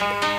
Hola, 0.00 0.37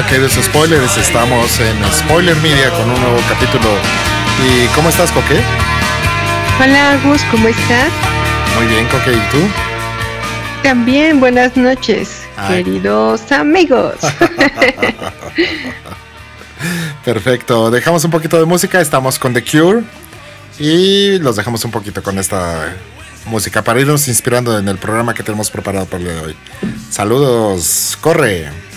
hola, 0.00 0.08
queridos 0.08 0.32
spoilers. 0.32 0.96
Estamos 0.96 1.60
en 1.60 1.76
Spoiler 1.92 2.34
Media 2.36 2.70
con 2.70 2.88
un 2.88 2.98
nuevo 3.00 3.18
capítulo. 3.28 3.68
¿Y 4.46 4.66
cómo 4.68 4.88
estás, 4.88 5.10
Coque? 5.10 5.42
Hola, 6.58 6.98
Gus, 7.04 7.20
¿cómo 7.30 7.48
estás? 7.48 7.90
Muy 8.56 8.64
bien, 8.66 8.86
Coque, 8.86 9.12
¿y 9.12 9.20
tú? 9.30 9.38
También, 10.62 11.20
buenas 11.20 11.54
noches, 11.56 12.22
queridos 12.48 13.30
amigos. 13.30 13.94
Perfecto, 17.04 17.70
dejamos 17.70 18.02
un 18.04 18.10
poquito 18.10 18.38
de 18.38 18.46
música, 18.46 18.80
estamos 18.80 19.18
con 19.18 19.34
The 19.34 19.44
Cure 19.44 19.82
y 20.58 21.18
los 21.18 21.36
dejamos 21.36 21.62
un 21.64 21.72
poquito 21.72 22.02
con 22.02 22.18
esta 22.18 22.74
música 23.26 23.62
para 23.62 23.80
irnos 23.80 24.08
inspirando 24.08 24.58
en 24.58 24.66
el 24.68 24.78
programa 24.78 25.12
que 25.12 25.22
tenemos 25.22 25.50
preparado 25.50 25.84
para 25.86 25.98
el 25.98 26.04
día 26.04 26.14
de 26.14 26.20
hoy. 26.28 26.36
Saludos, 26.90 27.98
corre. 28.00 28.69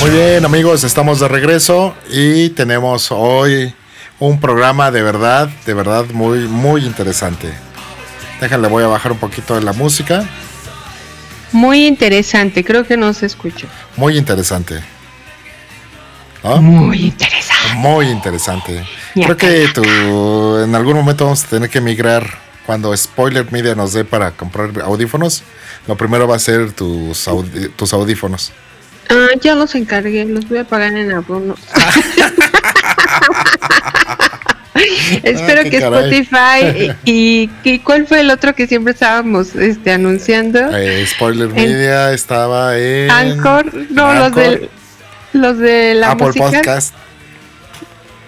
Muy 0.00 0.10
bien 0.10 0.44
amigos, 0.44 0.84
estamos 0.84 1.18
de 1.18 1.26
regreso 1.26 1.92
y 2.08 2.50
tenemos 2.50 3.10
hoy 3.10 3.74
un 4.20 4.38
programa 4.38 4.92
de 4.92 5.02
verdad, 5.02 5.48
de 5.66 5.74
verdad 5.74 6.04
muy, 6.12 6.46
muy 6.46 6.86
interesante. 6.86 7.52
Déjale, 8.40 8.68
voy 8.68 8.84
a 8.84 8.86
bajar 8.86 9.10
un 9.10 9.18
poquito 9.18 9.56
de 9.56 9.62
la 9.62 9.72
música. 9.72 10.24
Muy 11.50 11.84
interesante, 11.84 12.64
creo 12.64 12.86
que 12.86 12.96
no 12.96 13.12
se 13.12 13.26
escucha. 13.26 13.66
Muy 13.96 14.16
interesante. 14.16 14.80
Muy 16.60 16.98
interesante. 17.00 17.74
Muy 17.74 18.06
interesante. 18.06 18.84
creo 19.14 19.36
que 19.36 19.66
tú, 19.74 20.58
en 20.62 20.76
algún 20.76 20.94
momento 20.94 21.24
vamos 21.24 21.42
a 21.42 21.48
tener 21.48 21.68
que 21.68 21.80
migrar 21.80 22.38
cuando 22.66 22.96
Spoiler 22.96 23.50
Media 23.50 23.74
nos 23.74 23.94
dé 23.94 24.04
para 24.04 24.30
comprar 24.30 24.70
audífonos. 24.80 25.42
Lo 25.88 25.96
primero 25.96 26.28
va 26.28 26.36
a 26.36 26.38
ser 26.38 26.70
tus, 26.70 27.28
tus 27.74 27.92
audífonos. 27.92 28.52
Ah, 29.10 29.28
ya 29.40 29.54
los 29.54 29.74
encargué, 29.74 30.24
los 30.24 30.48
voy 30.48 30.58
a 30.58 30.64
pagar 30.64 30.96
en 30.96 31.12
abono. 31.12 31.54
Espero 35.22 35.62
ah, 35.64 35.70
que 35.70 35.78
Spotify 35.78 36.96
y, 37.04 37.50
y, 37.64 37.78
cuál 37.80 38.06
fue 38.06 38.20
el 38.20 38.30
otro 38.30 38.54
que 38.54 38.66
siempre 38.66 38.92
estábamos 38.92 39.54
este 39.54 39.92
anunciando. 39.92 40.58
Eh, 40.76 41.06
Spoiler 41.06 41.48
Media 41.48 42.12
estaba 42.12 42.78
en 42.78 43.10
Anchor, 43.10 43.72
no 43.90 44.14
los 44.14 44.34
de 44.34 44.68
los 45.32 45.58
de 45.58 45.94
la 45.94 46.12
Apple 46.12 46.32
Podcast 46.36 46.94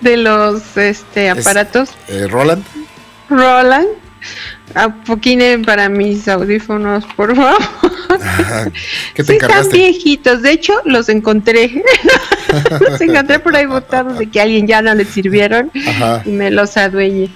de 0.01 0.17
los 0.17 0.77
este 0.77 1.31
aparatos. 1.31 1.91
Eh, 2.09 2.27
Roland. 2.29 2.65
Roland. 3.29 3.89
Apoquinen 4.75 5.65
para 5.65 5.89
mis 5.89 6.29
audífonos, 6.29 7.05
por 7.17 7.35
favor. 7.35 7.59
¿Qué 9.15 9.25
te 9.25 9.33
sí, 9.33 9.39
están 9.41 9.69
viejitos. 9.71 10.43
De 10.43 10.53
hecho, 10.53 10.75
los 10.85 11.09
encontré. 11.09 11.83
los 12.81 13.01
encontré 13.01 13.39
por 13.41 13.57
ahí 13.57 13.67
botados 13.67 14.19
de 14.19 14.31
que 14.31 14.41
a 14.41 14.45
alguien 14.45 14.67
ya 14.67 14.81
no 14.83 14.95
les 14.95 15.09
sirvieron 15.09 15.71
y 16.25 16.31
me 16.31 16.51
los 16.51 16.77
adueñé. 16.77 17.31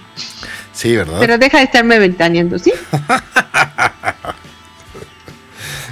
Sí, 0.73 0.97
¿verdad? 0.97 1.17
Pero 1.21 1.39
deja 1.39 1.59
de 1.59 1.65
estarme 1.65 1.99
ventaneando, 1.99 2.59
¿sí? 2.59 2.73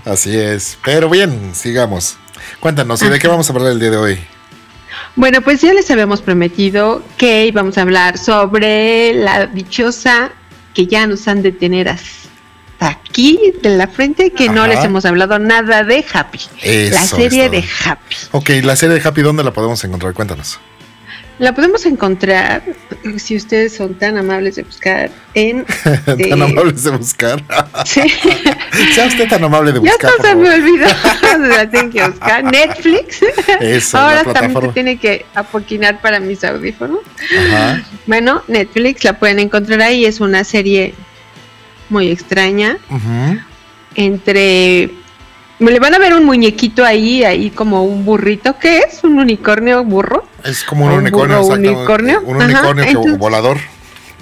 Así 0.05 0.37
es. 0.37 0.79
Pero 0.85 1.09
bien, 1.09 1.55
sigamos. 1.55 2.17
Cuéntanos, 2.61 3.03
¿y 3.03 3.09
de 3.09 3.19
qué 3.19 3.29
vamos 3.29 3.49
a 3.49 3.53
hablar 3.53 3.73
el 3.73 3.81
día 3.81 3.91
de 3.91 3.97
hoy? 3.97 4.19
Bueno, 5.15 5.41
pues 5.43 5.61
ya 5.61 5.73
les 5.75 5.91
habíamos 5.91 6.23
prometido 6.23 7.03
que 7.17 7.47
íbamos 7.47 7.79
a 7.79 7.83
hablar 7.83 8.19
sobre 8.19 9.13
la 9.15 9.47
dichosa 9.47 10.33
que 10.75 10.87
ya 10.87 11.07
nos 11.07 11.29
han 11.29 11.43
de 11.43 11.53
tener 11.53 11.89
hasta 11.89 12.29
aquí 12.81 13.53
de 13.63 13.77
la 13.77 13.87
frente 13.89 14.31
que 14.33 14.49
no 14.49 14.67
les 14.67 14.85
hemos 14.85 15.05
hablado 15.05 15.39
nada 15.39 15.85
de 15.85 16.05
Happy. 16.13 16.41
la 16.91 17.07
serie 17.07 17.49
de 17.49 17.65
Happy. 17.85 18.17
Ok, 18.33 18.51
la 18.63 18.77
serie 18.77 18.97
de 18.97 19.09
Happy, 19.09 19.23
¿dónde 19.23 19.45
la 19.45 19.53
podemos 19.53 19.83
encontrar? 19.85 20.15
Cuéntanos. 20.15 20.59
La 21.39 21.55
podemos 21.55 21.87
encontrar, 21.87 22.63
si 23.17 23.37
ustedes 23.37 23.75
son 23.75 23.95
tan 23.95 24.17
amables 24.17 24.57
de 24.57 24.63
buscar, 24.63 25.11
en... 25.35 25.65
tan 26.29 26.43
amables 26.43 26.85
de 26.85 26.91
buscar. 26.91 27.43
sí. 27.85 28.03
sea 28.95 29.07
usted 29.07 29.29
tan 29.29 29.43
amable 29.43 29.73
de 29.73 29.79
buscar. 29.79 29.99
Ya 30.01 30.09
no 30.19 30.25
se 30.25 30.35
me 30.37 30.55
olvidó, 30.55 30.87
la 31.49 31.71
tengo 31.71 31.91
que 31.91 32.07
buscar. 32.07 32.45
Netflix. 32.45 33.21
Eso, 33.61 33.99
Ahora 33.99 34.25
también 34.25 34.61
se 34.61 34.69
tiene 34.69 34.99
que 34.99 35.27
apoquinar 35.35 36.01
para 36.01 36.21
mis 36.21 36.45
audífonos. 36.45 37.01
Ajá. 37.49 37.83
Bueno, 38.07 38.43
Netflix 38.47 39.03
la 39.05 39.19
pueden 39.19 39.39
encontrar 39.39 39.81
ahí, 39.81 40.05
es 40.05 40.21
una 40.21 40.45
serie 40.45 40.95
muy 41.89 42.11
extraña. 42.11 42.79
Entre 43.95 44.91
le 45.71 45.79
van 45.79 45.95
a 45.95 45.99
ver 45.99 46.15
un 46.15 46.25
muñequito 46.25 46.85
ahí, 46.85 47.25
ahí 47.25 47.51
como 47.51 47.85
un 47.85 48.05
burrito. 48.05 48.59
¿Qué 48.59 48.79
es? 48.79 49.05
¿Un 49.05 49.19
unicornio 49.19 49.85
burro? 49.85 50.25
Es 50.45 50.65
como 50.65 50.87
un, 50.87 50.93
unicornio, 50.93 51.45
un 51.45 51.53
unicornio. 51.53 52.23
Un 52.25 52.43
unicornio 52.43 53.17
volador. 53.19 53.59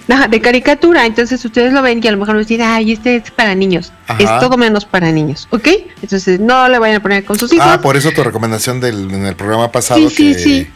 Ajá, 0.08 0.28
de 0.28 0.40
caricatura. 0.40 1.06
Entonces 1.06 1.44
ustedes 1.44 1.72
lo 1.72 1.82
ven 1.82 2.00
y 2.02 2.08
a 2.08 2.12
lo 2.12 2.18
mejor 2.18 2.34
nos 2.34 2.46
dicen, 2.46 2.66
ay, 2.66 2.92
este 2.92 3.16
es 3.16 3.30
para 3.30 3.54
niños. 3.54 3.92
Es 4.18 4.26
todo 4.40 4.56
menos 4.56 4.84
para 4.84 5.12
niños, 5.12 5.46
¿ok? 5.50 5.68
Entonces 6.02 6.40
no 6.40 6.68
le 6.68 6.78
vayan 6.78 6.96
a 6.96 7.00
poner 7.00 7.24
con 7.24 7.38
sus 7.38 7.52
hijos. 7.52 7.66
Ah, 7.68 7.80
por 7.80 7.96
eso 7.96 8.10
tu 8.10 8.22
recomendación 8.22 8.80
del, 8.80 9.12
en 9.12 9.26
el 9.26 9.36
programa 9.36 9.70
pasado 9.70 10.08
que, 10.08 10.68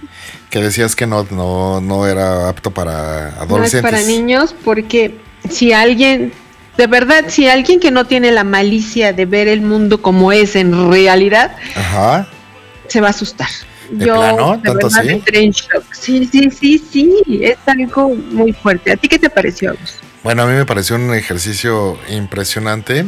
que 0.50 0.60
decías 0.60 0.94
que 0.94 1.06
no, 1.06 1.26
no, 1.30 1.80
no 1.80 2.06
era 2.06 2.48
apto 2.48 2.70
para 2.70 3.30
adolescentes. 3.40 3.82
No 3.82 3.98
es 3.98 4.04
para 4.04 4.06
niños 4.06 4.54
porque 4.64 5.18
si 5.50 5.72
alguien 5.72 6.32
de 6.76 6.86
verdad, 6.86 7.24
si 7.28 7.48
alguien 7.48 7.80
que 7.80 7.90
no 7.90 8.04
tiene 8.06 8.32
la 8.32 8.44
malicia 8.44 9.12
de 9.12 9.26
ver 9.26 9.48
el 9.48 9.60
mundo 9.60 10.02
como 10.02 10.32
es 10.32 10.56
en 10.56 10.90
realidad, 10.90 11.56
se 12.88 13.00
va 13.00 13.08
a 13.08 13.10
asustar. 13.10 13.48
Yo 13.92 14.14
plano? 14.14 14.56
de 14.56 14.62
¿Tanto 14.62 14.88
verdad 14.88 15.06
entré 15.08 15.44
en 15.44 15.50
shock. 15.50 15.84
Sí, 15.92 16.28
sí, 16.30 16.50
sí, 16.50 16.78
sí, 16.90 17.40
es 17.42 17.58
algo 17.66 18.08
muy 18.14 18.52
fuerte. 18.52 18.92
¿A 18.92 18.96
ti 18.96 19.08
qué 19.08 19.18
te 19.18 19.30
pareció? 19.30 19.76
Bueno, 20.22 20.42
a 20.42 20.46
mí 20.46 20.54
me 20.54 20.64
pareció 20.64 20.96
un 20.96 21.14
ejercicio 21.14 21.98
impresionante, 22.08 23.06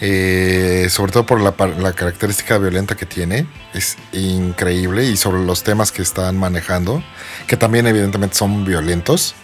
eh, 0.00 0.86
sobre 0.88 1.12
todo 1.12 1.26
por 1.26 1.40
la, 1.40 1.54
la, 1.78 1.92
característica 1.92 2.56
violenta 2.58 2.96
que 2.96 3.04
tiene, 3.04 3.46
es 3.74 3.96
increíble, 4.12 5.04
y 5.04 5.16
sobre 5.16 5.44
los 5.44 5.62
temas 5.62 5.92
que 5.92 6.02
están 6.02 6.38
manejando, 6.38 7.02
que 7.46 7.56
también 7.56 7.86
evidentemente 7.86 8.34
son 8.34 8.64
violentos. 8.64 9.34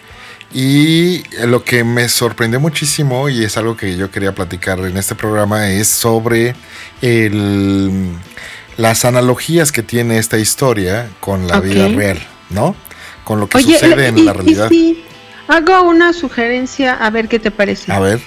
Y 0.53 1.23
lo 1.45 1.63
que 1.63 1.83
me 1.83 2.07
sorprendió 2.07 2.59
muchísimo 2.59 3.27
y 3.29 3.43
es 3.43 3.57
algo 3.57 3.75
que 3.75 3.97
yo 3.97 4.09
quería 4.09 4.33
platicar 4.33 4.79
en 4.79 4.95
este 4.95 5.15
programa 5.15 5.69
es 5.69 5.87
sobre 5.87 6.55
las 8.77 9.05
analogías 9.05 9.71
que 9.71 9.83
tiene 9.83 10.17
esta 10.17 10.37
historia 10.37 11.09
con 11.19 11.47
la 11.47 11.59
vida 11.59 11.87
real, 11.89 12.19
¿no? 12.49 12.75
Con 13.23 13.39
lo 13.39 13.49
que 13.49 13.61
sucede 13.61 14.07
en 14.07 14.25
la 14.25 14.33
realidad. 14.33 14.71
Hago 15.47 15.83
una 15.83 16.13
sugerencia, 16.13 16.93
a 16.93 17.09
ver 17.09 17.27
qué 17.27 17.39
te 17.39 17.51
parece. 17.51 17.91
A 17.91 17.99
ver. 17.99 18.19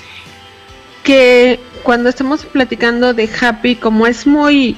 Que 1.02 1.58
cuando 1.82 2.10
estemos 2.10 2.44
platicando 2.44 3.14
de 3.14 3.28
Happy, 3.40 3.76
como 3.76 4.06
es 4.06 4.26
muy 4.26 4.76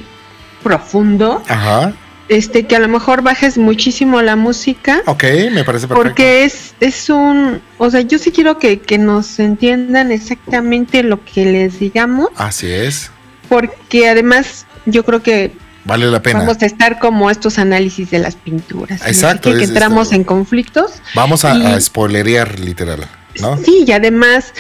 profundo, 0.63 1.43
Ajá. 1.49 1.93
Este 2.31 2.65
que 2.67 2.77
a 2.77 2.79
lo 2.79 2.89
mejor 2.89 3.23
bajes 3.23 3.59
muchísimo 3.59 4.23
la 4.23 4.37
música. 4.37 5.03
Ok, 5.07 5.25
me 5.51 5.65
parece 5.65 5.89
perfecto. 5.89 5.95
Porque 5.95 6.45
es, 6.45 6.75
es 6.79 7.11
un, 7.11 7.61
o 7.77 7.91
sea, 7.91 8.03
yo 8.03 8.19
sí 8.19 8.31
quiero 8.31 8.59
que, 8.59 8.81
que 8.81 8.99
nos 8.99 9.39
entiendan 9.41 10.13
exactamente 10.13 11.03
lo 11.03 11.23
que 11.25 11.45
les 11.45 11.81
digamos. 11.81 12.29
Así 12.37 12.71
es. 12.71 13.11
Porque 13.49 14.09
además 14.09 14.67
yo 14.87 15.05
creo 15.05 15.23
que 15.23 15.53
Vale 15.85 16.07
la 16.11 16.23
pena. 16.23 16.41
Vamos 16.41 16.63
a 16.63 16.67
estar 16.67 16.99
como 16.99 17.31
estos 17.31 17.59
análisis 17.59 18.11
de 18.11 18.21
las 18.21 18.37
pinturas. 18.37 19.01
Exacto. 19.07 19.53
Que, 19.53 19.65
entramos 19.65 20.13
en 20.13 20.25
conflictos. 20.25 20.93
Vamos 21.15 21.45
a, 21.45 21.81
spoilerear 21.81 22.61
literal, 22.61 23.07
¿no? 23.41 23.57
Sí, 23.57 23.85
y 23.87 23.93
además 23.93 24.53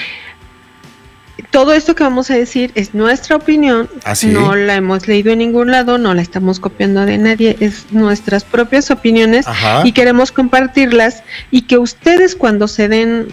todo 1.50 1.72
esto 1.72 1.94
que 1.94 2.04
vamos 2.04 2.30
a 2.30 2.34
decir 2.34 2.70
es 2.74 2.94
nuestra 2.94 3.36
opinión, 3.36 3.88
Así. 4.04 4.28
no 4.28 4.54
la 4.54 4.76
hemos 4.76 5.08
leído 5.08 5.32
en 5.32 5.38
ningún 5.38 5.70
lado, 5.70 5.98
no 5.98 6.14
la 6.14 6.22
estamos 6.22 6.60
copiando 6.60 7.04
de 7.04 7.18
nadie, 7.18 7.56
es 7.60 7.86
nuestras 7.90 8.44
propias 8.44 8.90
opiniones 8.90 9.46
y 9.84 9.92
queremos 9.92 10.32
compartirlas 10.32 11.22
y 11.50 11.62
que 11.62 11.78
ustedes 11.78 12.36
cuando 12.36 12.68
se 12.68 12.88
den 12.88 13.28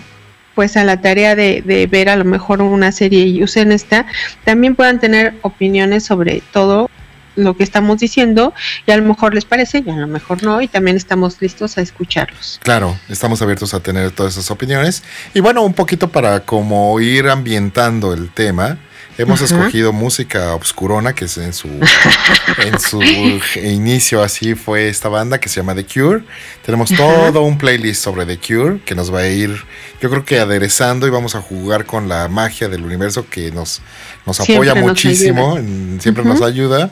pues 0.56 0.75
a 0.75 0.84
la 0.84 1.00
tarea 1.02 1.36
de, 1.36 1.62
de, 1.64 1.86
ver 1.86 2.10
a 2.10 2.16
lo 2.16 2.25
mejor 2.25 2.64
una 2.64 2.92
serie 2.92 3.25
y 3.28 3.44
usen 3.44 3.72
esta, 3.72 4.08
también 4.44 4.75
puedan 4.75 5.00
tener 5.00 5.36
opiniones 5.44 6.04
sobre 6.04 6.42
todo 6.52 6.90
lo 7.38 7.56
que 7.56 7.63
estamos 7.63 8.00
diciendo 8.00 8.54
y 8.86 8.92
a 8.92 8.98
lo 8.98 9.04
mejor 9.04 9.34
les 9.34 9.45
parece 9.45 9.84
y 9.86 9.89
a 9.89 9.95
lo 9.95 10.07
mejor 10.07 10.44
no 10.44 10.62
y 10.62 10.68
también 10.68 10.98
estamos 10.98 11.42
listos 11.42 11.78
a 11.78 11.81
escucharlos. 11.81 12.60
Claro, 12.63 12.98
estamos 13.07 13.42
abiertos 13.42 13.74
a 13.74 13.80
tener 13.80 14.12
todas 14.12 14.34
esas 14.34 14.51
opiniones 14.51 15.04
y 15.34 15.39
bueno, 15.39 15.63
un 15.63 15.74
poquito 15.74 16.10
para 16.10 16.42
como 16.42 17.00
ir 17.00 17.30
ambientando 17.30 18.13
el 18.13 18.30
tema. 18.30 18.80
Hemos 19.18 19.42
escogido 19.42 19.92
música 19.94 20.54
obscurona, 20.54 21.14
que 21.14 21.25
es 21.25 21.38
en 21.40 21.52
su, 21.52 21.68
en 22.60 22.80
su 22.80 23.02
inicio 23.64 24.22
así 24.22 24.54
fue 24.54 24.90
esta 24.90 25.10
banda 25.10 25.40
que 25.40 25.50
se 25.50 25.60
llama 25.60 25.74
The 25.74 25.86
Cure. 25.86 26.24
Tenemos 26.64 26.92
todo 26.92 27.42
un 27.42 27.58
playlist 27.58 28.04
sobre 28.04 28.28
The 28.28 28.38
Cure 28.38 28.80
que 28.86 28.94
nos 28.94 29.12
va 29.12 29.22
a 29.22 29.28
ir, 29.28 29.64
yo 30.02 30.12
creo 30.12 30.24
que 30.24 30.40
aderezando 30.40 31.08
y 31.08 31.10
vamos 31.10 31.34
a 31.34 31.42
jugar 31.42 31.86
con 31.86 32.08
la 32.08 32.28
magia 32.28 32.69
del 32.69 32.86
universo 32.86 33.28
que 33.28 33.52
nos, 33.52 33.81
nos 34.28 34.40
apoya 34.40 34.75
muchísimo, 34.75 35.58
siempre 36.00 36.24
nos 36.24 36.44
ayuda 36.44 36.92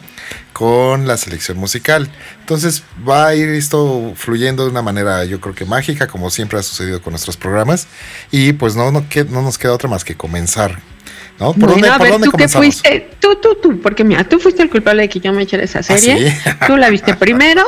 con 0.52 1.08
la 1.08 1.18
selección 1.18 1.58
musical. 1.58 2.10
Entonces 2.40 2.82
va 3.08 3.28
a 3.28 3.36
ir 3.36 3.50
esto 3.50 4.14
fluyendo 4.16 4.64
de 4.64 4.72
una 4.72 4.82
manera 4.82 5.26
yo 5.26 5.40
creo 5.40 5.54
que 5.54 5.66
mágica, 5.66 6.08
como 6.08 6.32
siempre 6.32 6.58
ha 6.58 6.64
sucedido 6.64 7.04
con 7.04 7.12
nuestros 7.12 7.38
programas. 7.38 7.86
Y 8.32 8.54
pues 8.54 8.76
no, 8.76 8.92
no, 8.92 9.06
no 9.30 9.42
nos 9.44 9.60
queda 9.60 9.74
otra 9.74 9.90
más 9.90 10.04
que 10.04 10.16
comenzar 10.16 10.95
¿No? 11.40 11.54
¿Por 11.54 11.70
dónde, 11.70 11.90
¿tú 12.24 12.32
qué 12.32 12.48
fuiste? 12.48 13.10
Tú, 13.20 13.36
tú, 13.36 13.58
tú, 13.62 13.82
porque 13.82 14.04
mira, 14.04 14.24
tú 14.24 14.40
fuiste 14.40 14.64
el 14.64 14.70
culpable 14.70 15.04
de 15.04 15.10
que 15.10 15.20
yo 15.20 15.34
me 15.34 15.44
echara 15.44 15.64
esa 15.64 15.80
¿Ah, 15.80 15.84
serie. 15.84 16.38
Tú 16.66 16.78
la 16.78 16.90
viste 16.90 17.14
primero. 17.20 17.64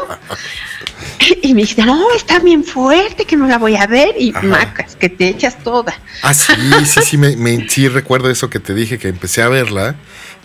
Y 1.41 1.53
me 1.53 1.61
dijiste, 1.61 1.83
no, 1.83 2.11
está 2.15 2.39
bien 2.39 2.63
fuerte, 2.63 3.25
que 3.25 3.35
no 3.35 3.47
la 3.47 3.57
voy 3.57 3.75
a 3.75 3.85
ver. 3.85 4.15
Y 4.17 4.31
macas, 4.31 4.95
que 4.95 5.09
te 5.09 5.27
echas 5.27 5.61
toda. 5.63 5.93
Ah, 6.21 6.33
sí, 6.33 6.53
sí, 6.85 7.01
sí, 7.03 7.17
me, 7.17 7.69
sí 7.69 7.89
recuerdo 7.89 8.29
eso 8.29 8.49
que 8.49 8.59
te 8.59 8.73
dije, 8.73 8.97
que 8.97 9.09
empecé 9.09 9.41
a 9.41 9.49
verla 9.49 9.95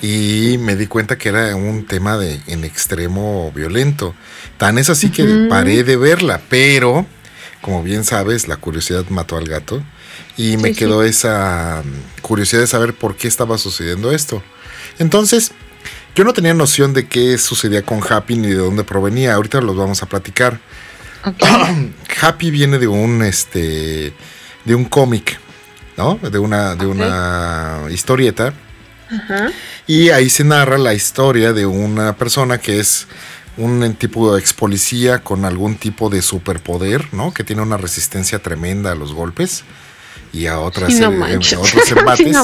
y 0.00 0.56
me 0.58 0.75
di 0.75 0.88
cuenta 0.88 1.16
que 1.16 1.28
era 1.28 1.54
un 1.54 1.86
tema 1.86 2.18
de 2.18 2.40
en 2.48 2.64
extremo 2.64 3.52
violento. 3.54 4.14
Tan 4.58 4.78
es 4.78 4.90
así 4.90 5.10
que 5.10 5.46
paré 5.48 5.84
de 5.84 5.96
verla, 5.96 6.40
pero 6.48 7.06
como 7.60 7.82
bien 7.84 8.04
sabes, 8.04 8.48
la 8.48 8.56
curiosidad 8.56 9.04
mató 9.08 9.36
al 9.36 9.46
gato 9.46 9.82
y 10.37 10.56
me 10.56 10.73
quedó 10.73 11.02
esa 11.02 11.82
mm, 11.84 12.20
curiosidad 12.23 12.62
de 12.62 12.67
saber 12.67 12.94
por 12.94 13.17
qué 13.17 13.29
estaba 13.29 13.58
sucediendo 13.58 14.12
esto. 14.12 14.43
Entonces, 14.99 15.52
yo 16.14 16.25
no 16.25 16.32
tenía 16.32 16.55
noción 16.55 16.93
de 16.93 17.06
qué 17.06 17.38
sucedía 17.38 17.82
con 17.82 18.00
Happy 18.06 18.37
ni 18.37 18.49
de 18.49 18.56
dónde 18.56 18.84
provenía. 18.84 19.34
Ahorita 19.34 19.61
los 19.61 19.76
vamos 19.76 20.02
a 20.02 20.06
platicar. 20.06 20.61
Happy 22.20 22.50
viene 22.50 22.79
de 22.79 22.88
un 22.88 23.23
este 23.23 24.12
de 24.64 24.75
un 24.75 24.84
cómic, 24.84 25.38
¿no? 25.96 26.17
De 26.17 26.38
una 26.38 26.75
de 26.75 26.87
una 26.87 27.82
historieta. 27.90 28.52
Y 29.87 30.08
ahí 30.08 30.31
se 30.31 30.43
narra 30.43 30.78
la 30.78 30.94
historia 30.94 31.52
de 31.52 31.67
una 31.67 32.17
persona 32.17 32.58
que 32.58 32.81
es 32.81 33.06
un 33.58 33.94
tipo 33.96 34.32
de 34.32 34.40
ex 34.40 34.55
policía 34.55 35.23
con 35.23 35.44
algún 35.44 35.76
tipo 35.76 36.08
de 36.08 36.23
superpoder, 36.23 37.12
¿no? 37.12 37.35
Que 37.35 37.44
tiene 37.44 37.61
una 37.61 37.76
resistencia 37.76 38.38
tremenda 38.38 38.93
a 38.93 38.94
los 38.94 39.12
golpes 39.12 39.64
y 40.32 40.46
a 40.46 40.58
otras 40.61 40.94
no 40.94 41.26
eh, 41.26 41.37
otros 41.37 41.93
embates. 41.96 42.37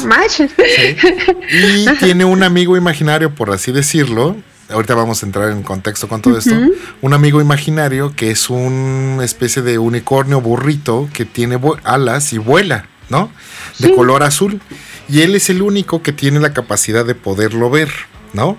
Y 1.51 1.87
tiene 1.99 2.25
un 2.25 2.43
amigo 2.43 2.77
imaginario, 2.77 3.35
por 3.35 3.51
así 3.51 3.73
decirlo. 3.73 4.37
Ahorita 4.71 4.95
vamos 4.95 5.23
a 5.23 5.27
entrar 5.27 5.51
en 5.51 5.63
contexto 5.63 6.09
con 6.09 6.21
todo 6.21 6.37
esto. 6.37 6.55
Un 7.01 7.15
amigo 7.15 7.41
imaginario 7.41 8.15
que 8.15 8.31
es 8.31 8.51
una 8.51 9.25
especie 9.25 9.63
de 9.63 9.79
unicornio 9.79 10.43
burrito 10.43 11.09
que 11.15 11.25
tiene 11.25 11.59
alas 11.85 12.35
y 12.35 12.39
vuela, 12.39 12.87
¿no? 13.09 13.33
De 13.79 13.95
color 13.95 14.23
azul. 14.23 14.61
Y 15.09 15.23
él 15.23 15.35
es 15.35 15.49
el 15.49 15.63
único 15.63 16.03
que 16.03 16.13
tiene 16.13 16.39
la 16.39 16.53
capacidad 16.53 17.07
de 17.07 17.15
poderlo 17.15 17.71
ver, 17.71 17.89
¿no? 18.35 18.59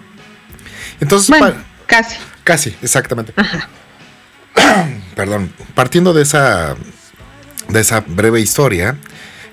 Entonces, 1.00 1.36
casi. 1.86 2.16
Casi, 2.44 2.76
exactamente. 2.82 3.34
Perdón. 5.16 5.54
Partiendo 5.76 6.14
de 6.14 6.24
esa 6.24 6.76
de 7.70 7.80
esa 7.82 8.02
breve 8.02 8.42
historia, 8.42 8.98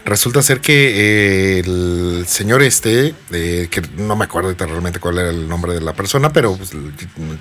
resulta 0.07 0.41
ser 0.41 0.61
que 0.61 1.59
eh, 1.59 1.59
el 1.61 2.25
señor 2.27 2.63
este, 2.63 3.15
que 3.31 3.83
no 3.97 4.17
me 4.17 4.25
acuerdo 4.25 4.55
realmente 4.57 5.01
cuál 5.01 5.19
era 5.19 5.31
el 5.31 5.49
nombre 5.49 5.75
de 5.75 5.81
la 5.81 5.93
persona, 5.93 6.33
pero 6.33 6.57
pues, 6.57 6.71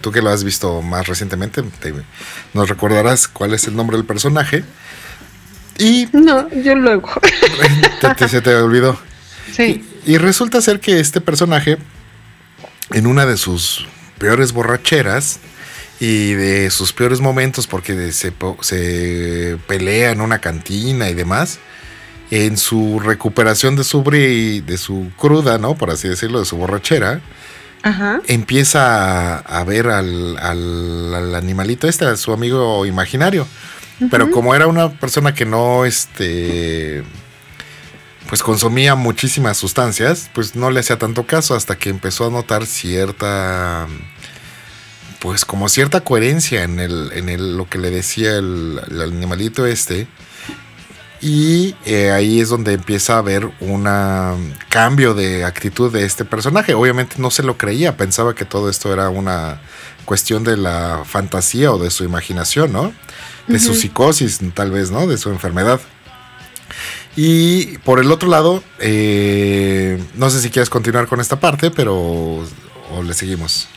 tú 0.02 0.12
que 0.12 0.22
lo 0.22 0.32
has 0.32 0.44
visto 0.44 0.82
más 0.82 1.08
recientemente, 1.08 1.64
nos 2.54 2.68
recordarás 2.68 3.28
cuál 3.28 3.54
es 3.54 3.68
el 3.68 3.76
nombre 3.76 3.98
del 3.98 4.06
personaje. 4.06 4.64
Y 5.78 6.08
no, 6.14 6.50
yo 6.50 6.76
luego. 6.76 7.10
se 8.30 8.42
te 8.42 8.56
olvidó. 8.56 8.98
Sí. 9.54 9.86
Y, 10.06 10.18
resulta 10.18 10.62
ser 10.62 10.80
que 10.80 11.00
este 11.00 11.22
personaje, 11.22 11.78
en 12.92 13.08
una 13.08 13.26
de 13.26 13.38
sus 13.38 13.88
peores 14.18 14.54
borracheras, 14.54 15.40
y 16.00 16.34
de 16.34 16.70
sus 16.70 16.94
peores 16.94 17.22
momentos 17.22 17.68
porque 17.68 18.12
se, 18.12 18.34
se 18.62 19.58
pelea 19.68 20.12
en 20.12 20.22
una 20.22 20.40
cantina 20.40 21.10
y 21.10 21.14
demás, 21.14 21.60
en 22.32 22.58
su 22.58 23.00
recuperación 23.00 23.76
de 23.76 23.84
su 23.84 24.04
de 24.04 24.78
su 24.78 25.12
cruda, 25.18 25.58
¿no? 25.58 25.76
Por 25.76 25.92
así 25.92 26.08
decirlo, 26.08 26.40
de 26.40 26.46
su 26.46 26.58
borrachera, 26.58 27.22
empieza 28.28 29.38
a, 29.38 29.64
ver 29.64 29.88
al, 29.88 30.38
al, 30.40 31.36
animalito 31.36 31.88
este, 31.88 32.06
a 32.06 32.16
su 32.18 32.34
amigo 32.34 32.86
imaginario. 32.86 33.48
Pero 34.12 34.30
como 34.32 34.54
era 34.54 34.68
una 34.68 34.90
persona 34.90 35.34
que 35.34 35.46
no, 35.46 35.86
este, 35.86 37.04
pues 38.28 38.42
consumía 38.42 38.96
muchísimas 38.96 39.58
sustancias, 39.58 40.30
pues 40.34 40.56
no 40.56 40.72
le 40.72 40.80
hacía 40.80 40.98
tanto 40.98 41.26
caso 41.26 41.56
hasta 41.56 41.78
que 41.78 41.90
empezó 41.90 42.28
a 42.28 42.30
notar 42.30 42.66
cierta, 42.66 43.88
pues 45.26 45.44
como 45.44 45.70
cierta 45.70 46.02
coherencia 46.02 46.62
en, 46.62 46.80
el, 46.80 47.12
en 47.14 47.30
el, 47.30 47.58
lo 47.58 47.68
que 47.68 47.80
le 47.80 47.90
decía 47.90 48.36
el, 48.36 48.80
el 48.92 49.02
animalito 49.02 49.66
este 49.66 50.08
y 51.20 51.74
eh, 51.84 52.12
ahí 52.12 52.42
es 52.42 52.50
donde 52.50 52.74
empieza 52.74 53.16
a 53.16 53.18
haber 53.18 53.50
un 53.60 54.54
cambio 54.70 55.16
de 55.16 55.44
actitud 55.44 55.92
de 55.92 56.06
este 56.06 56.26
personaje. 56.26 56.76
Obviamente 56.76 57.16
no 57.18 57.32
se 57.32 57.42
lo 57.42 57.58
creía, 57.58 57.98
pensaba 57.98 58.36
que 58.36 58.46
todo 58.46 58.70
esto 58.70 58.94
era 58.94 59.10
una 59.10 59.62
cuestión 60.06 60.44
de 60.44 60.58
la 60.58 61.02
fantasía 61.06 61.72
o 61.72 61.80
de 61.80 61.90
su 61.90 62.04
imaginación, 62.04 62.72
¿no? 62.72 62.94
De 63.48 63.58
su 63.58 63.74
psicosis, 63.74 64.40
tal 64.54 64.70
vez, 64.70 64.92
¿no? 64.92 65.08
De 65.08 65.18
su 65.18 65.32
enfermedad. 65.32 65.82
Y 67.16 67.80
por 67.80 68.00
el 68.00 68.12
otro 68.12 68.30
lado, 68.30 68.64
eh, 68.78 70.00
no 70.14 70.30
sé 70.30 70.40
si 70.40 70.52
quieres 70.52 70.70
continuar 70.70 71.08
con 71.08 71.20
esta 71.20 71.40
parte, 71.40 71.72
pero 71.72 71.96
o 71.96 73.04
le 73.04 73.16
seguimos. 73.16 73.68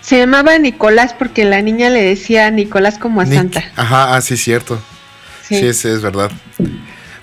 Se 0.00 0.18
llamaba 0.18 0.58
Nicolás 0.58 1.14
porque 1.18 1.44
la 1.44 1.62
niña 1.62 1.90
le 1.90 2.02
decía 2.02 2.50
Nicolás 2.50 2.98
como 2.98 3.20
a 3.20 3.26
Santa. 3.26 3.62
Ajá, 3.76 4.14
ah, 4.14 4.20
sí, 4.20 4.36
cierto. 4.36 4.80
Sí, 5.42 5.74
sí, 5.74 5.88
es, 5.88 6.00
verdad. 6.00 6.30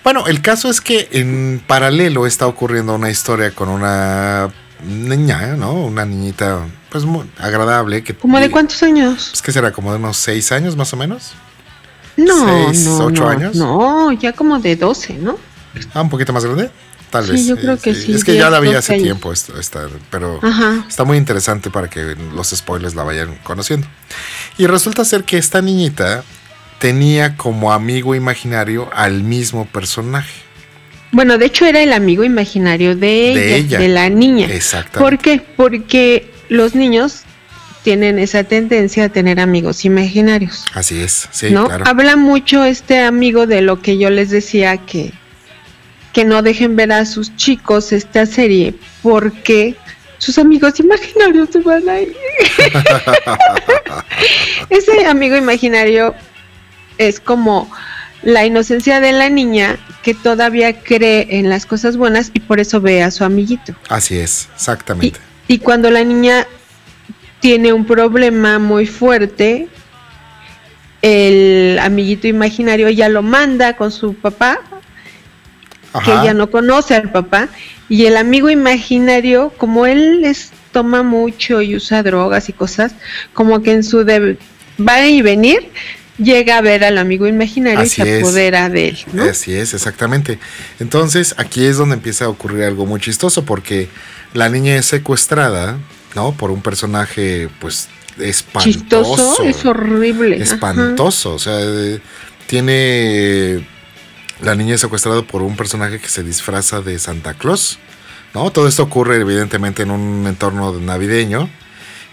Bueno, 0.03 0.27
el 0.27 0.41
caso 0.41 0.69
es 0.69 0.81
que 0.81 1.07
en 1.11 1.61
paralelo 1.65 2.27
está 2.27 2.47
ocurriendo 2.47 2.95
una 2.95 3.09
historia 3.09 3.51
con 3.51 3.69
una 3.69 4.49
niña, 4.85 5.55
¿no? 5.55 5.73
Una 5.73 6.05
niñita, 6.05 6.65
pues 6.89 7.05
muy 7.05 7.25
agradable. 7.37 8.03
Que, 8.03 8.13
¿Como 8.13 8.39
de 8.39 8.51
cuántos 8.51 8.83
años? 8.83 9.31
Es 9.33 9.41
que 9.41 9.51
será 9.51 9.71
como 9.71 9.91
de 9.91 9.97
unos 9.97 10.17
seis 10.17 10.51
años 10.51 10.75
más 10.75 10.91
o 10.93 10.97
menos. 10.97 11.33
No, 12.17 12.71
¿Seis, 12.71 12.87
ocho 12.87 13.27
años? 13.27 13.55
No, 13.55 14.11
ya 14.11 14.33
como 14.33 14.59
de 14.59 14.75
12, 14.75 15.13
¿no? 15.13 15.37
Ah, 15.93 16.01
un 16.01 16.09
poquito 16.09 16.33
más 16.33 16.43
grande. 16.43 16.71
Tal 17.09 17.25
sí, 17.25 17.31
vez. 17.31 17.45
yo 17.45 17.55
creo 17.55 17.77
que 17.77 17.95
sí. 17.95 18.13
Es 18.13 18.23
que 18.23 18.35
ya 18.35 18.49
la 18.49 18.59
vi 18.59 18.73
hace 18.73 18.97
tiempo, 18.97 19.33
pero 20.09 20.39
está 20.87 21.03
muy 21.03 21.17
interesante 21.17 21.69
para 21.69 21.89
que 21.89 22.15
los 22.33 22.49
spoilers 22.49 22.95
la 22.95 23.03
vayan 23.03 23.37
conociendo. 23.43 23.87
Y 24.57 24.67
resulta 24.67 25.05
ser 25.05 25.23
que 25.23 25.37
esta 25.37 25.61
niñita 25.61 26.23
tenía 26.79 27.37
como 27.37 27.71
amigo 27.71 28.15
imaginario 28.15 28.89
al 28.93 29.23
mismo 29.23 29.65
personaje. 29.65 30.47
Bueno, 31.11 31.37
de 31.37 31.45
hecho 31.45 31.65
era 31.65 31.81
el 31.81 31.93
amigo 31.93 32.23
imaginario 32.23 32.95
de 32.95 33.55
ella, 33.55 33.79
de, 33.79 33.87
la 33.87 34.09
niña. 34.09 34.47
Exacto. 34.51 34.99
¿Por 34.99 35.17
qué? 35.17 35.41
Porque 35.55 36.29
los 36.49 36.75
niños 36.75 37.21
tienen 37.83 38.19
esa 38.19 38.43
tendencia 38.43 39.05
a 39.05 39.09
tener 39.09 39.39
amigos 39.39 39.85
imaginarios. 39.85 40.65
Así 40.73 40.99
es, 40.99 41.29
sí, 41.31 41.51
¿no? 41.51 41.69
Habla 41.85 42.17
mucho 42.17 42.65
este 42.65 42.99
amigo 42.99 43.47
de 43.47 43.61
lo 43.61 43.81
que 43.81 43.97
yo 43.97 44.09
les 44.09 44.29
decía 44.29 44.77
que 44.77 45.13
que 46.13 46.25
no 46.25 46.41
dejen 46.41 46.75
ver 46.75 46.91
a 46.91 47.05
sus 47.05 47.35
chicos 47.35 47.91
esta 47.91 48.25
serie 48.25 48.73
porque 49.03 49.75
sus 50.17 50.37
amigos 50.37 50.79
imaginarios 50.79 51.49
se 51.51 51.59
van 51.59 51.87
a 51.87 52.01
ir. 52.01 52.15
Ese 54.69 55.05
amigo 55.05 55.35
imaginario 55.35 56.15
es 56.97 57.19
como 57.19 57.71
la 58.23 58.45
inocencia 58.45 58.99
de 58.99 59.11
la 59.11 59.29
niña 59.29 59.77
que 60.01 60.13
todavía 60.13 60.81
cree 60.81 61.27
en 61.37 61.49
las 61.49 61.65
cosas 61.65 61.97
buenas 61.97 62.31
y 62.33 62.39
por 62.39 62.59
eso 62.59 62.81
ve 62.81 63.03
a 63.03 63.11
su 63.11 63.23
amiguito. 63.23 63.75
Así 63.89 64.17
es, 64.17 64.49
exactamente. 64.55 65.19
Y, 65.47 65.59
cuando 65.59 65.91
la 65.91 66.03
niña 66.03 66.47
tiene 67.39 67.73
un 67.73 67.85
problema 67.85 68.59
muy 68.59 68.85
fuerte, 68.85 69.67
el 71.01 71.77
amiguito 71.79 72.27
imaginario 72.27 72.89
ya 72.89 73.07
lo 73.07 73.21
manda 73.21 73.77
con 73.77 73.91
su 73.91 74.15
papá 74.15 74.59
que 76.03 76.11
ella 76.11 76.33
no 76.33 76.49
conoce 76.49 76.95
al 76.95 77.11
papá, 77.11 77.49
y 77.89 78.05
el 78.05 78.17
amigo 78.17 78.49
imaginario, 78.49 79.53
como 79.57 79.85
él 79.85 80.21
les 80.21 80.51
toma 80.71 81.03
mucho 81.03 81.61
y 81.61 81.75
usa 81.75 82.03
drogas 82.03 82.49
y 82.49 82.53
cosas, 82.53 82.93
como 83.33 83.61
que 83.63 83.71
en 83.71 83.83
su 83.83 84.03
de 84.03 84.37
va 84.79 85.07
y 85.07 85.21
venir, 85.21 85.71
llega 86.17 86.57
a 86.57 86.61
ver 86.61 86.83
al 86.83 86.97
amigo 86.97 87.27
imaginario 87.27 87.83
y 87.83 87.89
se 87.89 88.19
apodera 88.19 88.69
de 88.69 88.89
él. 88.89 88.97
Así 89.29 89.53
es, 89.53 89.73
exactamente. 89.73 90.39
Entonces 90.79 91.35
aquí 91.37 91.65
es 91.65 91.77
donde 91.77 91.95
empieza 91.95 92.25
a 92.25 92.29
ocurrir 92.29 92.63
algo 92.63 92.85
muy 92.85 92.99
chistoso, 92.99 93.45
porque 93.45 93.89
la 94.33 94.49
niña 94.49 94.75
es 94.75 94.85
secuestrada, 94.85 95.77
¿no? 96.15 96.33
Por 96.33 96.51
un 96.51 96.61
personaje, 96.61 97.49
pues, 97.59 97.87
espantoso. 98.19 98.71
Chistoso, 98.71 99.43
es 99.43 99.65
horrible. 99.65 100.41
Espantoso, 100.41 101.35
o 101.35 101.39
sea, 101.39 101.59
tiene 102.47 103.65
la 104.41 104.55
niña 104.55 104.75
es 104.75 104.81
secuestrada 104.81 105.21
por 105.21 105.41
un 105.41 105.55
personaje 105.55 105.99
que 105.99 106.09
se 106.09 106.23
disfraza 106.23 106.81
de 106.81 106.99
Santa 106.99 107.33
Claus. 107.33 107.79
¿no? 108.33 108.51
Todo 108.51 108.67
esto 108.67 108.83
ocurre 108.83 109.17
evidentemente 109.17 109.83
en 109.83 109.91
un 109.91 110.25
entorno 110.27 110.71
navideño. 110.79 111.49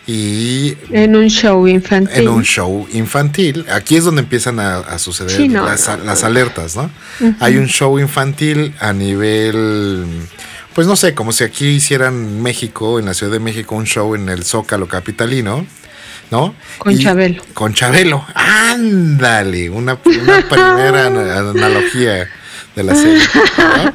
Y 0.07 0.77
en 0.91 1.17
un 1.17 1.29
show 1.29 1.67
infantil. 1.67 2.15
En 2.15 2.29
un 2.29 2.43
show 2.43 2.87
infantil. 2.93 3.65
Aquí 3.71 3.97
es 3.97 4.05
donde 4.05 4.21
empiezan 4.21 4.61
a, 4.61 4.99
suceder 4.99 5.51
las, 5.51 6.25
alertas, 6.25 6.77
¿no? 6.77 6.91
Hay 7.41 7.57
un 7.57 7.69
show 7.69 7.99
infantil 7.99 8.75
a 8.81 8.93
nivel, 8.93 10.05
pues 10.75 10.87
no 10.87 10.97
sé, 10.97 11.15
como 11.15 11.33
si 11.33 11.45
aquí 11.45 11.69
hicieran 11.69 12.43
México, 12.43 12.99
en 12.99 13.07
la 13.07 13.15
Ciudad 13.15 13.33
de 13.33 13.39
México, 13.39 13.75
un 13.77 13.87
show 13.87 14.15
en 14.15 14.29
el 14.29 14.45
Zócalo 14.45 14.89
Capitalino 14.89 15.67
¿no? 16.31 16.55
Con 16.79 16.99
Chabelo. 16.99 17.43
Con 17.55 17.75
Chabelo, 17.75 18.25
ándale, 18.35 19.71
una, 19.71 19.97
primera 19.97 21.07
analogía 21.07 22.29
de 22.75 22.83
la 22.83 22.95
serie. 22.95 23.23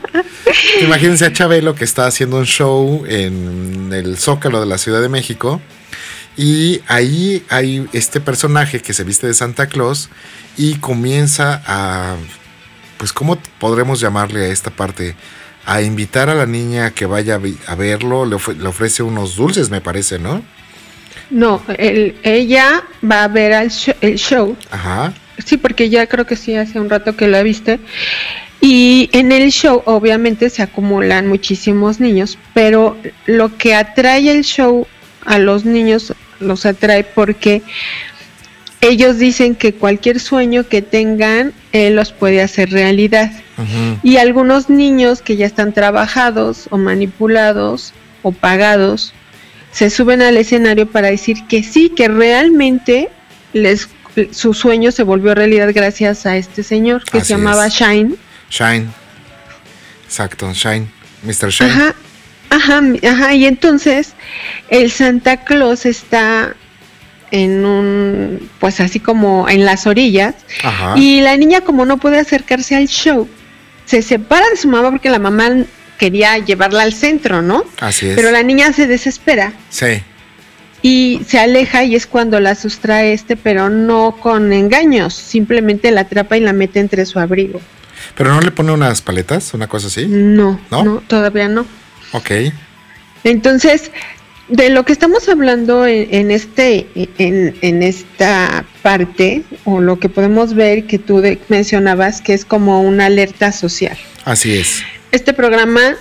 Imagínense 0.81 1.25
a 1.25 1.33
Chabelo 1.33 1.75
que 1.75 1.83
está 1.83 2.07
haciendo 2.07 2.37
un 2.37 2.45
show 2.45 3.03
en 3.07 3.91
el 3.93 4.17
Zócalo 4.17 4.59
de 4.59 4.65
la 4.65 4.77
Ciudad 4.77 5.01
de 5.01 5.09
México 5.09 5.61
y 6.37 6.81
ahí 6.87 7.43
hay 7.49 7.87
este 7.91 8.21
personaje 8.21 8.79
que 8.79 8.93
se 8.93 9.03
viste 9.03 9.27
de 9.27 9.33
Santa 9.33 9.67
Claus 9.67 10.09
y 10.55 10.75
comienza 10.75 11.61
a, 11.67 12.15
pues, 12.97 13.11
¿cómo 13.11 13.37
podremos 13.59 13.99
llamarle 13.99 14.45
a 14.45 14.47
esta 14.47 14.71
parte? 14.71 15.15
A 15.65 15.81
invitar 15.81 16.29
a 16.29 16.35
la 16.35 16.45
niña 16.45 16.91
que 16.91 17.05
vaya 17.05 17.39
a 17.67 17.75
verlo, 17.75 18.25
le, 18.25 18.37
le 18.57 18.67
ofrece 18.67 19.03
unos 19.03 19.35
dulces, 19.35 19.69
me 19.69 19.81
parece, 19.81 20.17
¿no? 20.17 20.41
No, 21.29 21.61
ella 21.77 22.83
va 23.03 23.23
a 23.23 23.27
ver 23.27 23.69
el 24.01 24.15
show. 24.17 24.55
Ajá. 24.71 25.13
Sí, 25.45 25.57
porque 25.57 25.89
ya 25.89 26.07
creo 26.07 26.25
que 26.25 26.35
sí, 26.35 26.55
hace 26.55 26.79
un 26.79 26.89
rato 26.89 27.15
que 27.15 27.27
la 27.27 27.43
viste. 27.43 27.79
Y 28.61 29.09
en 29.13 29.31
el 29.31 29.51
show 29.51 29.81
obviamente 29.85 30.49
se 30.49 30.61
acumulan 30.61 31.27
muchísimos 31.27 31.99
niños, 31.99 32.37
pero 32.53 32.97
lo 33.25 33.55
que 33.57 33.73
atrae 33.73 34.29
el 34.31 34.43
show 34.43 34.85
a 35.25 35.39
los 35.39 35.63
niños 35.63 36.13
los 36.39 36.65
atrae 36.65 37.03
porque 37.03 37.61
ellos 38.81 39.17
dicen 39.17 39.55
que 39.55 39.73
cualquier 39.73 40.19
sueño 40.19 40.67
que 40.67 40.81
tengan, 40.81 41.53
él 41.71 41.95
los 41.95 42.11
puede 42.11 42.41
hacer 42.41 42.71
realidad. 42.71 43.31
Y 44.03 44.15
algunos 44.17 44.69
niños 44.69 45.21
que 45.21 45.35
ya 45.35 45.45
están 45.45 45.73
trabajados 45.73 46.67
o 46.69 46.77
manipulados 46.77 47.93
o 48.23 48.31
pagados 48.31 49.13
se 49.71 49.89
suben 49.89 50.21
al 50.21 50.37
escenario 50.37 50.89
para 50.89 51.09
decir 51.09 51.45
que 51.47 51.63
sí, 51.63 51.89
que 51.89 52.07
realmente 52.07 53.09
les 53.53 53.89
su 54.31 54.53
sueño 54.53 54.91
se 54.91 55.03
volvió 55.03 55.33
realidad 55.35 55.69
gracias 55.73 56.25
a 56.25 56.35
este 56.37 56.63
señor 56.63 57.03
que 57.05 57.21
se 57.21 57.35
llamaba 57.35 57.67
Shine. 57.67 58.15
Shine. 58.49 58.87
Exacto, 60.05 60.51
Shine. 60.53 60.87
Mr. 61.23 61.49
Shine. 61.49 61.69
Ajá, 61.69 61.95
ajá, 62.49 62.81
ajá. 63.07 63.33
Y 63.33 63.45
entonces 63.45 64.13
el 64.69 64.91
Santa 64.91 65.43
Claus 65.43 65.85
está 65.85 66.55
en 67.31 67.65
un, 67.65 68.49
pues 68.59 68.79
así 68.79 68.99
como 68.99 69.47
en 69.47 69.65
las 69.65 69.85
orillas. 69.85 70.35
Ajá. 70.63 70.97
Y 70.97 71.21
la 71.21 71.37
niña 71.37 71.61
como 71.61 71.85
no 71.85 71.97
puede 71.97 72.19
acercarse 72.19 72.75
al 72.75 72.87
show, 72.87 73.29
se 73.85 74.01
separa 74.01 74.49
de 74.49 74.57
su 74.57 74.67
mamá 74.67 74.89
porque 74.89 75.09
la 75.09 75.19
mamá 75.19 75.49
quería 75.99 76.37
llevarla 76.39 76.81
al 76.81 76.93
centro, 76.93 77.43
¿no? 77.43 77.63
Así 77.79 78.07
es. 78.07 78.15
Pero 78.15 78.31
la 78.31 78.41
niña 78.41 78.73
se 78.73 78.87
desespera. 78.87 79.53
Sí. 79.69 80.01
Y 80.81 81.21
se 81.27 81.37
aleja 81.37 81.83
y 81.83 81.95
es 81.95 82.07
cuando 82.07 82.39
la 82.39 82.55
sustrae 82.55 83.13
este, 83.13 83.35
pero 83.35 83.69
no 83.69 84.15
con 84.19 84.53
engaños, 84.53 85.13
simplemente 85.13 85.91
la 85.91 86.01
atrapa 86.01 86.37
y 86.37 86.39
la 86.39 86.53
mete 86.53 86.79
entre 86.79 87.05
su 87.05 87.19
abrigo. 87.19 87.59
¿Pero 88.15 88.33
no 88.33 88.39
le 88.39 88.49
pone 88.49 88.71
unas 88.71 89.01
paletas, 89.01 89.53
una 89.53 89.67
cosa 89.67 89.87
así? 89.87 90.07
No, 90.07 90.59
no, 90.71 91.03
todavía 91.05 91.49
no. 91.49 91.65
Ok. 92.13 92.31
Entonces, 93.25 93.91
de 94.47 94.69
lo 94.69 94.85
que 94.85 94.93
estamos 94.93 95.27
hablando 95.27 95.85
en, 95.85 96.31
este, 96.31 96.87
en, 97.17 97.57
en, 97.61 97.83
esta 97.83 98.63
parte, 98.81 99.43
o 99.65 99.81
lo 99.81 99.99
que 99.99 100.07
podemos 100.07 100.53
ver 100.53 100.85
que 100.85 100.97
tú 100.97 101.21
mencionabas, 101.49 102.21
que 102.21 102.33
es 102.33 102.45
como 102.45 102.81
una 102.81 103.07
alerta 103.07 103.51
social. 103.51 103.97
Así 104.23 104.57
es 104.57 104.81
este 105.11 105.33
programa 105.33 105.95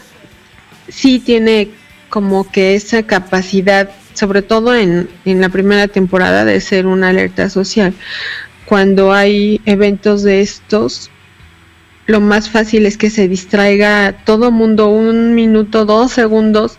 sí 0.89 1.19
tiene 1.19 1.71
como 2.09 2.51
que 2.51 2.75
esa 2.75 3.03
capacidad, 3.03 3.91
sobre 4.15 4.43
todo 4.43 4.75
en, 4.75 5.09
en 5.25 5.41
la 5.41 5.49
primera 5.49 5.89
temporada, 5.89 6.45
de 6.45 6.61
ser 6.61 6.87
una 6.87 7.11
alerta 7.11 7.51
social. 7.51 7.95
Cuando 8.65 9.13
hay 9.13 9.61
eventos 9.65 10.23
de 10.23 10.41
estos, 10.41 11.11
lo 12.09 12.21
más 12.21 12.49
fácil 12.49 12.87
es 12.87 12.97
que 12.97 13.11
se 13.11 13.29
distraiga 13.29 14.25
todo 14.25 14.51
mundo 14.51 14.89
un 14.89 15.35
minuto, 15.35 15.85
dos 15.85 16.11
segundos 16.13 16.79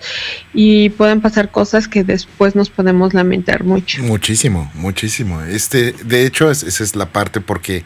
y 0.56 0.90
puedan 0.90 1.22
pasar 1.22 1.52
cosas 1.52 1.88
que 1.88 2.04
después 2.04 2.56
nos 2.56 2.72
podemos 2.72 3.14
lamentar 3.14 3.64
mucho. 3.64 4.02
Muchísimo, 4.02 4.72
muchísimo. 4.74 5.42
Este, 5.44 5.94
de 6.04 6.26
hecho, 6.26 6.50
esa 6.50 6.84
es 6.84 6.96
la 6.96 7.12
parte 7.12 7.42
porque 7.42 7.84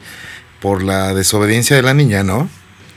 por 0.61 0.83
la 0.83 1.13
desobediencia 1.13 1.75
de 1.75 1.81
la 1.81 1.93
niña, 1.93 2.23
¿no? 2.23 2.49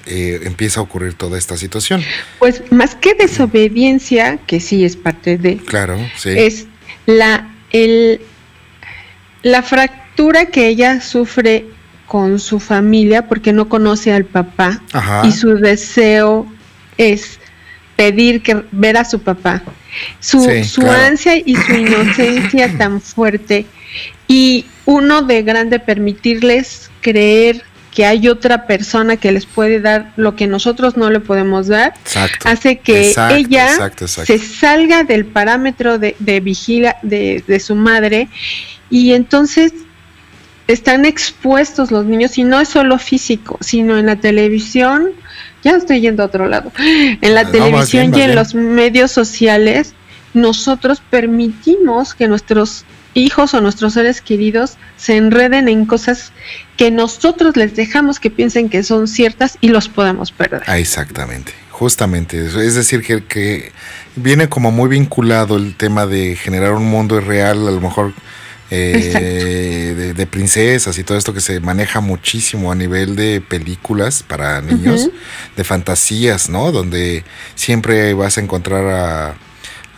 Eh, 0.07 0.41
empieza 0.45 0.79
a 0.79 0.85
ocurrir 0.85 1.15
toda 1.15 1.37
esta 1.37 1.57
situación. 1.57 2.03
Pues 2.39 2.63
más 2.71 2.95
que 2.95 3.15
desobediencia, 3.15 4.39
que 4.47 4.61
sí 4.61 4.85
es 4.85 4.97
parte 4.97 5.37
de... 5.37 5.57
Claro, 5.57 5.99
sí. 6.17 6.31
Es 6.31 6.67
la, 7.07 7.53
el, 7.73 8.21
la 9.43 9.63
fractura 9.63 10.47
que 10.47 10.69
ella 10.69 11.01
sufre 11.01 11.67
con 12.07 12.39
su 12.39 12.61
familia 12.61 13.27
porque 13.27 13.53
no 13.53 13.69
conoce 13.69 14.13
al 14.13 14.25
papá 14.25 14.81
y 15.25 15.33
su 15.33 15.57
deseo 15.57 16.47
es 16.99 17.41
pedir 17.97 18.43
que 18.43 18.63
ver 18.71 18.97
a 18.97 19.05
su 19.05 19.21
papá. 19.21 19.63
Su, 20.21 20.49
su 20.65 20.89
ansia 20.89 21.37
y 21.37 21.57
su 21.57 21.73
inocencia 21.75 22.77
tan 22.79 23.01
fuerte 23.01 23.67
y 24.29 24.67
uno 24.85 25.23
de 25.23 25.43
grande 25.43 25.81
permitirles 25.81 26.91
creer 27.01 27.65
que 27.97 28.05
hay 28.05 28.29
otra 28.29 28.67
persona 28.67 29.17
que 29.17 29.33
les 29.33 29.47
puede 29.47 29.81
dar 29.81 30.13
lo 30.17 30.37
que 30.37 30.47
nosotros 30.47 30.99
no 30.99 31.09
le 31.09 31.19
podemos 31.19 31.67
dar, 31.67 31.95
hace 32.45 32.79
que 32.79 33.15
ella 33.31 33.91
se 34.07 34.39
salga 34.39 35.03
del 35.03 35.25
parámetro 35.25 35.99
de, 35.99 36.15
de 36.19 36.41
vigila 36.41 36.97
de, 37.03 37.59
su 37.59 37.75
madre 37.75 38.29
y 38.91 39.15
entonces 39.15 39.73
están 40.67 41.07
expuestos 41.07 41.91
los 41.91 42.05
niños 42.05 42.37
y 42.37 42.45
no 42.45 42.61
es 42.61 42.69
solo 42.69 42.99
físico, 42.99 43.57
sino 43.63 43.97
en 43.97 44.05
la 44.05 44.17
televisión, 44.17 45.13
ya 45.65 45.71
estoy 45.71 46.03
yendo 46.03 46.23
a 46.23 46.27
otro 46.27 46.49
lado, 46.49 46.71
en 46.79 47.35
la 47.35 47.51
televisión 47.51 48.15
y 48.15 48.21
en 48.21 48.35
los 48.35 48.55
medios 48.55 49.11
sociales, 49.11 49.95
nosotros 50.35 51.01
permitimos 51.09 52.13
que 52.13 52.29
nuestros 52.29 52.85
hijos 53.17 53.55
o 53.55 53.61
nuestros 53.61 53.95
seres 53.95 54.21
queridos 54.21 54.77
se 54.97 55.17
enreden 55.17 55.69
en 55.69 55.87
cosas 55.87 56.33
que 56.77 56.91
nosotros 56.91 57.57
les 57.57 57.75
dejamos 57.75 58.21
que 58.21 58.31
piensen 58.31 58.69
que 58.69 58.83
son 58.83 59.09
ciertas 59.09 59.57
y 59.61 59.69
los 59.69 59.89
podemos 59.89 60.33
perder. 60.33 60.63
Ah, 60.67 60.79
exactamente, 60.79 61.53
justamente 61.71 62.45
Es 62.47 62.75
decir, 62.75 63.03
que, 63.03 63.25
que 63.25 63.73
viene 64.15 64.49
como 64.49 64.71
muy 64.71 64.89
vinculado 64.89 65.57
el 65.57 65.75
tema 65.77 66.07
de 66.07 66.37
generar 66.37 66.73
un 66.73 66.85
mundo 66.85 67.21
real, 67.21 67.67
a 67.67 67.71
lo 67.71 67.81
mejor 67.81 68.13
eh, 68.71 70.13
de, 70.15 70.27
princesas 70.27 70.99
y 70.99 71.05
todo 71.05 71.17
esto 71.17 71.33
que 71.33 71.41
se 71.41 71.61
maneja 71.61 72.01
muchísimo 72.01 72.73
a 72.73 72.75
nivel 72.75 73.15
de 73.15 73.41
películas 73.41 74.25
para 74.25 74.61
niños, 74.61 75.09
de 75.57 75.65
fantasías, 75.65 76.51
¿no? 76.51 76.73
Donde 76.73 77.25
siempre 77.55 78.13
vas 78.13 78.39
a 78.39 78.41
encontrar 78.41 78.87
a, 78.87 79.35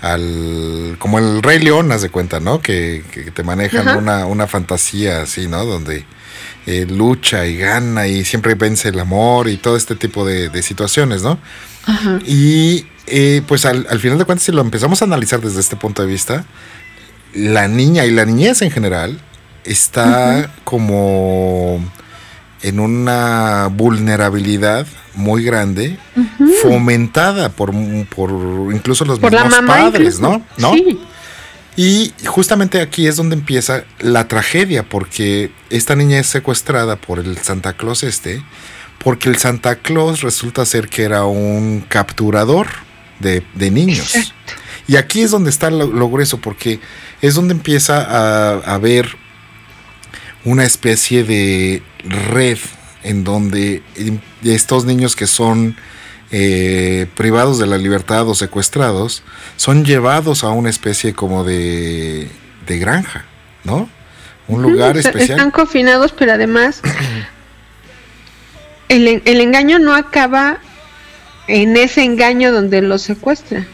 al 0.00 0.96
como 0.98 1.18
el 1.18 1.42
Rey 1.42 1.58
León, 1.58 1.90
haz 1.92 2.02
de 2.02 2.10
cuenta, 2.10 2.40
¿no? 2.40 2.60
Que, 2.60 3.02
te 3.34 3.42
manejan 3.42 3.96
una, 3.96 4.26
una, 4.26 4.46
fantasía 4.46 5.22
así, 5.22 5.48
¿no? 5.48 5.64
Donde 5.64 6.04
eh, 6.66 6.86
lucha 6.88 7.46
y 7.46 7.56
gana 7.56 8.06
y 8.06 8.24
siempre 8.24 8.54
vence 8.54 8.88
el 8.88 9.00
amor 9.00 9.48
y 9.48 9.56
todo 9.56 9.76
este 9.76 9.94
tipo 9.96 10.24
de, 10.24 10.62
situaciones, 10.62 11.22
¿no? 11.22 11.38
Y 12.26 12.86
eh, 13.06 13.42
pues 13.46 13.64
al, 13.64 13.86
al, 13.88 13.98
final 13.98 14.18
de 14.18 14.24
cuentas, 14.24 14.44
si 14.44 14.52
lo 14.52 14.60
empezamos 14.60 15.00
a 15.00 15.06
analizar 15.06 15.40
desde 15.40 15.60
este 15.60 15.76
punto 15.76 16.02
de 16.02 16.08
vista, 16.08 16.44
la 17.34 17.68
niña 17.68 18.04
y 18.04 18.10
la 18.10 18.24
niñez 18.24 18.62
en 18.62 18.70
general 18.70 19.18
está 19.64 20.50
como 20.64 21.80
en 22.62 22.80
una 22.80 23.68
vulnerabilidad 23.68 24.86
muy 25.14 25.44
grande, 25.44 25.98
fomentada 26.62 27.50
por, 27.50 27.72
por 28.14 28.30
incluso 28.72 29.04
los 29.04 29.20
mismos 29.20 29.54
padres, 29.66 30.20
¿no? 30.20 30.42
¿no? 30.56 30.72
Y 31.76 32.12
justamente 32.26 32.80
aquí 32.80 33.06
es 33.06 33.14
donde 33.14 33.36
empieza 33.36 33.84
la 34.00 34.26
tragedia, 34.26 34.82
porque 34.82 35.52
esta 35.70 35.94
niña 35.94 36.18
es 36.18 36.26
secuestrada 36.26 36.96
por 36.96 37.20
el 37.20 37.38
Santa 37.38 37.74
Claus 37.74 38.02
este, 38.02 38.42
porque 38.98 39.28
el 39.28 39.36
Santa 39.36 39.76
Claus 39.76 40.22
resulta 40.22 40.66
ser 40.66 40.88
que 40.88 41.04
era 41.04 41.24
un 41.24 41.84
capturador 41.88 42.66
de, 43.20 43.42
niños. 43.70 44.12
Y 44.88 44.96
aquí 44.96 45.20
es 45.20 45.30
donde 45.30 45.50
está 45.50 45.70
lo, 45.70 46.10
grueso, 46.10 46.38
porque 46.38 46.80
es 47.22 47.34
donde 47.34 47.54
empieza 47.54 48.02
a 48.02 48.74
haber 48.74 49.16
una 50.48 50.64
especie 50.64 51.24
de 51.24 51.82
red 52.04 52.58
en 53.02 53.24
donde 53.24 53.82
estos 54.42 54.84
niños 54.84 55.14
que 55.14 55.26
son 55.26 55.76
eh, 56.30 57.06
privados 57.16 57.58
de 57.58 57.66
la 57.66 57.78
libertad 57.78 58.28
o 58.28 58.34
secuestrados 58.34 59.22
son 59.56 59.84
llevados 59.84 60.44
a 60.44 60.50
una 60.50 60.70
especie 60.70 61.12
como 61.14 61.44
de, 61.44 62.28
de 62.66 62.78
granja, 62.78 63.24
¿no? 63.64 63.88
Un 64.46 64.62
lugar 64.62 64.96
especial. 64.96 65.38
Están 65.38 65.50
confinados, 65.50 66.12
pero 66.12 66.32
además 66.32 66.80
el, 68.88 69.22
el 69.24 69.40
engaño 69.40 69.78
no 69.78 69.94
acaba 69.94 70.58
en 71.46 71.76
ese 71.76 72.04
engaño 72.04 72.52
donde 72.52 72.80
los 72.80 73.02
secuestra. 73.02 73.66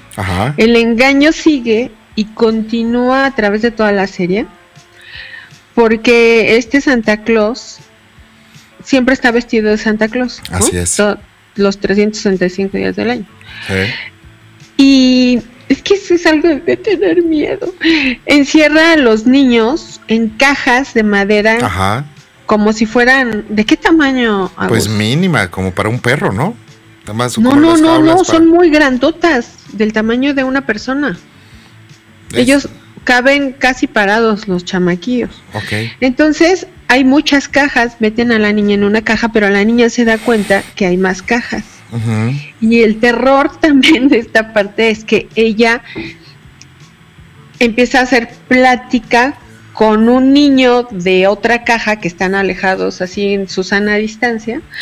El 0.56 0.76
engaño 0.76 1.32
sigue 1.32 1.90
y 2.14 2.26
continúa 2.26 3.26
a 3.26 3.34
través 3.34 3.62
de 3.62 3.70
toda 3.70 3.92
la 3.92 4.06
serie. 4.06 4.46
Porque 5.74 6.56
este 6.56 6.80
Santa 6.80 7.22
Claus 7.22 7.78
siempre 8.82 9.14
está 9.14 9.30
vestido 9.30 9.70
de 9.70 9.78
Santa 9.78 10.08
Claus. 10.08 10.40
Así 10.50 10.76
es. 10.76 11.00
los 11.56 11.78
365 11.78 12.76
días 12.76 12.96
del 12.96 13.10
año. 13.10 13.26
Y 14.76 15.40
es 15.68 15.82
que 15.82 15.94
eso 15.94 16.14
es 16.14 16.26
algo 16.26 16.48
de 16.48 16.76
tener 16.76 17.22
miedo. 17.22 17.72
Encierra 18.26 18.92
a 18.92 18.96
los 18.96 19.26
niños 19.26 20.00
en 20.08 20.28
cajas 20.28 20.94
de 20.94 21.02
madera. 21.02 22.04
Como 22.46 22.72
si 22.72 22.87
fueran. 22.87 23.46
¿De 23.48 23.64
qué 23.64 23.76
tamaño? 23.76 24.50
Pues 24.68 24.88
mínima, 24.88 25.50
como 25.50 25.72
para 25.72 25.88
un 25.88 25.98
perro, 25.98 26.32
¿no? 26.32 26.54
no, 27.06 27.56
no, 27.56 27.76
no, 27.76 28.00
no, 28.00 28.24
son 28.24 28.48
muy 28.48 28.70
grandotas, 28.70 29.56
del 29.72 29.92
tamaño 29.92 30.34
de 30.34 30.44
una 30.44 30.64
persona. 30.64 31.18
Ellos 32.32 32.68
caben 33.04 33.52
casi 33.52 33.86
parados 33.86 34.48
los 34.48 34.64
chamaquillos. 34.64 35.42
Okay. 35.52 35.92
Entonces, 36.00 36.66
hay 36.88 37.04
muchas 37.04 37.48
cajas, 37.48 37.96
meten 38.00 38.32
a 38.32 38.38
la 38.38 38.52
niña 38.52 38.74
en 38.74 38.84
una 38.84 39.02
caja, 39.02 39.30
pero 39.30 39.48
la 39.50 39.64
niña 39.64 39.88
se 39.90 40.04
da 40.04 40.18
cuenta 40.18 40.62
que 40.74 40.86
hay 40.86 40.96
más 40.96 41.22
cajas. 41.22 41.64
Y 42.60 42.80
el 42.82 42.98
terror 42.98 43.56
también 43.60 44.08
de 44.08 44.18
esta 44.18 44.52
parte 44.52 44.90
es 44.90 45.04
que 45.04 45.28
ella 45.36 45.82
empieza 47.60 48.00
a 48.00 48.02
hacer 48.02 48.30
plática 48.48 49.34
con 49.74 50.08
un 50.08 50.32
niño 50.32 50.84
de 50.90 51.26
otra 51.26 51.64
caja 51.64 51.96
que 51.96 52.08
están 52.08 52.34
alejados 52.34 53.02
así 53.02 53.34
en 53.34 53.48
su 53.48 53.64
sana 53.64 53.96
distancia. 53.96 54.62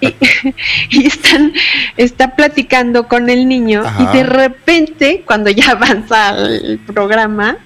Y, 0.90 1.06
están 1.06 1.52
está 1.96 2.34
platicando 2.34 3.08
con 3.08 3.28
el 3.28 3.48
niño 3.48 3.82
y 3.98 4.16
de 4.16 4.22
repente 4.24 5.22
cuando 5.26 5.50
ya 5.50 5.70
avanza 5.72 6.30
el 6.30 6.78
programa 6.78 7.58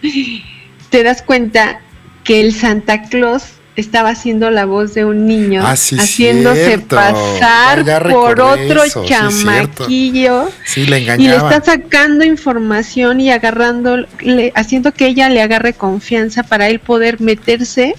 te 0.90 1.02
das 1.02 1.22
cuenta 1.22 1.80
que 2.24 2.40
el 2.40 2.54
Santa 2.54 3.02
Claus 3.02 3.53
estaba 3.76 4.10
haciendo 4.10 4.50
la 4.50 4.66
voz 4.66 4.94
de 4.94 5.04
un 5.04 5.26
niño, 5.26 5.62
ah, 5.64 5.72
haciéndose 5.72 6.78
pasar 6.78 7.84
por 8.08 8.40
otro 8.40 8.82
chamaquillo. 9.06 10.48
y 10.76 10.86
le 10.86 11.36
está 11.36 11.62
sacando 11.64 12.24
información 12.24 13.20
y 13.20 13.30
agarrando, 13.30 14.06
haciendo 14.54 14.92
que 14.92 15.06
ella 15.06 15.28
le 15.28 15.42
agarre 15.42 15.72
confianza 15.72 16.44
para 16.44 16.68
él 16.68 16.78
poder 16.78 17.20
meterse 17.20 17.94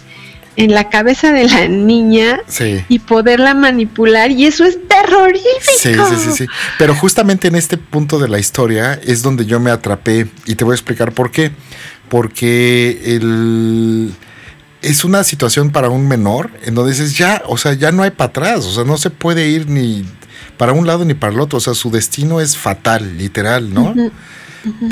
en 0.58 0.74
la 0.74 0.90
cabeza 0.90 1.34
de 1.34 1.50
la 1.50 1.68
niña 1.68 2.40
y 2.88 3.00
poderla 3.00 3.54
manipular 3.54 4.32
y 4.32 4.46
eso 4.46 4.64
es 4.64 4.78
terrorífico. 4.88 5.52
Sí, 5.78 5.94
sí, 5.94 6.24
sí, 6.24 6.32
sí. 6.38 6.46
Pero 6.78 6.96
justamente 6.96 7.50
en 7.50 7.56
este 7.56 7.78
punto 7.78 8.20
de 8.20 8.30
la 8.30 8.40
historia 8.40 8.94
es 9.04 9.22
donde 9.22 9.46
yo 9.46 9.60
me 9.60 9.72
atrapé 9.72 10.28
y 10.46 10.56
te 10.56 10.64
voy 10.64 10.74
a 10.74 10.76
explicar 10.76 11.12
por 11.12 11.32
qué. 11.32 11.52
Porque 12.08 13.02
el 13.04 14.14
es 14.86 15.04
una 15.04 15.24
situación 15.24 15.72
para 15.72 15.90
un 15.90 16.08
menor 16.08 16.52
en 16.64 16.76
donde 16.76 16.92
dices, 16.92 17.18
ya, 17.18 17.42
o 17.48 17.58
sea, 17.58 17.74
ya 17.74 17.92
no 17.92 18.04
hay 18.04 18.12
para 18.12 18.30
atrás, 18.30 18.66
o 18.66 18.72
sea, 18.72 18.84
no 18.84 18.98
se 18.98 19.10
puede 19.10 19.50
ir 19.50 19.68
ni 19.68 20.06
para 20.58 20.74
un 20.74 20.86
lado 20.86 21.04
ni 21.06 21.16
para 21.16 21.34
el 21.34 21.40
otro, 21.40 21.58
o 21.58 21.62
sea, 21.62 21.74
su 21.74 21.90
destino 21.90 22.40
es 22.40 22.56
fatal, 22.56 23.18
literal, 23.18 23.74
¿no? 23.74 23.94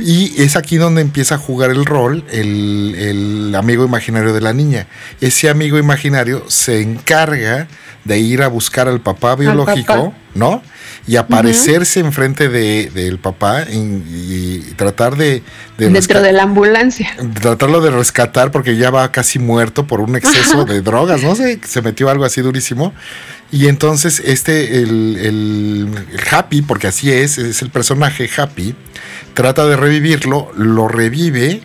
Y 0.03 0.41
es 0.41 0.55
aquí 0.55 0.77
donde 0.77 1.01
empieza 1.01 1.35
a 1.35 1.37
jugar 1.37 1.71
el 1.71 1.85
rol 1.85 2.23
el, 2.31 2.95
el, 2.95 3.55
amigo 3.55 3.85
imaginario 3.85 4.33
de 4.33 4.41
la 4.41 4.53
niña. 4.53 4.87
Ese 5.19 5.49
amigo 5.49 5.79
imaginario 5.79 6.45
se 6.47 6.81
encarga 6.81 7.67
de 8.03 8.19
ir 8.19 8.43
a 8.43 8.49
buscar 8.49 8.87
al 8.87 9.01
papá 9.01 9.35
biológico, 9.35 10.13
¿no? 10.35 10.61
Y 11.05 11.17
aparecerse 11.17 11.99
enfrente 11.99 12.47
del 12.47 12.93
de, 12.93 13.17
papá 13.21 13.63
y, 13.69 14.59
tratar 14.77 15.17
de... 15.17 15.43
Dentro 15.77 16.21
de 16.21 16.31
la 16.31 16.43
ambulancia. 16.43 17.13
Tratarlo 17.41 17.81
de 17.81 17.91
rescatar 17.91 18.51
porque 18.51 18.77
ya 18.77 18.89
va 18.89 19.11
casi 19.11 19.37
muerto 19.37 19.85
por 19.85 19.99
un 19.99 20.15
exceso 20.15 20.63
de 20.65 20.81
drogas, 20.81 21.21
no 21.23 21.35
sé, 21.35 21.59
se 21.65 21.81
metió 21.81 22.09
algo 22.09 22.23
así 22.23 22.41
durísimo. 22.41 22.93
Y 23.51 23.67
entonces 23.67 24.21
este, 24.25 24.81
el, 24.81 25.17
el, 25.19 25.89
Happy, 26.31 26.61
porque 26.61 26.87
así 26.87 27.11
es, 27.11 27.37
es 27.37 27.61
el 27.61 27.69
personaje 27.69 28.29
Happy, 28.35 28.73
trata 29.33 29.65
de 29.67 29.75
revivirlo, 29.75 30.51
lo 30.55 30.87
revive 30.87 31.61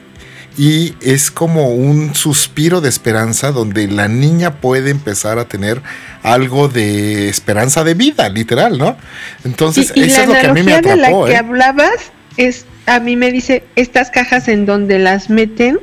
y 0.59 0.97
es 1.01 1.31
como 1.31 1.69
un 1.69 2.17
suspiro 2.17 2.81
de 2.81 2.89
esperanza 2.89 3.53
donde 3.53 3.87
la 3.87 4.09
niña 4.09 4.57
puede 4.57 4.91
empezar 4.91 5.39
a 5.39 5.45
tener 5.45 5.81
algo 6.25 6.67
de 6.67 7.29
esperanza 7.29 7.85
de 7.85 7.95
vida, 7.95 8.29
literal, 8.29 8.77
¿no? 8.77 8.97
Entonces, 9.45 9.93
eso 9.95 10.21
es 10.23 10.27
lo 10.27 10.35
que 10.35 10.47
a 10.49 10.53
mí 10.53 10.65
me 10.65 10.75
atrapó. 10.75 10.97
De 10.97 11.11
la 11.11 11.27
que 11.27 11.33
¿eh? 11.33 11.37
hablabas 11.37 12.13
es, 12.37 12.67
a 12.87 12.99
mí 12.99 13.15
me 13.15 13.31
dice, 13.31 13.63
estas 13.77 14.11
cajas 14.11 14.49
en 14.49 14.67
donde 14.67 14.99
las 14.99 15.31
meten, 15.31 15.79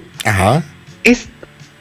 es 1.06 1.28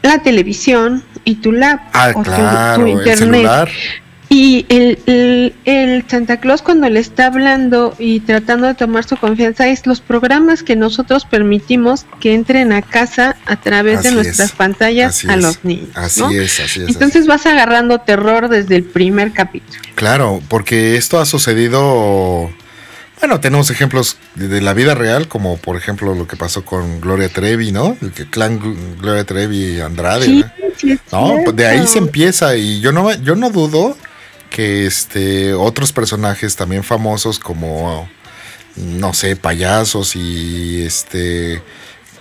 la 0.03 0.23
televisión 0.23 1.03
y 1.25 1.37
tu 1.37 1.51
lap 1.51 1.81
ah, 1.95 2.13
o 2.15 2.23
tu, 2.23 2.87
internet. 2.87 3.69
Y 4.29 4.67
el, 4.69 5.55
el, 5.65 6.05
Santa 6.09 6.41
Claus 6.41 6.63
cuando 6.63 6.89
le 6.89 7.01
está 7.01 7.27
hablando 7.27 7.95
y 7.99 8.21
tratando 8.21 8.67
de 8.67 8.75
tomar 8.75 9.05
su 9.05 9.17
confianza 9.17 9.69
es 9.69 9.87
los 9.87 10.01
programas 10.01 10.63
que 10.63 10.77
nosotros 10.77 11.25
permitimos 11.25 12.07
que 12.21 12.35
entren 12.35 12.73
a 12.73 12.83
casa 12.83 13.37
a 13.47 13.57
través 13.57 14.03
de 14.03 14.13
nuestras 14.13 14.53
pantallas 14.53 15.25
a 15.27 15.37
los 15.37 15.65
niños. 15.65 15.91
Así 15.95 16.23
es, 16.37 16.61
así 16.61 16.83
es. 16.83 16.89
Entonces 16.89 17.27
vas 17.27 17.47
agarrando 17.47 18.01
terror 18.01 18.49
desde 18.49 18.77
el 18.77 18.85
primer 18.85 19.33
capítulo. 19.33 19.81
Claro, 19.95 20.43
porque 20.49 20.97
esto 20.97 21.21
ha 21.21 21.27
sucedido 21.27 22.51
Bueno, 23.21 23.41
tenemos 23.41 23.71
ejemplos 23.71 24.17
de, 24.35 24.61
la 24.61 24.75
vida 24.75 24.95
real, 24.95 25.29
como 25.29 25.59
por 25.59 25.77
ejemplo 25.77 26.15
lo 26.15 26.27
que 26.27 26.37
pasó 26.37 26.65
con 26.65 27.01
Gloria 27.01 27.29
Trevi, 27.29 27.73
¿no? 27.73 27.97
El 28.01 28.13
que 28.13 28.29
clan 28.29 28.59
Gloria 29.01 29.25
Trevi 29.25 29.81
Andrade. 29.81 30.25
Sí, 30.25 30.45
sí 30.77 30.99
¿no? 31.13 31.53
De 31.53 31.67
ahí 31.67 31.87
se 31.87 31.99
empieza 31.99 32.57
y 32.57 32.81
yo 32.81 32.91
no, 32.91 33.13
yo 33.13 33.37
no 33.37 33.51
dudo 33.51 33.97
que 34.55 34.87
este 34.87 35.53
otros 35.53 35.93
personajes 35.93 36.55
también 36.55 36.85
famosos 36.85 37.41
como 37.41 38.09
no 38.77 39.13
sé, 39.13 39.35
payasos 39.35 40.15
y 40.15 40.81
este 40.83 41.61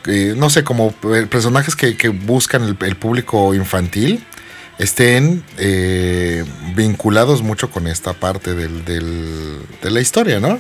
eh, 0.07 0.33
no 0.35 0.49
sé, 0.49 0.63
como 0.63 0.91
personajes 1.29 1.75
que, 1.75 2.09
buscan 2.09 2.63
el, 2.63 2.95
público 2.95 3.53
infantil 3.53 4.23
estén 4.79 5.43
eh, 5.59 6.43
vinculados 6.75 7.43
mucho 7.43 7.69
con 7.69 7.85
esta 7.85 8.13
parte 8.13 8.55
del, 8.55 8.83
de 8.83 9.91
la 9.91 10.01
historia, 10.01 10.39
¿no? 10.39 10.59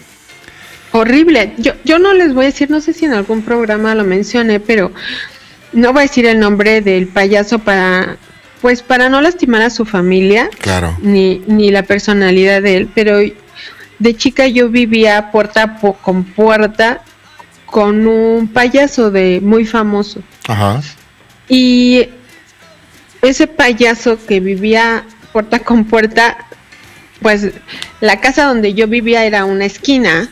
Horrible. 0.91 1.55
Yo, 1.57 1.73
yo 1.83 1.97
no 1.97 2.13
les 2.13 2.35
voy 2.35 2.45
a 2.45 2.49
decir, 2.49 2.69
no 2.69 2.81
sé 2.81 2.93
si 2.93 3.05
en 3.05 3.13
algún 3.13 3.41
programa 3.41 3.95
lo 3.95 4.03
mencioné, 4.03 4.59
pero 4.59 4.91
no 5.71 5.91
voy 5.91 6.01
a 6.01 6.03
decir 6.03 6.27
el 6.27 6.39
nombre 6.39 6.81
del 6.81 7.07
payaso 7.07 7.57
para, 7.57 8.17
pues 8.63 8.81
para 8.81 9.09
no 9.09 9.19
lastimar 9.19 9.61
a 9.61 9.69
su 9.69 9.83
familia, 9.83 10.49
claro. 10.57 10.97
ni, 11.01 11.43
ni 11.47 11.69
la 11.69 11.83
personalidad 11.83 12.61
de 12.61 12.77
él, 12.77 12.89
pero 12.95 13.19
de 13.99 14.15
chica 14.15 14.47
yo 14.47 14.69
vivía 14.69 15.31
puerta 15.33 15.81
con 16.01 16.23
puerta 16.23 17.01
con 17.65 18.07
un 18.07 18.47
payaso 18.47 19.11
de 19.11 19.41
muy 19.43 19.65
famoso. 19.65 20.21
Ajá. 20.47 20.81
Y 21.49 22.07
ese 23.21 23.47
payaso 23.47 24.17
que 24.25 24.39
vivía 24.39 25.03
puerta 25.33 25.59
con 25.59 25.83
puerta, 25.83 26.37
pues 27.21 27.51
la 27.99 28.21
casa 28.21 28.45
donde 28.45 28.73
yo 28.73 28.87
vivía 28.87 29.25
era 29.25 29.43
una 29.43 29.65
esquina 29.65 30.29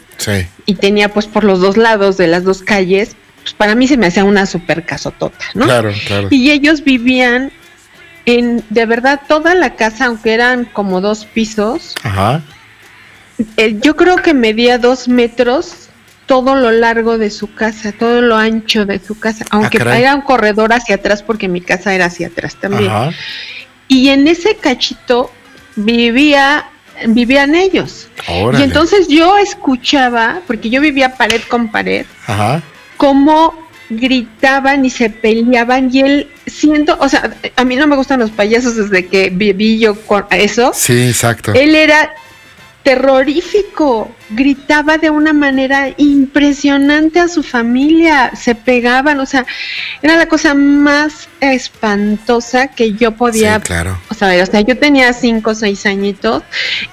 y 0.65 0.75
tenía 0.75 1.09
pues 1.09 1.27
por 1.27 1.43
los 1.43 1.59
dos 1.59 1.75
lados 1.75 2.15
de 2.15 2.27
las 2.27 2.45
dos 2.45 2.61
calles, 2.61 3.17
pues 3.41 3.53
para 3.55 3.75
mí 3.75 3.89
se 3.89 3.97
me 3.97 4.07
hacía 4.07 4.23
una 4.23 4.45
super 4.45 4.85
casotota, 4.85 5.43
¿no? 5.53 5.65
Claro, 5.65 5.91
claro. 6.07 6.29
Y 6.31 6.49
ellos 6.51 6.85
vivían 6.85 7.51
en, 8.25 8.63
de 8.69 8.85
verdad, 8.85 9.21
toda 9.27 9.55
la 9.55 9.75
casa, 9.75 10.05
aunque 10.05 10.33
eran 10.33 10.65
como 10.65 11.01
dos 11.01 11.25
pisos, 11.25 11.95
Ajá. 12.03 12.41
Eh, 13.57 13.79
yo 13.81 13.95
creo 13.95 14.17
que 14.17 14.33
medía 14.33 14.77
dos 14.77 15.07
metros 15.07 15.89
todo 16.25 16.55
lo 16.55 16.71
largo 16.71 17.17
de 17.17 17.29
su 17.29 17.53
casa, 17.53 17.91
todo 17.91 18.21
lo 18.21 18.37
ancho 18.37 18.85
de 18.85 18.99
su 18.99 19.19
casa, 19.19 19.45
aunque 19.49 19.79
ah, 19.85 19.99
era 19.99 20.15
un 20.15 20.21
corredor 20.21 20.71
hacia 20.71 20.95
atrás 20.95 21.23
porque 21.23 21.47
mi 21.47 21.59
casa 21.61 21.93
era 21.93 22.05
hacia 22.05 22.27
atrás 22.27 22.55
también. 22.55 22.91
Y 23.87 24.09
en 24.09 24.27
ese 24.27 24.55
cachito 24.55 25.31
vivía 25.75 26.67
vivían 27.07 27.55
ellos. 27.55 28.09
Y 28.57 28.61
entonces 28.61 29.07
yo 29.07 29.37
escuchaba, 29.37 30.41
porque 30.47 30.69
yo 30.69 30.81
vivía 30.81 31.15
pared 31.15 31.41
con 31.49 31.69
pared, 31.71 32.05
cómo 32.97 33.69
gritaban 33.91 34.85
y 34.85 34.89
se 34.89 35.09
peleaban 35.09 35.89
y 35.93 36.01
él 36.01 36.27
siento, 36.45 36.97
o 36.99 37.07
sea, 37.09 37.35
a 37.55 37.63
mí 37.63 37.75
no 37.75 37.87
me 37.87 37.95
gustan 37.95 38.19
los 38.19 38.31
payasos 38.31 38.75
desde 38.75 39.07
que 39.07 39.29
viví 39.29 39.79
yo 39.79 39.95
con 39.95 40.25
eso. 40.31 40.71
Sí, 40.73 41.07
exacto. 41.07 41.53
Él 41.53 41.75
era 41.75 42.11
terrorífico, 42.83 44.11
gritaba 44.31 44.97
de 44.97 45.09
una 45.09 45.33
manera 45.33 45.93
impresionante 45.97 47.19
a 47.19 47.27
su 47.27 47.43
familia, 47.43 48.31
se 48.35 48.55
pegaban, 48.55 49.19
o 49.19 49.25
sea, 49.25 49.45
era 50.01 50.15
la 50.15 50.25
cosa 50.25 50.53
más 50.55 51.29
espantosa 51.39 52.67
que 52.67 52.93
yo 52.93 53.11
podía 53.11 53.55
sí, 53.55 53.61
claro. 53.61 53.99
o, 54.09 54.13
sea, 54.13 54.41
o 54.41 54.45
sea, 54.45 54.61
yo 54.61 54.77
tenía 54.77 55.13
cinco 55.13 55.51
o 55.51 55.55
seis 55.55 55.85
añitos 55.85 56.43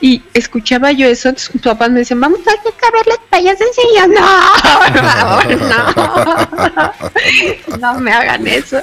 y 0.01 0.23
escuchaba 0.35 0.93
yo 0.93 1.07
eso, 1.07 1.31
entonces 1.31 1.55
mis 1.55 1.63
papás 1.63 1.91
me 1.91 2.01
decían, 2.01 2.21
vamos 2.21 2.41
a 2.41 2.91
ver 2.91 3.07
los 3.43 3.57
payasos 3.57 3.69
y 3.79 3.97
yo, 3.97 4.07
no, 4.09 4.21
no, 7.79 7.79
no 7.79 8.01
me 8.01 8.13
hagan 8.13 8.47
eso. 8.47 8.81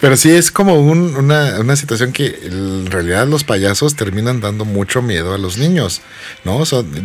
Pero 0.00 0.16
sí 0.16 0.30
es 0.30 0.50
como 0.50 0.80
una, 0.80 1.60
una 1.60 1.76
situación 1.76 2.12
que 2.12 2.38
en 2.44 2.90
realidad 2.90 3.26
los 3.26 3.44
payasos 3.44 3.94
terminan 3.96 4.40
dando 4.40 4.64
mucho 4.64 5.02
miedo 5.02 5.34
a 5.34 5.38
los 5.38 5.58
niños, 5.58 6.00
¿no? 6.44 6.62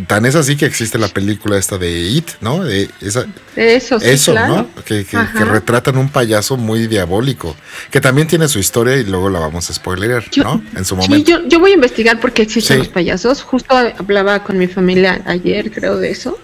tan 0.08 0.25
es 0.25 0.36
así 0.36 0.56
que 0.56 0.65
existe 0.65 0.97
la 0.97 1.08
película 1.08 1.58
esta 1.58 1.77
de 1.77 2.01
It, 2.01 2.30
¿no? 2.41 2.63
De 2.63 2.89
esa, 3.01 3.25
eso, 3.56 3.99
sí, 3.99 4.10
eso 4.10 4.34
¿no? 4.34 4.69
Que, 4.86 5.06
retratan 5.45 5.97
un 5.97 6.10
payaso 6.10 6.58
muy 6.58 6.88
diabólico, 6.88 7.56
que 7.91 8.01
también 8.01 8.27
tiene 8.27 8.47
su 8.47 8.60
historia 8.60 8.95
y 8.95 9.03
luego 9.03 9.30
la 9.30 9.39
vamos 9.39 9.69
a 9.69 9.73
spoiler, 9.73 10.25
¿no? 10.38 10.62
En 10.75 10.86
su 10.86 10.95
momento. 10.95 11.38
Sí, 11.38 11.47
yo, 11.47 11.60
voy 11.60 11.71
a 11.71 11.75
investigar 11.75 12.19
por 12.19 12.32
qué 12.32 12.43
existen 12.43 12.80
los 12.80 12.88
payasos. 12.88 13.41
Justo 13.41 13.75
hablaba 13.75 14.43
con 14.43 14.58
mi 14.58 14.67
familia 14.67 15.21
ayer, 15.25 15.71
creo, 15.71 15.97
de 15.97 16.07
eso. 16.10 16.38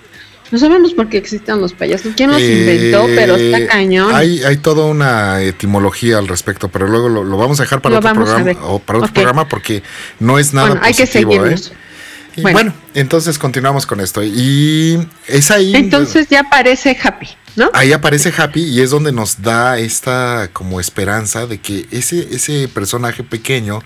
No 0.52 0.60
sabemos 0.60 0.94
por 0.94 1.10
qué 1.10 1.18
existen 1.18 1.60
los 1.60 1.74
payasos. 1.74 2.14
¿Quién 2.16 2.32
los 2.32 2.40
inventó? 2.40 3.06
Pero 3.08 3.36
está 3.36 3.58
eh, 3.58 3.68
cañón. 3.68 4.14
Hay, 4.14 4.44
hay 4.44 4.58
toda 4.58 4.86
una 4.86 5.42
etimología 5.42 6.20
al 6.20 6.28
respecto, 6.28 6.70
pero 6.70 6.88
luego 6.88 7.10
lo, 7.10 7.38
vamos 7.38 7.60
a 7.60 7.64
dejar 7.64 7.82
para 7.82 7.98
otro 7.98 8.14
programa 8.14 8.52
o 8.62 8.78
para 8.78 9.00
otro 9.00 9.14
programa 9.14 9.48
porque 9.50 9.82
no 10.20 10.38
es 10.38 10.54
nada 10.54 10.68
bueno, 10.68 10.82
hay 10.84 10.94
que 10.94 11.08
seguirnos. 11.08 11.72
¿eh? 12.36 12.42
bueno. 12.42 12.74
entonces 12.94 13.40
continuamos 13.40 13.88
con 13.88 14.00
esto. 14.00 14.24
Y 14.24 15.08
es 15.28 15.50
ahí. 15.50 15.76
Entonces 15.76 16.28
ya 16.30 16.42
aparece 16.42 16.96
Happy, 17.02 17.30
¿no? 17.56 17.72
Ahí 17.74 17.92
aparece 17.92 18.32
Happy 18.36 18.62
y 18.62 18.82
es 18.82 18.92
donde 18.92 19.12
nos 19.12 19.42
da 19.42 19.80
esta 19.80 20.50
como 20.54 20.80
esperanza 20.80 21.48
de 21.48 21.60
que 21.60 21.88
ese, 21.90 22.28
ese 22.32 22.68
personaje 22.68 23.24
pequeño, 23.24 23.82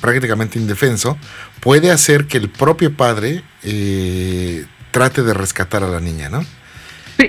prácticamente 0.00 0.58
indefenso, 0.58 1.16
puede 1.60 1.92
hacer 1.92 2.26
que 2.26 2.38
el 2.38 2.48
propio 2.48 2.96
padre 2.96 3.44
eh, 3.62 4.66
trate 4.96 5.22
de 5.22 5.34
rescatar 5.34 5.84
a 5.84 5.88
la 5.88 6.00
niña, 6.00 6.30
¿no? 6.30 6.42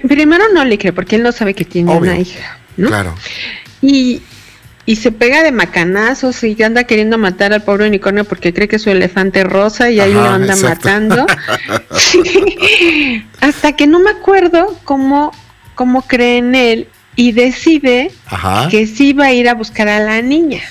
Primero 0.07 0.45
no 0.53 0.63
le 0.63 0.77
cree 0.77 0.93
porque 0.93 1.17
él 1.17 1.23
no 1.23 1.33
sabe 1.33 1.53
que 1.53 1.65
tiene 1.65 1.91
una 1.91 2.17
hija, 2.17 2.59
¿no? 2.77 2.87
Claro. 2.87 3.13
Y, 3.81 4.21
y 4.85 4.95
se 4.95 5.11
pega 5.11 5.43
de 5.43 5.51
macanazos 5.51 6.43
y 6.45 6.61
anda 6.63 6.85
queriendo 6.85 7.17
matar 7.17 7.51
al 7.51 7.63
pobre 7.63 7.87
unicornio 7.87 8.23
porque 8.23 8.53
cree 8.53 8.69
que 8.69 8.77
es 8.77 8.83
su 8.83 8.89
elefante 8.89 9.43
rosa 9.43 9.89
y 9.89 9.99
ahí 9.99 10.13
lo 10.13 10.23
anda 10.23 10.55
matando. 10.55 11.25
Hasta 13.41 13.75
que 13.75 13.85
no 13.85 13.99
me 13.99 14.11
acuerdo 14.11 14.79
cómo, 14.85 15.33
cómo 15.75 16.03
cree 16.03 16.37
en 16.37 16.55
él 16.55 16.87
y 17.17 17.33
decide 17.33 18.11
que 18.71 18.87
sí 18.87 19.11
va 19.11 19.25
a 19.25 19.33
ir 19.33 19.49
a 19.49 19.55
buscar 19.55 19.89
a 19.89 19.99
la 19.99 20.21
niña. 20.21 20.61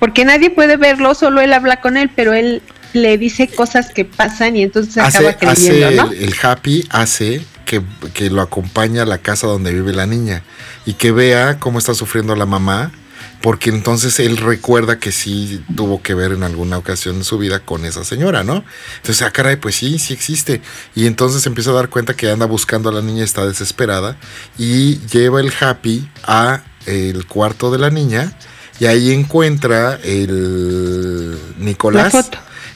Porque 0.00 0.24
nadie 0.24 0.50
puede 0.50 0.76
verlo, 0.76 1.14
solo 1.14 1.40
él 1.40 1.52
habla 1.52 1.80
con 1.80 1.96
él, 1.96 2.10
pero 2.16 2.32
él 2.32 2.62
le 2.92 3.18
dice 3.18 3.48
cosas 3.48 3.90
que 3.90 4.04
pasan 4.04 4.56
y 4.56 4.62
entonces 4.62 4.98
acaba 4.98 5.34
creyendo, 5.34 6.06
¿no? 6.06 6.12
el, 6.12 6.34
happy 6.42 6.86
hace 6.90 7.42
que, 7.64 7.82
que, 8.14 8.30
lo 8.30 8.40
acompaña 8.42 9.02
a 9.02 9.06
la 9.06 9.18
casa 9.18 9.46
donde 9.46 9.72
vive 9.72 9.92
la 9.92 10.06
niña 10.06 10.42
y 10.86 10.94
que 10.94 11.12
vea 11.12 11.58
cómo 11.58 11.78
está 11.78 11.94
sufriendo 11.94 12.34
la 12.34 12.46
mamá 12.46 12.92
porque 13.40 13.70
entonces 13.70 14.20
él 14.20 14.36
recuerda 14.36 14.98
que 14.98 15.12
sí 15.12 15.62
tuvo 15.74 16.02
que 16.02 16.14
ver 16.14 16.32
en 16.32 16.42
alguna 16.42 16.76
ocasión 16.76 17.16
en 17.16 17.24
su 17.24 17.38
vida 17.38 17.60
con 17.60 17.84
esa 17.86 18.04
señora, 18.04 18.44
¿no? 18.44 18.64
Entonces, 18.96 19.22
ah, 19.22 19.30
caray, 19.30 19.56
pues 19.56 19.76
sí, 19.76 19.98
sí 19.98 20.12
existe. 20.12 20.60
Y 20.94 21.06
entonces 21.06 21.46
empieza 21.46 21.70
a 21.70 21.74
dar 21.74 21.88
cuenta 21.88 22.14
que 22.14 22.30
anda 22.30 22.44
buscando 22.46 22.90
a 22.90 22.92
la 22.92 23.00
niña, 23.00 23.24
está 23.24 23.46
desesperada, 23.46 24.18
y 24.58 24.98
lleva 25.06 25.40
el 25.40 25.52
happy 25.58 26.06
a 26.24 26.62
el 26.86 27.26
cuarto 27.26 27.70
de 27.70 27.78
la 27.78 27.90
niña, 27.90 28.32
y 28.78 28.86
ahí 28.86 29.12
encuentra 29.12 29.98
el 30.02 31.38
Nicolás. 31.58 32.30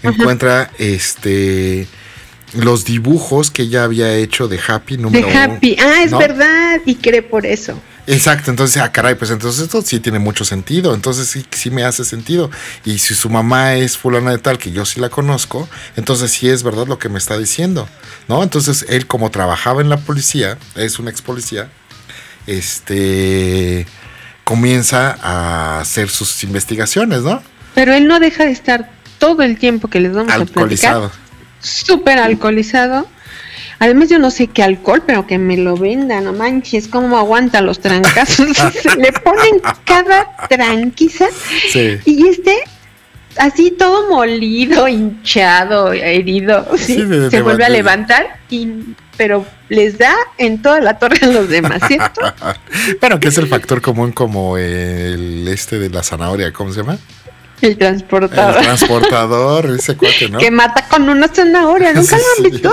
Encuentra 0.04 0.70
este 0.78 1.88
los 2.54 2.84
dibujos 2.84 3.50
que 3.50 3.62
ella 3.62 3.84
había 3.84 4.14
hecho 4.14 4.48
de 4.48 4.60
Happy 4.64 4.96
número 4.96 5.26
De 5.26 5.34
Happy, 5.34 5.76
ah, 5.80 6.02
es 6.02 6.12
verdad, 6.12 6.80
y 6.84 6.94
cree 6.96 7.22
por 7.22 7.46
eso. 7.46 7.80
Exacto, 8.06 8.50
entonces, 8.50 8.80
ah, 8.82 8.92
caray, 8.92 9.14
pues 9.14 9.30
entonces 9.30 9.62
esto 9.62 9.80
sí 9.82 9.98
tiene 9.98 10.18
mucho 10.18 10.44
sentido, 10.44 10.94
entonces 10.94 11.26
sí, 11.26 11.44
sí 11.50 11.70
me 11.70 11.84
hace 11.84 12.04
sentido. 12.04 12.50
Y 12.84 12.98
si 12.98 13.14
su 13.14 13.30
mamá 13.30 13.74
es 13.76 13.96
fulana 13.96 14.30
de 14.30 14.38
tal, 14.38 14.58
que 14.58 14.72
yo 14.72 14.84
sí 14.84 15.00
la 15.00 15.08
conozco, 15.08 15.68
entonces 15.96 16.30
sí 16.30 16.48
es 16.48 16.62
verdad 16.62 16.86
lo 16.86 16.98
que 16.98 17.08
me 17.08 17.18
está 17.18 17.38
diciendo, 17.38 17.88
¿no? 18.28 18.42
Entonces 18.42 18.84
él 18.88 19.06
como 19.06 19.30
trabajaba 19.30 19.80
en 19.80 19.88
la 19.88 19.96
policía, 19.96 20.58
es 20.76 20.98
un 20.98 21.08
ex 21.08 21.22
policía, 21.22 21.70
este, 22.46 23.86
comienza 24.44 25.16
a 25.22 25.80
hacer 25.80 26.10
sus 26.10 26.44
investigaciones, 26.44 27.22
¿no? 27.22 27.42
Pero 27.74 27.94
él 27.94 28.06
no 28.06 28.20
deja 28.20 28.44
de 28.44 28.52
estar 28.52 28.90
todo 29.26 29.42
el 29.42 29.58
tiempo 29.58 29.88
que 29.88 30.00
les 30.00 30.12
vamos 30.12 30.32
a 30.32 30.44
platicar. 30.44 31.10
Súper 31.60 32.18
alcoholizado 32.18 33.06
Además, 33.78 34.08
yo 34.08 34.18
no 34.18 34.30
sé 34.30 34.46
qué 34.46 34.62
alcohol, 34.62 35.02
pero 35.06 35.26
que 35.26 35.38
me 35.38 35.56
lo 35.56 35.76
venda, 35.76 36.20
no 36.20 36.32
manches, 36.32 36.88
cómo 36.88 37.18
aguanta 37.18 37.60
los 37.60 37.80
trancazos. 37.80 38.56
Se 38.82 38.96
le 38.96 39.12
ponen 39.12 39.60
cada 39.84 40.34
tranquiza. 40.48 41.26
Y 42.04 42.28
este, 42.28 42.56
así 43.36 43.70
todo 43.72 44.08
molido, 44.08 44.88
hinchado, 44.88 45.92
herido, 45.92 46.66
se 46.78 47.42
vuelve 47.42 47.64
a 47.64 47.68
levantar, 47.68 48.38
y, 48.48 48.68
pero 49.16 49.44
les 49.68 49.98
da 49.98 50.14
en 50.38 50.62
toda 50.62 50.80
la 50.80 50.98
torre 50.98 51.18
a 51.22 51.26
los 51.26 51.48
demás, 51.48 51.82
¿cierto? 51.86 52.20
bueno, 53.00 53.20
que 53.20 53.28
es 53.28 53.38
el 53.38 53.48
factor 53.48 53.82
común 53.82 54.12
como 54.12 54.56
el 54.56 55.46
este 55.48 55.78
de 55.78 55.90
la 55.90 56.02
zanahoria, 56.02 56.52
¿cómo 56.52 56.72
se 56.72 56.80
llama? 56.80 56.98
El 57.68 57.78
transportador. 57.78 58.58
El 58.58 58.64
transportador, 58.64 59.66
ese 59.70 59.96
cuate, 59.96 60.28
¿no? 60.28 60.38
Que 60.38 60.50
mata 60.50 60.86
con 60.86 61.08
una 61.08 61.28
zanahoria, 61.28 61.92
¿nunca 61.94 62.16
lo 62.16 62.24
han 62.36 62.52
visto? 62.52 62.72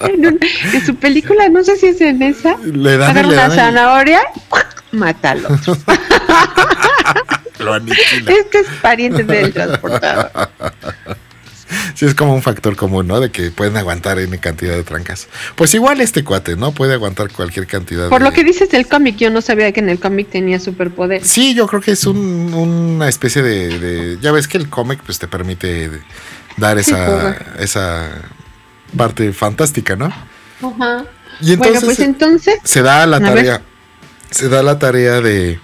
en, 0.72 0.86
su 0.86 0.94
película, 0.96 1.48
no 1.48 1.64
sé 1.64 1.76
si 1.76 1.86
es 1.86 2.00
en 2.02 2.22
esa. 2.22 2.56
Le 2.58 2.98
dan 2.98 3.10
Agarra 3.10 3.28
una 3.28 3.50
zanahoria, 3.50 4.20
mátalo. 4.92 5.48
lo 7.60 7.72
aniquila. 7.72 8.32
Este 8.32 8.58
es 8.58 8.66
pariente 8.82 9.24
del 9.24 9.52
transportador. 9.54 10.30
Sí, 11.94 12.06
es 12.06 12.14
como 12.14 12.34
un 12.34 12.42
factor 12.42 12.76
común, 12.76 13.06
¿no? 13.06 13.20
De 13.20 13.30
que 13.30 13.50
pueden 13.50 13.76
aguantar 13.76 14.18
en 14.18 14.36
cantidad 14.38 14.74
de 14.74 14.82
trancas. 14.82 15.28
Pues 15.54 15.74
igual 15.74 16.00
este 16.00 16.24
cuate, 16.24 16.56
¿no? 16.56 16.72
Puede 16.72 16.94
aguantar 16.94 17.30
cualquier 17.30 17.66
cantidad. 17.66 18.08
Por 18.08 18.22
lo 18.22 18.32
que 18.32 18.44
dices 18.44 18.70
del 18.70 18.86
cómic, 18.86 19.16
yo 19.16 19.30
no 19.30 19.40
sabía 19.40 19.72
que 19.72 19.80
en 19.80 19.88
el 19.88 20.00
cómic 20.00 20.30
tenía 20.30 20.58
superpoder. 20.58 21.24
Sí, 21.24 21.54
yo 21.54 21.66
creo 21.66 21.80
que 21.80 21.92
es 21.92 22.04
una 22.06 23.08
especie 23.08 23.42
de, 23.42 24.18
Ya 24.20 24.32
ves 24.32 24.48
que 24.48 24.58
el 24.58 24.68
cómic 24.68 25.00
pues 25.04 25.18
te 25.18 25.28
permite 25.28 25.90
dar 26.56 26.78
esa, 26.78 27.36
esa 27.58 28.10
parte 28.96 29.32
fantástica, 29.32 29.96
¿no? 29.96 30.06
Ajá. 30.06 31.04
Y 31.40 31.52
entonces, 31.52 31.82
bueno, 31.82 31.86
pues 31.86 32.00
entonces... 32.00 32.54
Se 32.64 32.82
da 32.82 33.06
la 33.06 33.20
tarea, 33.20 33.62
se 34.30 34.48
da 34.48 34.62
la 34.62 34.78
tarea 34.78 35.20
de, 35.20 35.58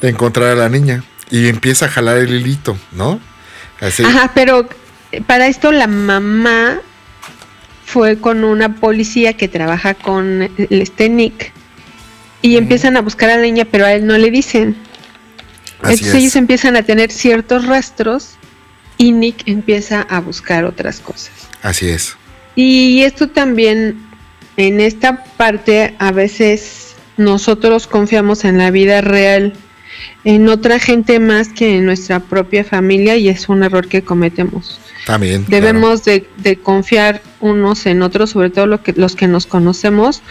de 0.00 0.08
encontrar 0.08 0.48
a 0.48 0.54
la 0.54 0.68
niña 0.68 1.02
y 1.30 1.48
empieza 1.48 1.86
a 1.86 1.88
jalar 1.88 2.18
el 2.18 2.32
hilito, 2.32 2.76
¿no? 2.92 3.20
Así. 3.80 4.04
Ajá, 4.04 4.30
pero 4.34 4.68
para 5.26 5.46
esto 5.46 5.72
la 5.72 5.86
mamá 5.86 6.80
fue 7.84 8.18
con 8.18 8.44
una 8.44 8.76
policía 8.76 9.32
que 9.32 9.48
trabaja 9.48 9.94
con 9.94 10.50
este 10.70 11.08
Nick 11.08 11.52
y 12.42 12.56
empiezan 12.56 12.96
a 12.96 13.00
buscar 13.00 13.30
a 13.30 13.36
la 13.36 13.42
niña, 13.42 13.64
pero 13.64 13.86
a 13.86 13.92
él 13.92 14.06
no 14.06 14.18
le 14.18 14.30
dicen. 14.30 14.76
Entonces 15.82 16.14
ellos 16.14 16.36
empiezan 16.36 16.76
a 16.76 16.82
tener 16.82 17.10
ciertos 17.10 17.66
rastros 17.66 18.36
y 18.98 19.12
Nick 19.12 19.46
empieza 19.46 20.02
a 20.02 20.20
buscar 20.20 20.64
otras 20.64 21.00
cosas. 21.00 21.32
Así 21.62 21.88
es. 21.88 22.16
Y 22.54 23.02
esto 23.02 23.28
también, 23.28 23.96
en 24.56 24.80
esta 24.80 25.24
parte, 25.24 25.94
a 25.98 26.10
veces 26.10 26.96
nosotros 27.16 27.86
confiamos 27.86 28.44
en 28.44 28.58
la 28.58 28.70
vida 28.70 29.00
real, 29.00 29.54
en 30.24 30.48
otra 30.48 30.78
gente 30.78 31.20
más 31.20 31.48
que 31.48 31.78
en 31.78 31.86
nuestra 31.86 32.20
propia 32.20 32.64
familia 32.64 33.16
y 33.16 33.28
es 33.28 33.48
un 33.48 33.62
error 33.62 33.88
que 33.88 34.02
cometemos. 34.02 34.80
También. 35.06 35.46
Debemos 35.48 36.04
de, 36.04 36.26
confiar 36.62 37.22
unos 37.40 37.86
en 37.86 38.02
otros, 38.02 38.30
sobre 38.30 38.50
todo 38.50 38.66
lo 38.66 38.82
que, 38.82 38.92
los 38.92 39.16
que 39.16 39.26
nos 39.26 39.46
conocemos, 39.46 40.22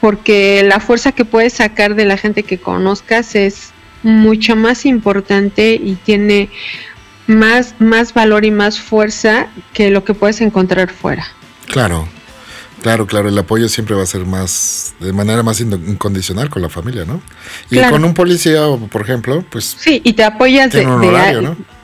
porque 0.00 0.62
la 0.64 0.80
fuerza 0.80 1.12
que 1.12 1.24
puedes 1.24 1.54
sacar 1.54 1.94
de 1.94 2.04
la 2.04 2.16
gente 2.16 2.42
que 2.42 2.58
conozcas 2.58 3.34
es 3.34 3.70
mucho 4.02 4.54
más 4.54 4.86
importante 4.86 5.80
y 5.82 5.94
tiene 5.94 6.50
más, 7.26 7.74
más 7.78 8.14
valor 8.14 8.44
y 8.44 8.50
más 8.50 8.80
fuerza 8.80 9.48
que 9.72 9.90
lo 9.90 10.04
que 10.04 10.14
puedes 10.14 10.40
encontrar 10.40 10.90
fuera. 10.90 11.26
Claro, 11.66 12.08
Claro, 12.82 13.06
claro, 13.06 13.28
el 13.28 13.36
apoyo 13.36 13.68
siempre 13.68 13.96
va 13.96 14.02
a 14.02 14.06
ser 14.06 14.24
más, 14.24 14.94
de 15.00 15.12
manera 15.12 15.42
más 15.42 15.60
incondicional 15.60 16.48
con 16.48 16.62
la 16.62 16.68
familia, 16.68 17.04
¿no? 17.04 17.20
Y 17.70 17.78
con 17.80 18.04
un 18.04 18.14
policía, 18.14 18.62
por 18.90 19.02
ejemplo, 19.02 19.44
pues... 19.50 19.76
Sí, 19.78 20.00
y 20.04 20.12
te 20.12 20.22
apoyas 20.24 20.72
de, 20.72 20.86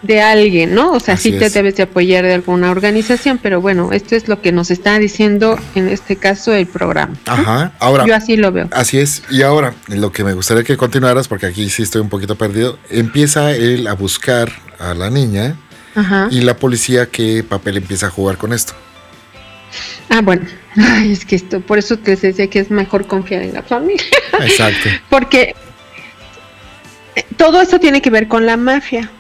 de, 0.03 0.23
alguien, 0.23 0.75
¿no? 0.75 0.93
O 0.93 1.01
sea, 1.01 1.17
sí 1.17 1.33
te 1.33 1.51
debes 1.51 1.77
de 1.77 1.83
apoyar 1.85 2.25
de 2.25 2.35
alguna 2.35 2.71
organización, 2.71 3.39
pero 3.43 3.61
bueno, 3.61 3.93
esto 3.93 4.15
es 4.15 4.29
lo 4.29 4.41
que 4.41 4.53
nos 4.53 4.71
está 4.71 4.99
diciendo 4.99 5.59
en 5.75 5.89
este 5.89 6.17
caso 6.17 6.53
el 6.53 6.67
programa. 6.67 7.15
Ajá, 7.27 7.73
ahora... 7.81 8.07
Yo 8.07 8.15
así 8.15 8.37
lo 8.37 8.53
veo. 8.53 8.69
Así 8.71 8.99
es, 8.99 9.23
y 9.31 9.43
ahora, 9.43 9.75
lo 9.89 10.13
que 10.13 10.23
me 10.23 10.33
gustaría 10.33 10.63
que 10.63 10.77
continuaras, 10.77 11.27
porque 11.27 11.47
aquí 11.47 11.69
sí 11.71 11.83
estoy 11.83 12.03
un 12.03 12.09
poquito 12.09 12.37
perdido, 12.37 12.79
empieza 12.89 13.51
él 13.53 13.89
a 13.89 13.95
buscar 13.95 14.53
a 14.79 14.95
la 14.95 15.11
niña 15.11 15.57
Ajá. 15.97 16.29
y 16.31 16.43
la 16.43 16.57
policía, 16.57 17.07
¿qué 17.07 17.43
papel 17.43 17.79
empieza 17.79 18.07
a 18.07 18.11
jugar 18.11 18.37
con 18.37 18.53
esto? 18.53 18.75
Ah, 20.09 20.21
bueno, 20.23 20.47
Ay, 20.77 21.13
es 21.13 21.25
que 21.25 21.37
esto, 21.37 21.61
por 21.61 21.79
eso 21.79 21.97
te 21.97 22.17
decía 22.17 22.49
que 22.49 22.59
es 22.59 22.71
mejor 22.71 23.07
confiar 23.07 23.43
en 23.43 23.55
la 23.55 23.63
familia. 23.63 24.05
Exacto. 24.41 24.89
Porque 25.09 25.55
eh, 27.15 27.25
todo 27.37 27.61
esto 27.61 27.79
tiene 27.79 28.03
que 28.03 28.11
ver 28.11 28.29
con 28.29 28.47
la 28.47 28.57
mafia. 28.57 29.11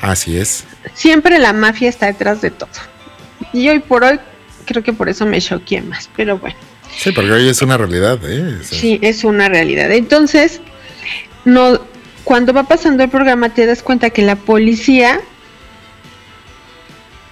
Así 0.00 0.38
es. 0.38 0.64
Siempre 0.94 1.38
la 1.38 1.52
mafia 1.52 1.88
está 1.88 2.06
detrás 2.06 2.40
de 2.40 2.50
todo. 2.50 2.70
Y 3.52 3.68
hoy 3.68 3.80
por 3.80 4.04
hoy 4.04 4.18
creo 4.66 4.82
que 4.82 4.92
por 4.92 5.08
eso 5.08 5.26
me 5.26 5.40
choqué 5.40 5.82
más, 5.82 6.08
pero 6.16 6.38
bueno. 6.38 6.56
Sí, 6.96 7.12
porque 7.12 7.32
hoy 7.32 7.48
es 7.48 7.62
una 7.62 7.76
realidad, 7.76 8.18
¿eh? 8.24 8.58
Sí, 8.62 8.98
es 9.02 9.24
una 9.24 9.48
realidad. 9.48 9.90
Entonces, 9.92 10.60
no, 11.44 11.80
cuando 12.24 12.52
va 12.52 12.64
pasando 12.64 13.02
el 13.02 13.10
programa 13.10 13.52
te 13.52 13.66
das 13.66 13.82
cuenta 13.82 14.10
que 14.10 14.22
la 14.22 14.36
policía 14.36 15.20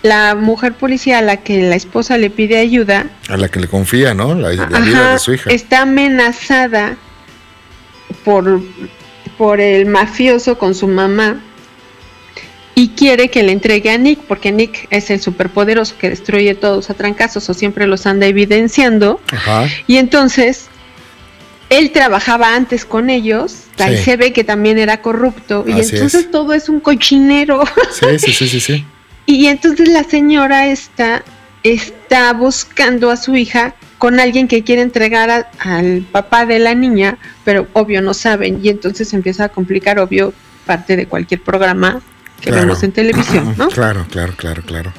la 0.03 0.35
mujer 0.35 0.75
policía 0.75 1.19
a 1.19 1.23
la 1.23 1.39
que 1.39 1.63
la 1.63 1.77
esposa 1.77 2.19
le 2.19 2.31
pide 2.31 2.59
ayuda. 2.59 3.07
A 3.29 3.37
la 3.37 3.49
que 3.49 3.61
le 3.61 3.69
confía, 3.69 4.15
¿no? 4.15 4.35
La, 4.35 4.51
vida 4.51 5.13
de 5.13 5.19
su 5.19 5.35
hija. 5.35 5.51
Está 5.51 5.83
amenazada 5.83 6.97
por, 8.25 8.63
por 9.37 9.61
el 9.61 9.87
mafioso 9.87 10.59
con 10.59 10.75
su 10.75 10.87
mamá 10.87 11.43
y 12.75 12.91
quiere 12.91 13.29
que 13.29 13.43
le 13.43 13.51
entregue 13.51 13.91
a 13.91 13.99
Nick, 13.99 14.21
porque 14.21 14.53
Nick 14.53 14.87
es 14.91 15.11
el 15.11 15.21
superpoderoso 15.21 15.97
que 15.99 16.11
destruye 16.11 16.55
todos 16.55 16.91
a 16.91 16.95
trancazos 16.95 17.49
o 17.51 17.55
siempre 17.55 17.89
los 17.89 18.07
anda 18.07 18.27
evidenciando. 18.27 19.21
Ajá. 19.33 19.67
Y 19.89 19.97
entonces 19.97 20.67
él 21.71 21.91
trabajaba 21.91 22.55
antes 22.55 22.85
con 22.85 23.11
ellos, 23.11 23.65
y 23.91 23.97
se 23.97 24.17
ve 24.17 24.33
que 24.33 24.45
también 24.45 24.79
era 24.79 25.03
corrupto, 25.03 25.65
y 25.67 25.73
entonces 25.73 26.31
todo 26.31 26.53
es 26.53 26.69
un 26.69 26.79
cochinero. 26.79 27.65
Sí, 27.91 28.19
sí, 28.19 28.33
sí, 28.33 28.49
sí, 28.49 28.61
sí. 28.61 28.85
Y 29.29 29.47
entonces 29.49 29.91
la 29.91 30.05
señora 30.05 30.69
está, 30.69 31.23
está 31.63 32.33
buscando 32.33 33.11
a 33.11 33.19
su 33.19 33.37
hija 33.37 33.75
con 33.99 34.21
alguien 34.21 34.49
que 34.49 34.65
quiere 34.65 34.81
entregar 34.81 35.51
al 35.59 36.01
papá 36.11 36.47
de 36.47 36.59
la 36.59 36.75
niña, 36.75 37.19
pero 37.45 37.69
obvio 37.75 38.01
no 38.01 38.15
saben 38.15 38.59
y 38.65 38.71
entonces 38.71 39.13
empieza 39.13 39.45
a 39.45 39.49
complicar, 39.51 39.99
obvio, 39.99 40.33
parte 40.65 40.97
de 40.97 41.05
cualquier 41.05 41.43
programa 41.43 42.01
que 42.41 42.53
vemos 42.53 42.83
en 42.83 42.93
televisión, 42.93 43.55
¿no? 43.59 43.69
Claro, 43.69 44.07
claro, 44.11 44.33
claro, 44.35 44.63
claro. 44.63 44.95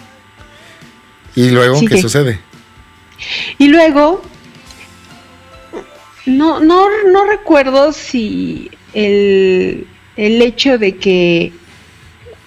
¿Y 1.35 1.49
luego 1.49 1.81
qué 1.89 1.99
sucede? 1.99 2.39
Y 3.57 3.69
luego, 3.69 4.21
no, 6.27 6.59
no, 6.59 6.85
no 7.11 7.25
recuerdo 7.25 7.93
si 7.93 8.69
el, 8.93 9.87
el 10.17 10.39
hecho 10.43 10.77
de 10.77 10.97
que 10.97 11.51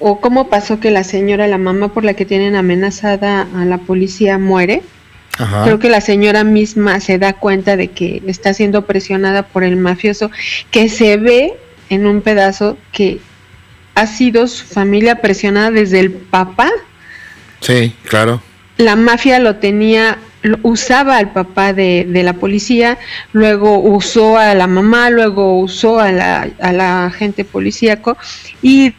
o 0.03 0.21
cómo 0.21 0.49
pasó 0.49 0.81
que 0.81 0.91
la 0.91 1.05
señora, 1.05 1.47
la 1.47 1.59
mamá 1.59 1.88
por 1.93 2.05
la 2.05 2.15
que 2.15 2.27
tienen 2.27 2.57
amenazada 2.57 3.47
a 3.55 3.65
la 3.65 3.79
policía 3.79 4.37
muere. 4.37 4.83
Creo 5.65 5.79
que 5.79 5.88
la 5.88 6.03
señora 6.03 6.45
misma 6.45 7.01
se 7.01 7.19
da 7.19 7.33
cuenta 7.33 7.77
de 7.77 7.88
que 7.88 8.23
está 8.27 8.53
siendo 8.53 8.85
presionada 8.85 9.45
por 9.45 9.65
el 9.65 9.77
mafioso, 9.77 10.31
que 10.71 10.88
se 10.91 11.17
ve 11.17 11.55
en 11.88 12.07
un 12.07 12.21
pedazo 12.21 12.77
que 12.93 13.19
ha 13.95 14.07
sido 14.07 14.47
su 14.47 14.67
familia 14.67 15.23
presionada 15.23 15.71
desde 15.71 16.01
el 16.01 16.11
papá. 16.11 16.71
Sí, 17.61 17.95
claro. 18.05 18.43
La 18.77 18.95
mafia 18.95 19.38
lo 19.38 19.57
tenía, 19.57 20.19
usaba 20.62 21.17
al 21.17 21.33
papá 21.33 21.73
de, 21.73 22.07
de, 22.09 22.23
la 22.25 22.35
policía, 22.35 22.99
luego 23.33 23.79
usó 23.79 24.37
a 24.37 24.55
la 24.55 24.67
mamá, 24.67 25.09
luego 25.11 25.59
usó 25.59 25.99
a 25.99 26.12
la, 26.12 26.51
a 26.61 26.73
la 26.73 27.07
agente 27.07 27.45
policíaco 27.45 28.19
y 28.61 28.95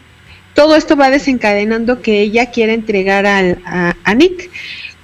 todo 0.54 0.76
esto 0.76 0.96
va 0.96 1.10
desencadenando 1.10 2.00
que 2.00 2.20
ella 2.20 2.50
quiere 2.50 2.74
entregar 2.74 3.26
al, 3.26 3.58
a, 3.66 4.14
Nick. 4.14 4.50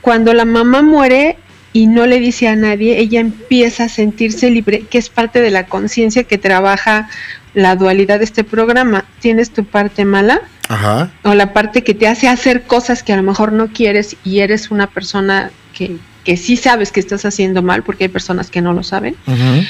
Cuando 0.00 0.32
la 0.32 0.44
mamá 0.44 0.82
muere 0.82 1.36
y 1.72 1.86
no 1.86 2.06
le 2.06 2.20
dice 2.20 2.48
a 2.48 2.56
nadie, 2.56 2.98
ella 2.98 3.20
empieza 3.20 3.84
a 3.84 3.88
sentirse 3.88 4.50
libre, 4.50 4.82
que 4.88 4.98
es 4.98 5.08
parte 5.08 5.40
de 5.40 5.50
la 5.50 5.66
conciencia 5.66 6.24
que 6.24 6.38
trabaja 6.38 7.08
la 7.52 7.76
dualidad 7.76 8.18
de 8.18 8.24
este 8.24 8.44
programa. 8.44 9.04
Tienes 9.20 9.50
tu 9.50 9.64
parte 9.64 10.04
mala 10.04 10.40
Ajá. 10.68 11.10
o 11.24 11.34
la 11.34 11.52
parte 11.52 11.82
que 11.82 11.94
te 11.94 12.06
hace 12.06 12.28
hacer 12.28 12.62
cosas 12.62 13.02
que 13.02 13.12
a 13.12 13.16
lo 13.16 13.22
mejor 13.22 13.52
no 13.52 13.68
quieres 13.68 14.16
y 14.24 14.40
eres 14.40 14.70
una 14.70 14.86
persona 14.86 15.50
que, 15.74 15.96
que 16.24 16.36
sí 16.36 16.56
sabes 16.56 16.92
que 16.92 17.00
estás 17.00 17.24
haciendo 17.24 17.60
mal, 17.60 17.82
porque 17.82 18.04
hay 18.04 18.08
personas 18.08 18.50
que 18.50 18.62
no 18.62 18.72
lo 18.72 18.84
saben. 18.84 19.16
Ajá 19.26 19.60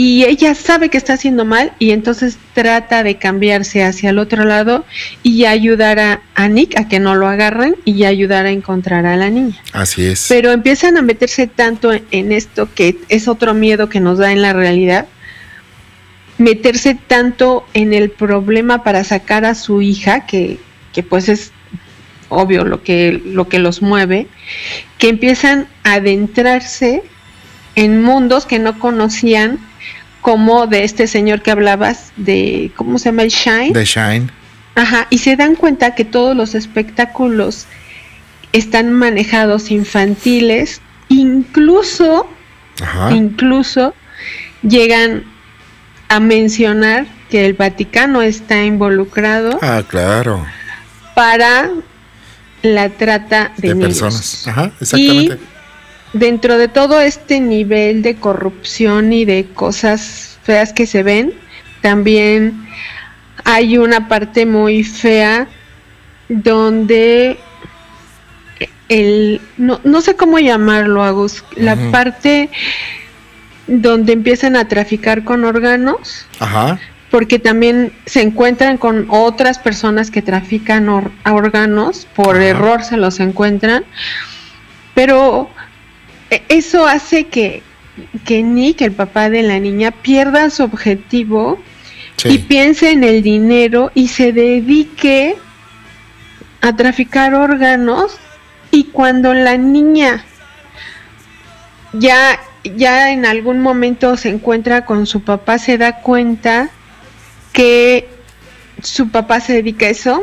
y 0.00 0.24
ella 0.26 0.54
sabe 0.54 0.90
que 0.90 0.96
está 0.96 1.14
haciendo 1.14 1.44
mal 1.44 1.72
y 1.80 1.90
entonces 1.90 2.38
trata 2.54 3.02
de 3.02 3.16
cambiarse 3.16 3.82
hacia 3.82 4.10
el 4.10 4.20
otro 4.20 4.44
lado 4.44 4.84
y 5.24 5.44
ayudar 5.44 5.98
a, 5.98 6.48
Nick 6.48 6.78
a 6.78 6.86
que 6.86 7.00
no 7.00 7.16
lo 7.16 7.26
agarren 7.26 7.74
y 7.84 8.04
ayudar 8.04 8.46
a 8.46 8.52
encontrar 8.52 9.06
a 9.06 9.16
la 9.16 9.28
niña. 9.28 9.60
Así 9.72 10.06
es. 10.06 10.26
Pero 10.28 10.52
empiezan 10.52 10.98
a 10.98 11.02
meterse 11.02 11.48
tanto 11.48 11.90
en 11.92 12.30
esto 12.30 12.72
que 12.72 12.96
es 13.08 13.26
otro 13.26 13.54
miedo 13.54 13.88
que 13.88 13.98
nos 13.98 14.18
da 14.18 14.30
en 14.30 14.40
la 14.40 14.52
realidad, 14.52 15.08
meterse 16.38 16.96
tanto 17.08 17.66
en 17.74 17.92
el 17.92 18.10
problema 18.10 18.84
para 18.84 19.02
sacar 19.02 19.44
a 19.44 19.56
su 19.56 19.82
hija, 19.82 20.26
que, 20.26 20.60
que 20.92 21.02
pues 21.02 21.28
es 21.28 21.50
obvio 22.28 22.64
lo 22.64 22.84
que, 22.84 23.20
lo 23.24 23.48
que 23.48 23.58
los 23.58 23.82
mueve, 23.82 24.28
que 24.98 25.08
empiezan 25.08 25.66
a 25.82 25.94
adentrarse 25.94 27.02
en 27.74 28.00
mundos 28.00 28.46
que 28.46 28.60
no 28.60 28.78
conocían 28.78 29.58
como 30.28 30.66
de 30.66 30.84
este 30.84 31.06
señor 31.06 31.40
que 31.40 31.50
hablabas, 31.50 32.12
de, 32.18 32.70
¿cómo 32.76 32.98
se 32.98 33.06
llama? 33.06 33.22
El 33.22 33.30
Shine. 33.30 33.72
De 33.72 33.86
Shine. 33.86 34.28
Ajá, 34.74 35.06
y 35.08 35.16
se 35.16 35.36
dan 35.36 35.54
cuenta 35.54 35.94
que 35.94 36.04
todos 36.04 36.36
los 36.36 36.54
espectáculos 36.54 37.64
están 38.52 38.92
manejados 38.92 39.70
infantiles, 39.70 40.82
incluso, 41.08 42.28
incluso 43.10 43.94
llegan 44.60 45.24
a 46.10 46.20
mencionar 46.20 47.06
que 47.30 47.46
el 47.46 47.54
Vaticano 47.54 48.20
está 48.20 48.62
involucrado. 48.62 49.58
Ah, 49.62 49.82
claro. 49.88 50.44
Para 51.14 51.70
la 52.60 52.90
trata 52.90 53.52
de, 53.56 53.74
personas. 53.74 54.46
Ajá, 54.46 54.72
exactamente. 54.78 55.36
Y 55.36 55.57
dentro 56.12 56.58
de 56.58 56.68
todo 56.68 57.00
este 57.00 57.40
nivel 57.40 58.02
de 58.02 58.16
corrupción 58.16 59.12
y 59.12 59.24
de 59.24 59.46
cosas 59.54 60.38
feas 60.42 60.72
que 60.72 60.86
se 60.86 61.02
ven, 61.02 61.34
también 61.82 62.66
hay 63.44 63.78
una 63.78 64.08
parte 64.08 64.46
muy 64.46 64.84
fea 64.84 65.48
donde 66.28 67.38
el 68.88 69.40
no, 69.56 69.80
no 69.84 70.00
sé 70.00 70.16
cómo 70.16 70.38
llamarlo, 70.38 71.02
Agus, 71.02 71.44
la 71.56 71.76
parte 71.90 72.50
donde 73.66 74.14
empiezan 74.14 74.56
a 74.56 74.66
traficar 74.66 75.24
con 75.24 75.44
órganos. 75.44 76.26
Ajá. 76.40 76.78
Porque 77.10 77.38
también 77.38 77.92
se 78.04 78.20
encuentran 78.20 78.76
con 78.76 79.06
otras 79.08 79.58
personas 79.58 80.10
que 80.10 80.20
trafican 80.20 80.88
órganos, 81.24 82.06
por 82.14 82.36
error 82.36 82.82
se 82.82 82.98
los 82.98 83.18
encuentran. 83.20 83.84
Pero 84.94 85.48
eso 86.48 86.86
hace 86.86 87.26
que, 87.26 87.62
que 88.24 88.42
Nick, 88.42 88.80
el 88.82 88.92
papá 88.92 89.30
de 89.30 89.42
la 89.42 89.58
niña, 89.58 89.90
pierda 89.90 90.50
su 90.50 90.64
objetivo 90.64 91.60
y 92.24 92.38
piense 92.38 92.90
en 92.90 93.04
el 93.04 93.22
dinero 93.22 93.90
y 93.94 94.08
se 94.08 94.32
dedique 94.32 95.36
a 96.60 96.74
traficar 96.76 97.34
órganos. 97.34 98.18
Y 98.70 98.84
cuando 98.84 99.32
la 99.32 99.56
niña 99.56 100.24
ya 101.94 102.38
ya 102.76 103.12
en 103.12 103.24
algún 103.26 103.60
momento 103.60 104.16
se 104.16 104.28
encuentra 104.28 104.84
con 104.84 105.06
su 105.06 105.22
papá, 105.22 105.58
se 105.58 105.78
da 105.78 106.00
cuenta 106.00 106.70
que 107.52 108.08
su 108.82 109.10
papá 109.10 109.40
se 109.40 109.54
dedica 109.54 109.86
a 109.86 109.90
eso. 109.90 110.22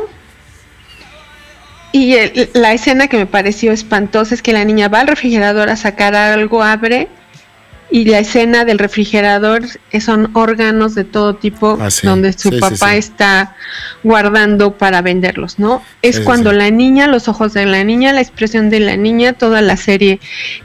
Y 1.96 2.14
la 2.52 2.74
escena 2.74 3.08
que 3.08 3.16
me 3.16 3.24
pareció 3.24 3.72
espantosa 3.72 4.34
es 4.34 4.42
que 4.42 4.52
la 4.52 4.66
niña 4.66 4.88
va 4.88 5.00
al 5.00 5.06
refrigerador 5.06 5.70
a 5.70 5.76
sacar 5.76 6.14
algo, 6.14 6.62
abre 6.62 7.08
y 7.90 8.04
la 8.04 8.18
escena 8.18 8.66
del 8.66 8.78
refrigerador 8.78 9.62
son 10.00 10.30
órganos 10.34 10.94
de 10.94 11.04
todo 11.04 11.36
tipo 11.36 11.78
ah, 11.80 11.88
donde 12.02 12.34
su 12.34 12.58
papá 12.58 12.96
está 12.96 13.56
guardando 14.02 14.76
para 14.76 15.00
venderlos, 15.00 15.58
¿no? 15.58 15.82
Es 16.02 16.20
cuando 16.20 16.52
la 16.52 16.70
niña, 16.70 17.06
los 17.06 17.28
ojos 17.28 17.54
de 17.54 17.64
la 17.64 17.82
niña, 17.82 18.12
la 18.12 18.20
expresión 18.20 18.68
de 18.68 18.80
la 18.80 18.98
niña, 18.98 19.32
toda 19.32 19.62
la 19.62 19.78
serie 19.78 20.20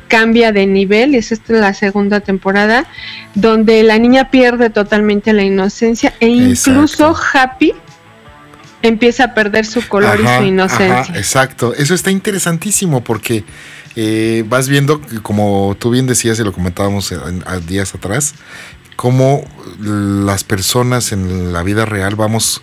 cambia 0.10 0.52
de 0.52 0.66
nivel, 0.66 1.14
y 1.14 1.18
es 1.20 1.32
esta 1.32 1.54
la 1.54 1.74
segunda 1.74 2.20
temporada, 2.20 2.88
donde 3.36 3.84
la 3.84 3.98
niña 4.00 4.32
pierde 4.32 4.70
totalmente 4.70 5.32
la 5.32 5.44
inocencia 5.44 6.14
e 6.20 6.28
incluso 6.28 7.16
Happy 7.34 7.74
empieza 8.82 9.26
a 9.26 9.34
perder 9.34 9.66
su 9.66 9.88
color 9.88 10.20
y 10.20 10.28
su 10.38 10.44
inocencia. 10.44 11.18
exacto, 11.18 11.74
eso 11.74 11.94
está 11.94 12.12
interesantísimo 12.12 13.04
porque 13.04 13.44
eh, 13.96 14.44
vas 14.48 14.70
viendo, 14.70 15.02
como 15.22 15.76
tú 15.80 15.90
bien 15.90 16.08
decías 16.08 16.40
y 16.40 16.44
lo 16.44 16.54
comentábamos 16.54 17.12
a, 17.46 17.60
días 17.60 17.94
atrás, 17.94 18.36
cómo 18.96 19.44
las 19.80 20.44
personas 20.44 21.12
en 21.12 21.52
la 21.52 21.64
vida 21.64 21.86
real 21.86 22.16
vamos 22.16 22.62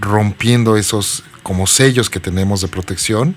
rompiendo 0.00 0.76
esos 0.76 1.24
como 1.42 1.66
sellos 1.66 2.10
que 2.10 2.20
tenemos 2.20 2.60
de 2.60 2.68
protección 2.68 3.36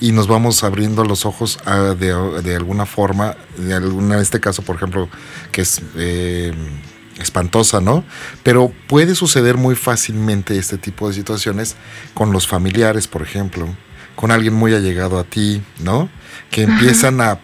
y 0.00 0.12
nos 0.12 0.28
vamos 0.28 0.62
abriendo 0.62 1.04
los 1.04 1.26
ojos 1.26 1.58
de, 1.98 2.54
alguna 2.54 2.86
forma, 2.86 3.36
de 3.56 3.74
alguna, 3.74 4.16
en 4.16 4.20
este 4.20 4.38
caso, 4.38 4.62
por 4.62 4.76
ejemplo, 4.76 5.08
que 5.50 5.62
es 5.62 5.80
eh, 5.96 6.52
espantosa, 7.20 7.80
¿no? 7.80 8.04
Pero 8.42 8.72
puede 8.86 9.14
suceder 9.14 9.56
muy 9.56 9.74
fácilmente 9.74 10.58
este 10.58 10.78
tipo 10.78 11.08
de 11.08 11.14
situaciones 11.14 11.76
con 12.14 12.32
los 12.32 12.46
familiares, 12.46 13.06
por 13.06 13.22
ejemplo, 13.22 13.68
con 14.16 14.30
alguien 14.30 14.54
muy 14.54 14.74
allegado 14.74 15.18
a 15.18 15.24
ti, 15.24 15.62
¿no? 15.80 16.08
que 16.50 16.62
empiezan 16.62 17.20
a, 17.20 17.38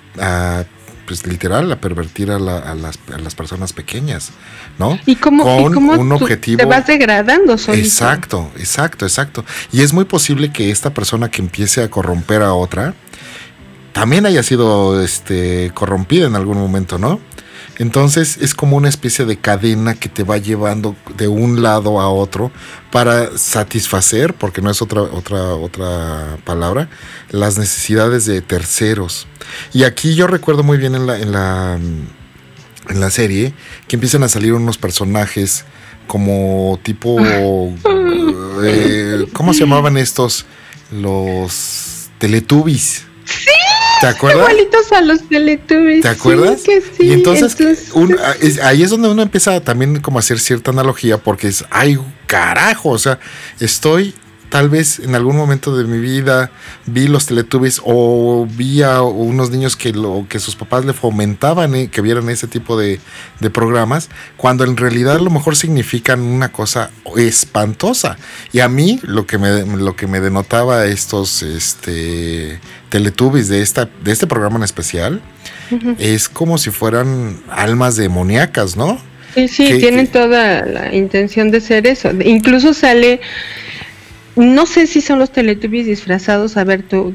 pues 1.07 1.27
literal, 1.27 1.71
a 1.71 1.81
pervertir 1.81 2.31
a, 2.31 2.39
las, 2.39 3.35
personas 3.35 3.73
pequeñas, 3.73 4.31
¿no? 4.79 4.99
Y 5.07 5.17
como 5.17 5.45
con 5.45 5.77
un 5.77 6.13
objetivo. 6.13 6.59
Te 6.59 6.65
vas 6.65 6.87
degradando, 6.87 7.59
solito. 7.59 7.87
Exacto, 7.87 8.51
exacto, 8.57 9.05
exacto. 9.05 9.45
Y 9.73 9.83
es 9.83 9.93
muy 9.93 10.05
posible 10.05 10.51
que 10.51 10.71
esta 10.71 10.91
persona 10.95 11.31
que 11.31 11.43
empiece 11.43 11.83
a 11.83 11.91
corromper 11.91 12.43
a 12.43 12.55
otra 12.55 12.95
también 13.93 14.27
haya 14.27 14.43
sido 14.43 15.01
este, 15.03 15.71
corrompida 15.75 16.27
en 16.27 16.37
algún 16.37 16.59
momento, 16.59 16.99
¿no? 16.99 17.21
Entonces 17.79 18.39
es 18.41 18.55
como 18.55 18.77
una 18.77 18.89
especie 18.89 19.25
de 19.25 19.37
cadena 19.37 19.95
que 19.95 20.09
te 20.09 20.23
va 20.23 20.39
llevando 20.39 20.95
de 21.17 21.29
un 21.29 21.63
lado 21.63 22.01
a 22.01 22.09
otro 22.09 22.53
para 22.93 23.37
satisfacer, 23.37 24.35
porque 24.35 24.63
no 24.63 24.71
es 24.71 24.81
otra, 24.81 25.03
otra, 25.03 25.55
otra 25.55 26.39
palabra, 26.45 26.89
las 27.31 27.59
necesidades 27.59 28.27
de 28.27 28.41
terceros. 28.43 29.27
Y 29.73 29.85
aquí 29.85 30.15
yo 30.15 30.27
recuerdo 30.27 30.63
muy 30.63 30.79
bien 30.79 30.95
en 30.95 31.07
la, 31.07 31.19
en 31.19 31.33
la, 31.33 31.75
en 31.75 33.01
la 33.01 33.11
serie 33.11 33.53
que 33.89 33.97
empiezan 33.97 34.23
a 34.23 34.29
salir 34.29 34.53
unos 34.53 34.79
personajes 34.79 35.65
como 36.07 36.79
tipo... 36.83 37.19
Eh, 38.63 39.27
¿Cómo 39.33 39.53
se 39.53 39.61
llamaban 39.61 39.97
estos? 39.97 40.47
Los 40.93 42.09
Teletubbies. 42.19 43.05
Sí. 43.25 43.54
¿Te 44.01 44.07
acuerdas? 44.07 44.51
Igualitos 44.51 44.93
a 44.93 45.01
los 45.03 45.29
Teletubbies. 45.29 46.03
¿Te 46.03 46.09
acuerdas? 46.09 46.61
Sí, 46.61 46.67
que 46.67 46.81
sí. 46.81 47.07
Y 47.07 47.13
entonces, 47.13 47.57
ah, 48.21 48.35
ahí 48.65 48.83
es 48.83 48.91
donde 48.91 49.09
uno 49.09 49.23
empieza 49.23 49.61
también 49.61 50.01
como 50.01 50.19
a 50.19 50.21
hacer 50.21 50.39
cierta 50.39 50.71
analogía 50.71 51.19
porque 51.19 51.49
es, 51.49 51.65
ay, 51.71 51.99
carajo, 52.27 52.91
o 52.91 52.99
sea, 52.99 53.19
estoy 53.61 54.15
tal 54.55 54.69
vez 54.69 55.01
en 55.01 55.17
algún 55.17 55.37
momento 55.37 55.77
de 55.77 55.83
mi 55.83 55.99
vida 55.99 56.49
vi 56.87 57.09
los 57.09 57.27
Teletubbies 57.27 57.81
o 57.85 58.47
vi 58.49 58.83
a 58.83 59.03
unos 59.03 59.51
niños 59.51 59.75
que, 59.75 59.93
lo, 59.93 60.27
que 60.29 60.39
sus 60.39 60.55
papás 60.55 60.85
le 60.85 60.93
fomentaban 60.93 61.75
eh, 61.75 61.89
que 61.91 62.01
vieran 62.01 62.29
ese 62.29 62.47
tipo 62.47 62.79
de, 62.79 63.01
programas, 63.53 64.11
cuando 64.37 64.63
en 64.63 64.77
realidad 64.77 65.17
a 65.17 65.19
lo 65.19 65.31
mejor 65.31 65.57
significan 65.57 66.21
una 66.21 66.53
cosa 66.53 66.93
espantosa. 67.17 68.17
Y 68.53 68.61
a 68.61 68.69
mí 68.69 69.01
lo 69.03 69.27
que 69.27 69.39
me, 69.39 69.67
lo 69.67 69.97
que 69.97 70.07
me 70.07 70.21
denotaba 70.21 70.87
estos 70.87 71.43
este, 71.43 72.61
Teletubbies 72.91 73.49
de, 73.49 73.61
esta, 73.61 73.91
de 74.05 74.13
este 74.13 74.29
programa 74.29 74.59
en 74.59 74.63
especial 74.63 75.21
es 75.99 76.29
como 76.29 76.59
si 76.59 76.71
fueran 76.71 77.43
almas 77.51 77.97
demoníacas, 77.97 78.77
¿no? 78.77 79.01
Sí, 79.35 79.49
sí, 79.49 79.79
tienen 79.81 80.07
toda 80.07 80.65
la 80.65 80.95
intención 80.95 81.51
de 81.51 81.61
ser 81.61 81.89
eso. 81.89 82.13
Incluso 82.25 82.73
sale 82.73 83.21
no 84.37 84.67
sé 84.67 84.87
si 84.87 85.01
son 85.01 85.19
los 85.19 85.31
Teletubbies 85.31 85.87
disfrazados, 85.87 86.57
a 86.57 86.65
ver, 86.65 86.83
tu, 86.83 87.15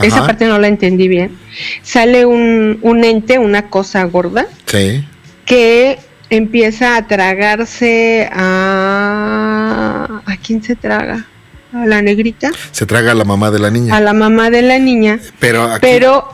esa 0.00 0.26
parte 0.26 0.46
no 0.46 0.58
la 0.58 0.68
entendí 0.68 1.08
bien. 1.08 1.36
Sale 1.82 2.26
un, 2.26 2.78
un 2.82 3.04
ente, 3.04 3.38
una 3.38 3.68
cosa 3.70 4.04
gorda, 4.04 4.46
sí. 4.66 5.04
que 5.44 5.98
empieza 6.30 6.96
a 6.96 7.06
tragarse 7.06 8.28
a... 8.32 10.22
¿A 10.26 10.36
quién 10.38 10.62
se 10.62 10.74
traga? 10.74 11.26
¿A 11.72 11.86
la 11.86 12.02
negrita? 12.02 12.50
Se 12.72 12.86
traga 12.86 13.12
a 13.12 13.14
la 13.14 13.24
mamá 13.24 13.50
de 13.50 13.58
la 13.58 13.70
niña. 13.70 13.96
A 13.96 14.00
la 14.00 14.12
mamá 14.12 14.50
de 14.50 14.62
la 14.62 14.78
niña. 14.78 15.20
Pero 15.38 15.70
Pero, 15.80 16.28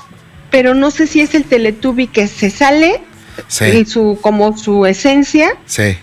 pero 0.51 0.75
no 0.75 0.91
sé 0.91 1.07
si 1.07 1.21
es 1.21 1.35
el 1.35 1.45
Teletubby 1.45 2.07
que 2.07 2.27
se 2.27 2.51
sale 2.51 3.01
sí. 3.49 3.85
su 3.85 4.19
como 4.21 4.57
su 4.57 4.87
esencia 4.87 5.51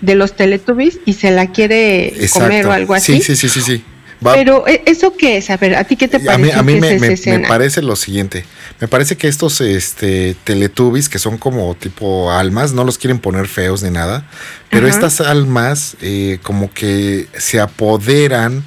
de 0.02 0.16
los 0.16 0.36
Teletubbies 0.36 1.00
y 1.06 1.14
se 1.14 1.32
la 1.32 1.48
quiere 1.52 2.14
comer 2.32 2.68
o 2.68 2.72
algo 2.72 2.94
así. 2.94 3.22
Sí, 3.22 3.36
sí, 3.36 3.50
sí, 3.50 3.62
sí, 3.62 3.84
Pero 4.22 4.68
¿e-, 4.68 4.84
eso 4.86 5.14
qué 5.16 5.38
es? 5.38 5.50
A 5.50 5.58
ver, 5.58 5.76
¿a 5.76 5.84
ti 5.84 5.96
qué 5.96 6.08
te 6.08 6.20
parece? 6.20 6.54
A 6.54 6.64
mí, 6.64 6.76
me, 6.80 7.40
parece 7.48 7.82
lo 7.82 7.96
siguiente. 7.96 8.46
Me 8.80 8.88
parece 8.88 9.18
que 9.18 9.28
estos 9.28 9.62
este, 9.62 10.36
Teletubbies, 10.44 11.10
que 11.10 11.20
son 11.20 11.38
como 11.38 11.76
tipo 11.76 12.32
almas, 12.32 12.74
no 12.74 12.84
los 12.84 12.98
quieren 12.98 13.20
poner 13.20 13.48
feos 13.48 13.84
ni 13.84 13.90
nada, 13.90 14.26
pero 14.70 14.88
estas 14.88 15.22
almas 15.22 15.98
eh, 16.02 16.40
como 16.44 16.72
que 16.74 17.28
se 17.38 17.60
apoderan 17.60 18.64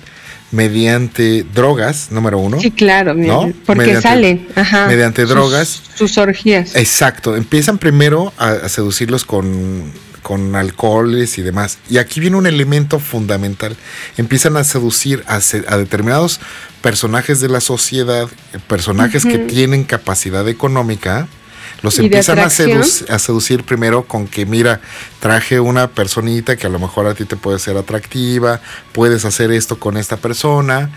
mediante 0.51 1.45
drogas, 1.55 2.09
número 2.11 2.39
uno. 2.39 2.61
Sí, 2.61 2.71
claro, 2.71 3.15
porque 3.65 4.01
salen, 4.01 4.49
mediante 4.89 5.25
drogas. 5.27 5.83
Sus 5.95 6.19
orgías. 6.19 6.75
Exacto, 6.77 7.37
empiezan 7.37 7.79
primero 7.79 8.33
a, 8.37 8.69
seducirlos 8.69 9.25
con, 9.25 9.93
con, 10.23 10.57
alcoholes 10.57 11.39
y 11.39 11.43
demás. 11.43 11.79
Y 11.89 11.99
aquí 11.99 12.21
viene 12.21 12.37
un 12.37 12.47
elemento 12.47 12.99
fundamental. 12.99 13.77
Empiezan 14.17 14.57
a 14.57 14.65
seducir 14.65 15.25
a, 15.27 15.39
determinados 15.77 16.41
personajes 16.83 17.41
de 17.41 17.49
la 17.49 17.61
sociedad, 17.61 18.29
personajes 18.67 19.25
que 19.25 19.39
tienen 19.39 19.85
capacidad 19.85 20.49
económica, 20.49 21.29
Los 21.83 21.99
empiezan 21.99 22.39
a, 22.39 22.45
a, 22.45 23.18
seducir 23.18 23.64
primero 23.64 24.05
con 24.05 24.26
que, 24.26 24.45
mira, 24.45 24.81
traje 25.18 25.61
una 25.61 25.89
personita 25.89 26.57
que 26.57 26.66
a 26.66 26.70
lo 26.70 26.78
mejor 26.78 27.07
a 27.07 27.14
ti 27.14 27.24
te 27.24 27.37
puede 27.37 27.59
ser 27.59 27.76
atractiva, 27.76 28.61
puedes 28.93 29.24
hacer 29.24 29.51
esto 29.51 29.78
con 29.78 29.97
esta 29.97 30.16
persona. 30.18 30.91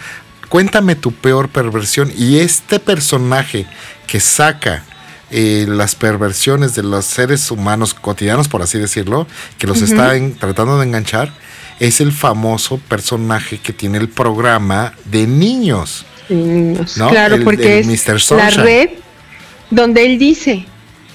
Cuéntame 0.49 0.95
tu 0.95 1.13
peor 1.13 1.49
perversión. 1.49 2.11
Y 2.17 2.39
este 2.39 2.79
personaje 2.79 3.65
que 4.07 4.19
saca 4.19 4.83
eh, 5.31 5.65
las 5.67 5.95
perversiones 5.95 6.75
de 6.75 6.83
los 6.83 7.05
seres 7.05 7.49
humanos 7.49 7.93
cotidianos, 7.93 8.47
por 8.47 8.61
así 8.61 8.77
decirlo, 8.77 9.25
que 9.57 9.65
los 9.65 9.81
está 9.81 10.13
tratando 10.37 10.77
de 10.77 10.85
enganchar, 10.85 11.33
es 11.79 12.01
el 12.01 12.11
famoso 12.11 12.77
personaje 12.77 13.57
que 13.57 13.73
tiene 13.73 13.97
el 13.97 14.09
programa 14.09 14.93
de 15.05 15.25
niños. 15.25 16.05
niños. 16.29 16.93
Claro, 16.93 17.37
porque 17.43 17.79
es 17.79 18.29
la 18.31 18.49
red 18.51 18.89
donde 19.71 20.05
él 20.05 20.19
dice, 20.19 20.65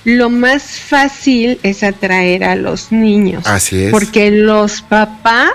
lo 0.08 0.30
más 0.30 0.80
fácil 0.80 1.60
es 1.62 1.82
atraer 1.82 2.42
a 2.42 2.56
los 2.56 2.92
niños. 2.92 3.46
Así 3.46 3.84
es. 3.84 3.90
Porque 3.90 4.30
los 4.30 4.80
papás 4.80 5.52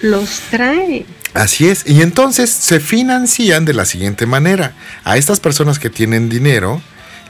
los 0.00 0.40
traen. 0.50 1.04
Así 1.34 1.68
es. 1.68 1.86
Y 1.86 2.00
entonces 2.00 2.48
se 2.48 2.80
financian 2.80 3.66
de 3.66 3.74
la 3.74 3.84
siguiente 3.84 4.24
manera. 4.24 4.74
A 5.04 5.18
estas 5.18 5.40
personas 5.40 5.78
que 5.78 5.90
tienen 5.90 6.30
dinero, 6.30 6.80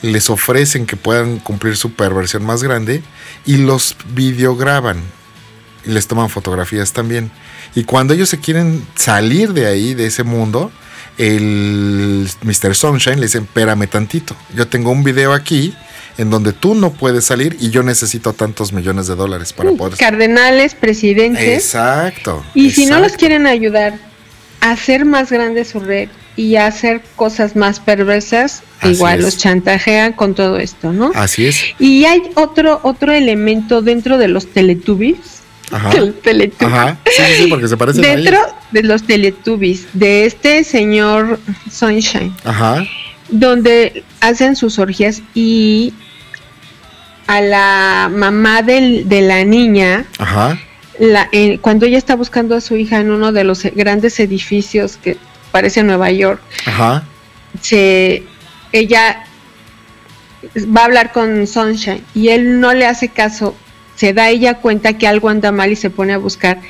les 0.03 0.31
ofrecen 0.31 0.87
que 0.87 0.97
puedan 0.97 1.41
cumplir 1.41 1.77
su 1.77 1.95
perversión 1.95 2.45
más 2.45 2.63
grande 2.63 3.03
y 3.45 3.57
los 3.57 3.97
videograban 4.15 4.99
y 5.85 5.91
les 5.91 6.07
toman 6.07 6.31
fotografías 6.31 6.93
también. 6.93 7.33
Y 7.75 7.85
cuando 7.85 8.15
ellos 8.15 8.29
se 8.29 8.39
quieren 8.39 8.87
salir 8.95 9.53
de 9.53 9.67
ahí, 9.67 9.95
de 9.95 10.07
ese 10.07 10.23
mundo, 10.23 10.71
el 11.19 12.29
Mr. 12.43 12.75
Sunshine 12.75 13.17
le 13.17 13.27
dice, 13.27 13.39
espérame 13.39 13.87
tantito, 13.87 14.37
yo 14.55 14.67
tengo 14.67 14.91
un 14.91 15.05
video 15.05 15.33
aquí 15.33 15.75
en 16.19 16.31
donde 16.31 16.53
tú 16.53 16.75
no 16.75 16.93
puedes 16.93 17.25
salir 17.25 17.57
y 17.61 17.71
yo 17.71 17.83
necesito 17.83 18.33
tantos 18.33 18.73
millones 18.73 19.07
de 19.07 19.15
dólares 19.17 19.53
para 19.53 19.73
poder... 19.73 19.99
Cardenales, 19.99 20.75
presidentes. 20.75 21.65
Exacto. 21.65 22.45
Y 22.55 22.71
si 22.71 22.87
no 22.87 23.01
los 23.01 23.13
quieren 23.13 23.47
ayudar 23.47 23.99
a 24.61 24.73
hacer 24.73 25.05
más 25.05 25.31
grande 25.31 25.65
su 25.65 25.81
red 25.81 26.09
y 26.37 26.57
a 26.57 26.67
hacer 26.67 27.03
cosas 27.17 27.57
más 27.57 27.81
perversas, 27.81 28.63
igual 28.83 29.23
los 29.23 29.39
chantajean 29.39 30.13
con 30.13 30.35
todo 30.35 30.59
esto, 30.59 30.93
¿no? 30.93 31.13
Así 31.15 31.47
es. 31.47 31.63
Y 31.79 32.05
hay 32.05 32.23
otro, 32.35 32.81
otro 32.83 33.13
elemento 33.13 33.83
dentro 33.83 34.19
de 34.19 34.29
los 34.29 34.47
Teletubbies 34.47 35.44
Ajá. 35.75 35.91
Ajá. 36.61 36.99
Sí, 37.05 37.23
sí, 37.37 37.47
porque 37.49 37.67
se 37.67 37.77
parece 37.77 38.01
Dentro 38.01 38.39
de 38.71 38.85
los 38.85 39.03
Teletubbies, 39.03 39.89
de 39.93 40.25
este 40.25 40.63
señor 40.63 41.41
Sunshine. 41.69 42.33
Ajá. 42.45 42.85
Donde 43.29 44.05
hacen 44.21 44.55
sus 44.55 44.79
orgías 44.79 45.21
y 45.35 45.93
a 47.27 47.41
la 47.41 48.09
mamá 48.13 48.63
del, 48.63 49.09
de 49.09 49.23
la 49.23 49.45
niña. 49.45 50.05
Ajá. 50.19 50.61
La, 51.01 51.29
eh, 51.33 51.59
cuando 51.61 51.87
ella 51.87 51.99
está 51.99 52.15
buscando 52.15 52.55
a 52.55 52.61
su 52.61 52.77
hija 52.77 53.01
en 53.01 53.11
uno 53.11 53.33
de 53.33 53.43
los 53.43 53.65
grandes 53.75 54.21
edificios 54.21 54.97
que 54.97 55.17
parece 55.51 55.83
Nueva 55.83 56.13
York, 56.13 56.41
Ajá. 56.67 57.03
Se, 57.61 58.23
ella 58.71 59.25
va 60.57 60.83
a 60.83 60.85
hablar 60.85 61.11
con 61.11 61.49
Sunshine 61.49 62.05
y 62.15 62.29
él 62.29 62.61
no 62.61 62.75
le 62.75 62.87
hace 62.87 63.09
caso 63.09 63.57
se 63.97 64.13
da 64.13 64.29
ella 64.29 64.55
cuenta 64.55 64.99
que 64.99 65.07
algo 65.07 65.29
anda 65.29 65.53
mal 65.53 65.73
y 65.73 65.77
se 65.77 65.91
pone 65.91 66.13
a 66.13 66.19
buscar. 66.19 66.61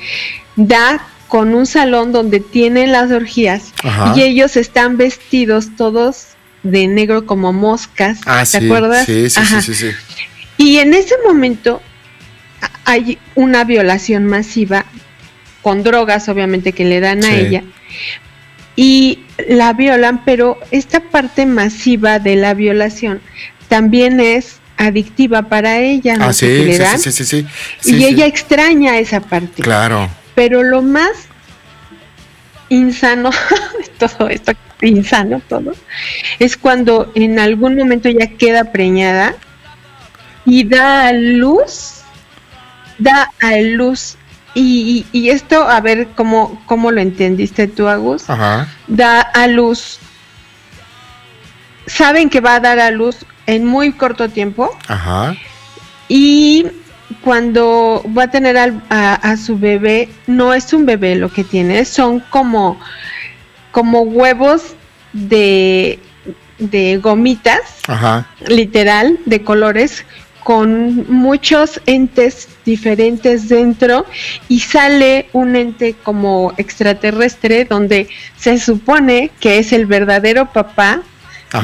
Da 0.55 1.07
con 1.27 1.53
un 1.53 1.65
salón 1.65 2.11
donde 2.11 2.39
tienen 2.39 2.91
las 2.91 3.11
orgías 3.11 3.73
y 4.15 4.21
ellos 4.21 4.55
están 4.57 4.97
vestidos 4.97 5.75
todos 5.75 6.27
de 6.63 6.87
negro 6.87 7.25
como 7.25 7.53
moscas. 7.53 8.19
Ah, 8.25 8.43
¿Te 8.49 8.57
acuerdas? 8.57 9.05
Sí, 9.05 9.29
sí, 9.29 9.41
sí, 9.61 9.73
sí, 9.75 9.91
Y 10.57 10.77
en 10.77 10.93
ese 10.93 11.15
momento 11.25 11.81
hay 12.85 13.17
una 13.35 13.63
violación 13.63 14.25
masiva 14.25 14.85
con 15.61 15.83
drogas, 15.83 16.29
obviamente, 16.29 16.73
que 16.73 16.85
le 16.85 16.99
dan 16.99 17.23
a 17.23 17.35
ella. 17.35 17.63
Y 18.75 19.19
la 19.47 19.73
violan, 19.73 20.23
pero 20.25 20.59
esta 20.71 20.99
parte 20.99 21.45
masiva 21.45 22.19
de 22.19 22.35
la 22.35 22.53
violación 22.53 23.21
también 23.67 24.19
es 24.19 24.59
adictiva 24.77 25.43
para 25.43 25.77
ella. 25.79 26.17
¿no? 26.17 26.25
Ah, 26.25 26.33
sí, 26.33 26.73
sí, 26.97 27.11
sí, 27.11 27.25
sí, 27.25 27.47
Y 27.83 28.05
ella 28.05 28.25
extraña 28.25 28.97
esa 28.97 29.19
parte. 29.19 29.61
Claro. 29.61 30.09
Pero 30.33 30.63
lo 30.63 30.81
más 30.81 31.11
insano 32.69 33.29
de 33.79 34.07
todo 34.07 34.29
esto, 34.29 34.53
insano 34.81 35.41
todo, 35.47 35.73
es 36.39 36.57
cuando 36.57 37.11
en 37.15 37.39
algún 37.39 37.75
momento 37.75 38.09
ella 38.09 38.27
queda 38.37 38.71
preñada 38.71 39.35
y 40.45 40.63
da 40.63 41.07
a 41.07 41.13
luz, 41.13 42.01
da 42.97 43.31
a 43.41 43.57
luz. 43.57 44.17
Y, 44.57 45.05
y, 45.11 45.31
esto, 45.31 45.67
a 45.67 45.81
ver 45.81 46.07
cómo, 46.15 46.63
cómo 46.65 46.89
lo 46.89 47.01
entendiste 47.01 47.67
tú, 47.67 47.89
Agus. 47.89 48.29
Ajá. 48.29 48.69
Da 48.87 49.19
a 49.19 49.47
luz. 49.47 49.99
Saben 51.87 52.29
que 52.29 52.39
va 52.39 52.55
a 52.55 52.59
dar 52.61 52.79
a 52.79 52.89
luz 52.89 53.17
en 53.47 53.65
muy 53.65 53.93
corto 53.93 54.29
tiempo. 54.29 54.75
Ajá. 54.87 55.35
Y 56.07 56.65
cuando 57.21 58.03
va 58.17 58.23
a 58.23 58.31
tener 58.31 58.57
a, 58.57 59.37
su 59.37 59.57
bebé, 59.57 60.09
no 60.27 60.53
es 60.53 60.73
un 60.73 60.85
bebé 60.85 61.15
lo 61.15 61.31
que 61.31 61.43
tiene, 61.43 61.85
son 61.85 62.19
como, 62.19 62.79
como 63.71 64.01
huevos 64.01 64.75
de, 65.13 65.99
de 66.59 66.97
gomitas, 66.97 67.61
Ajá. 67.87 68.27
literal, 68.47 69.19
de 69.25 69.43
colores, 69.43 70.05
con 70.45 71.11
muchos 71.11 71.81
entes 71.87 72.47
diferentes 72.65 73.49
dentro 73.49 74.05
y 74.47 74.59
sale 74.59 75.27
un 75.33 75.55
ente 75.55 75.95
como 76.03 76.53
extraterrestre 76.57 77.65
donde 77.65 78.09
se 78.37 78.59
supone 78.59 79.31
que 79.39 79.57
es 79.57 79.73
el 79.73 79.87
verdadero 79.87 80.53
papá 80.53 81.01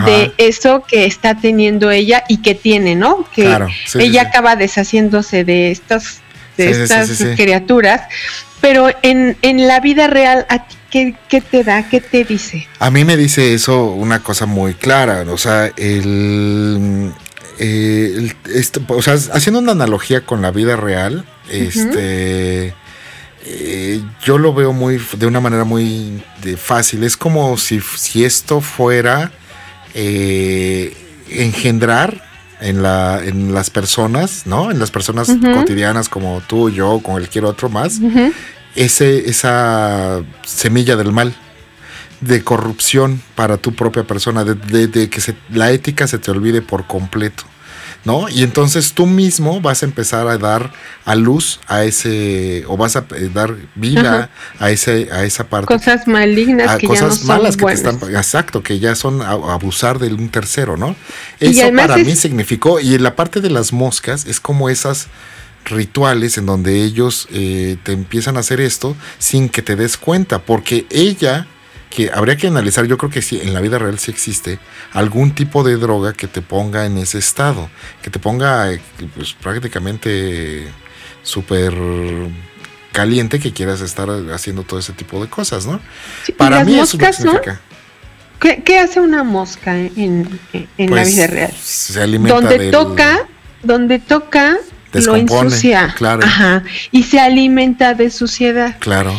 de 0.05 0.33
eso 0.37 0.83
que 0.87 1.05
está 1.05 1.35
teniendo 1.35 1.91
ella 1.91 2.23
y 2.27 2.37
que 2.37 2.55
tiene, 2.55 2.95
¿no? 2.95 3.25
Que 3.33 3.57
ella 3.95 4.23
acaba 4.23 4.55
deshaciéndose 4.55 5.43
de 5.43 5.71
estas, 5.71 6.21
de 6.57 6.71
estas 6.71 7.23
criaturas, 7.35 8.01
pero 8.59 8.89
en, 9.01 9.37
en 9.41 9.67
la 9.67 9.79
vida 9.79 10.07
real, 10.07 10.45
¿a 10.49 10.67
ti 10.67 10.75
qué, 10.91 11.41
te 11.41 11.63
da? 11.63 11.87
¿Qué 11.87 12.01
te 12.01 12.23
dice? 12.23 12.67
A 12.79 12.91
mí 12.91 13.05
me 13.05 13.17
dice 13.17 13.53
eso 13.53 13.85
una 13.85 14.21
cosa 14.21 14.45
muy 14.45 14.73
clara, 14.73 15.23
o 15.27 15.37
sea, 15.37 15.71
el... 15.77 17.13
o 18.87 19.01
sea, 19.01 19.13
haciendo 19.33 19.59
una 19.59 19.71
analogía 19.71 20.21
con 20.25 20.41
la 20.41 20.51
vida 20.51 20.75
real, 20.75 21.25
este, 21.49 22.73
eh, 23.45 24.01
yo 24.23 24.37
lo 24.37 24.53
veo 24.53 24.73
muy 24.73 25.01
de 25.17 25.25
una 25.25 25.39
manera 25.39 25.63
muy 25.63 26.21
fácil. 26.57 27.03
Es 27.03 27.17
como 27.17 27.57
si, 27.57 27.81
si 27.95 28.23
esto 28.23 28.61
fuera 28.61 29.31
eh, 29.93 30.95
engendrar 31.29 32.23
en, 32.61 32.81
la, 32.81 33.21
en 33.23 33.53
las 33.53 33.69
personas, 33.69 34.45
¿no? 34.45 34.71
En 34.71 34.79
las 34.79 34.91
personas 34.91 35.29
cotidianas 35.29 36.09
como 36.09 36.41
tú, 36.47 36.69
yo, 36.69 36.99
con 37.01 37.13
cualquier 37.13 37.45
otro 37.45 37.69
más, 37.69 37.99
ese, 38.75 39.29
esa 39.29 40.21
semilla 40.45 40.95
del 40.95 41.11
mal, 41.11 41.33
de 42.21 42.43
corrupción 42.43 43.21
para 43.35 43.57
tu 43.57 43.73
propia 43.73 44.03
persona, 44.03 44.43
de, 44.43 45.09
que 45.09 45.35
la 45.49 45.71
ética 45.71 46.07
se 46.07 46.19
te 46.19 46.31
olvide 46.31 46.61
por 46.61 46.85
completo. 46.85 47.43
¿No? 48.03 48.29
Y 48.29 48.43
entonces 48.43 48.93
tú 48.93 49.05
mismo 49.05 49.61
vas 49.61 49.83
a 49.83 49.85
empezar 49.85 50.27
a 50.27 50.37
dar 50.37 50.71
a 51.05 51.15
luz 51.15 51.59
a 51.67 51.83
ese, 51.83 52.63
o 52.67 52.77
vas 52.77 52.95
a 52.95 53.05
eh, 53.15 53.29
dar 53.33 53.55
vida 53.75 54.29
a 54.59 54.71
ese, 54.71 55.09
a 55.11 55.23
esa 55.23 55.45
parte. 55.45 55.67
Cosas 55.67 56.07
malignas, 56.07 56.77
que 56.77 56.87
cosas 56.87 57.23
malas 57.25 57.57
que 57.57 57.65
te 57.65 57.73
están, 57.73 57.99
exacto, 58.15 58.63
que 58.63 58.79
ya 58.79 58.95
son 58.95 59.21
abusar 59.21 59.99
de 59.99 60.13
un 60.13 60.29
tercero, 60.29 60.77
¿no? 60.77 60.95
Eso 61.39 61.61
para 61.75 61.97
mí 61.97 62.15
significó, 62.15 62.79
y 62.79 62.95
en 62.95 63.03
la 63.03 63.15
parte 63.15 63.41
de 63.41 63.49
las 63.49 63.73
moscas 63.73 64.25
es 64.25 64.39
como 64.39 64.69
esas 64.69 65.07
rituales 65.65 66.37
en 66.37 66.47
donde 66.47 66.83
ellos 66.83 67.27
eh, 67.31 67.77
te 67.83 67.91
empiezan 67.91 68.37
a 68.37 68.39
hacer 68.39 68.59
esto 68.59 68.95
sin 69.19 69.47
que 69.47 69.61
te 69.61 69.75
des 69.75 69.97
cuenta, 69.97 70.39
porque 70.39 70.85
ella 70.89 71.47
que 71.91 72.09
habría 72.11 72.37
que 72.37 72.47
analizar, 72.47 72.85
yo 72.85 72.97
creo 72.97 73.11
que 73.11 73.21
sí, 73.21 73.39
en 73.43 73.53
la 73.53 73.61
vida 73.61 73.77
real 73.77 73.99
sí 73.99 74.09
existe 74.09 74.57
algún 74.93 75.35
tipo 75.35 75.63
de 75.63 75.75
droga 75.75 76.13
que 76.13 76.27
te 76.27 76.41
ponga 76.41 76.85
en 76.87 76.97
ese 76.97 77.19
estado, 77.19 77.69
que 78.01 78.09
te 78.09 78.17
ponga 78.17 78.71
pues, 79.15 79.33
prácticamente 79.33 80.67
súper 81.21 81.73
caliente 82.91 83.39
que 83.39 83.53
quieras 83.53 83.81
estar 83.81 84.09
haciendo 84.33 84.63
todo 84.63 84.79
ese 84.79 84.93
tipo 84.93 85.21
de 85.21 85.29
cosas, 85.29 85.67
¿no? 85.67 85.79
Para 86.37 86.63
mí 86.63 86.79
eso 86.79 86.97
significa. 86.97 87.61
¿Qué, 88.39 88.79
hace 88.79 88.99
una 88.99 89.23
mosca 89.23 89.77
en, 89.77 90.39
la 90.77 90.87
pues, 90.87 91.15
vida 91.15 91.27
real? 91.27 91.53
Se 91.61 92.01
alimenta 92.01 92.41
donde 92.41 92.71
toca, 92.71 93.27
donde 93.61 93.99
toca 93.99 94.57
lo 94.93 95.15
ensucia, 95.15 95.93
claro. 95.95 96.25
Ajá, 96.25 96.63
y 96.91 97.03
se 97.03 97.19
alimenta 97.19 97.93
de 97.93 98.09
suciedad. 98.09 98.77
Claro. 98.79 99.13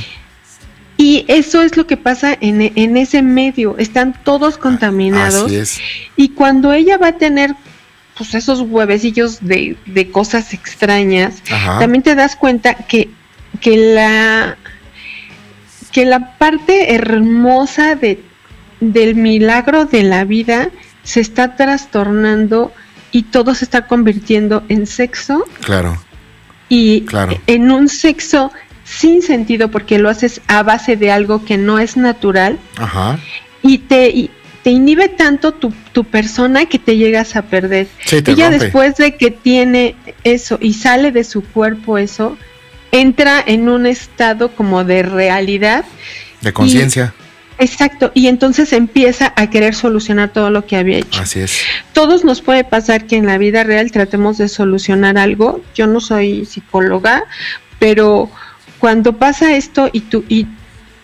Y 1.03 1.25
eso 1.27 1.63
es 1.63 1.77
lo 1.77 1.89
que 1.89 1.97
pasa 1.97 2.39
en, 2.41 2.63
en 2.63 2.97
ese 2.97 3.23
medio, 3.23 3.77
están 3.77 4.15
todos 4.23 4.57
contaminados. 4.57 5.47
Así 5.47 5.57
es. 5.57 5.81
Y 6.15 6.29
cuando 6.29 6.73
ella 6.73 6.97
va 6.97 7.09
a 7.09 7.19
tener 7.19 7.57
pues 8.17 8.37
esos 8.37 8.61
huevecillos 8.61 9.41
de, 9.41 9.77
de 9.85 10.13
cosas 10.13 10.55
extrañas, 10.55 11.43
también 11.81 12.05
te 12.05 12.15
das 12.15 12.37
cuenta 12.37 12.75
que, 12.75 13.11
que 13.61 13.95
la 13.95 14.57
que 15.91 16.07
la 16.07 16.39
parte 16.39 16.95
hermosa 16.95 17.97
de, 17.97 18.23
del 18.79 19.17
milagro 19.17 19.87
de 19.87 20.05
la 20.05 20.25
vida 20.25 20.69
se 21.03 21.19
está 21.19 21.57
trastornando 21.57 22.73
y 23.11 23.25
todo 23.25 23.57
se 23.57 23.65
está 23.65 23.89
convirtiendo 23.89 24.63
en 24.69 24.87
sexo. 24.87 25.45
Claro. 25.65 26.01
Y 26.69 27.07
en 27.49 27.73
un 27.73 27.89
sexo 27.89 28.53
sin 28.93 29.23
sentido 29.23 29.71
porque 29.71 29.99
lo 29.99 30.09
haces 30.09 30.41
a 30.49 30.63
base 30.63 30.97
de 30.97 31.11
algo 31.11 31.45
que 31.45 31.57
no 31.57 31.79
es 31.79 31.97
natural. 31.97 32.59
Ajá. 32.77 33.19
Y 33.63 33.79
te, 33.79 34.31
te 34.63 34.71
inhibe 34.71 35.09
tanto 35.09 35.53
tu, 35.53 35.73
tu, 35.93 36.05
persona 36.05 36.67
que 36.67 36.79
te 36.79 36.97
llegas 36.97 37.37
a 37.37 37.43
perder. 37.43 37.89
Sí, 38.05 38.23
Ella 38.27 38.51
después 38.51 38.97
de 38.97 39.17
que 39.17 39.31
tiene 39.31 39.97
eso 40.25 40.59
y 40.61 40.75
sale 40.75 41.11
de 41.13 41.25
su 41.25 41.43
cuerpo 41.43 41.99
eso, 41.99 42.37
entra 42.91 43.43
en 43.45 43.69
un 43.69 43.87
estado 43.87 44.55
como 44.55 44.85
de 44.85 45.03
realidad. 45.03 45.85
De 46.41 46.53
conciencia. 46.53 47.15
Exacto, 47.59 48.11
y 48.15 48.27
entonces 48.27 48.73
empieza 48.73 49.33
a 49.37 49.49
querer 49.49 49.75
solucionar 49.75 50.31
todo 50.31 50.51
lo 50.51 50.67
que 50.67 50.77
había 50.77 50.99
hecho. 50.99 51.21
Así 51.21 51.41
es. 51.41 51.61
Todos 51.93 52.25
nos 52.25 52.41
puede 52.41 52.65
pasar 52.65 53.07
que 53.07 53.17
en 53.17 53.27
la 53.27 53.39
vida 53.39 53.63
real 53.63 53.93
tratemos 53.93 54.39
de 54.39 54.49
solucionar 54.49 55.17
algo. 55.17 55.63
Yo 55.75 55.87
no 55.87 56.01
soy 56.01 56.45
psicóloga, 56.45 57.25
pero 57.79 58.31
cuando 58.83 59.13
pasa 59.13 59.55
esto 59.55 59.89
y 59.93 60.01
tú 60.01 60.25
y, 60.29 60.49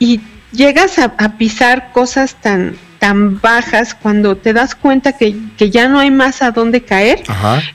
y 0.00 0.20
llegas 0.50 0.98
a, 0.98 1.38
pisar 1.38 1.92
cosas 1.92 2.34
tan 2.34 2.74
tan 2.98 3.40
bajas, 3.40 3.94
cuando 3.94 4.36
te 4.36 4.52
das 4.52 4.74
cuenta 4.74 5.12
que, 5.12 5.36
que 5.56 5.70
ya 5.70 5.86
no 5.86 6.00
hay 6.00 6.10
más 6.10 6.42
a 6.42 6.50
dónde 6.50 6.80
caer, 6.82 7.22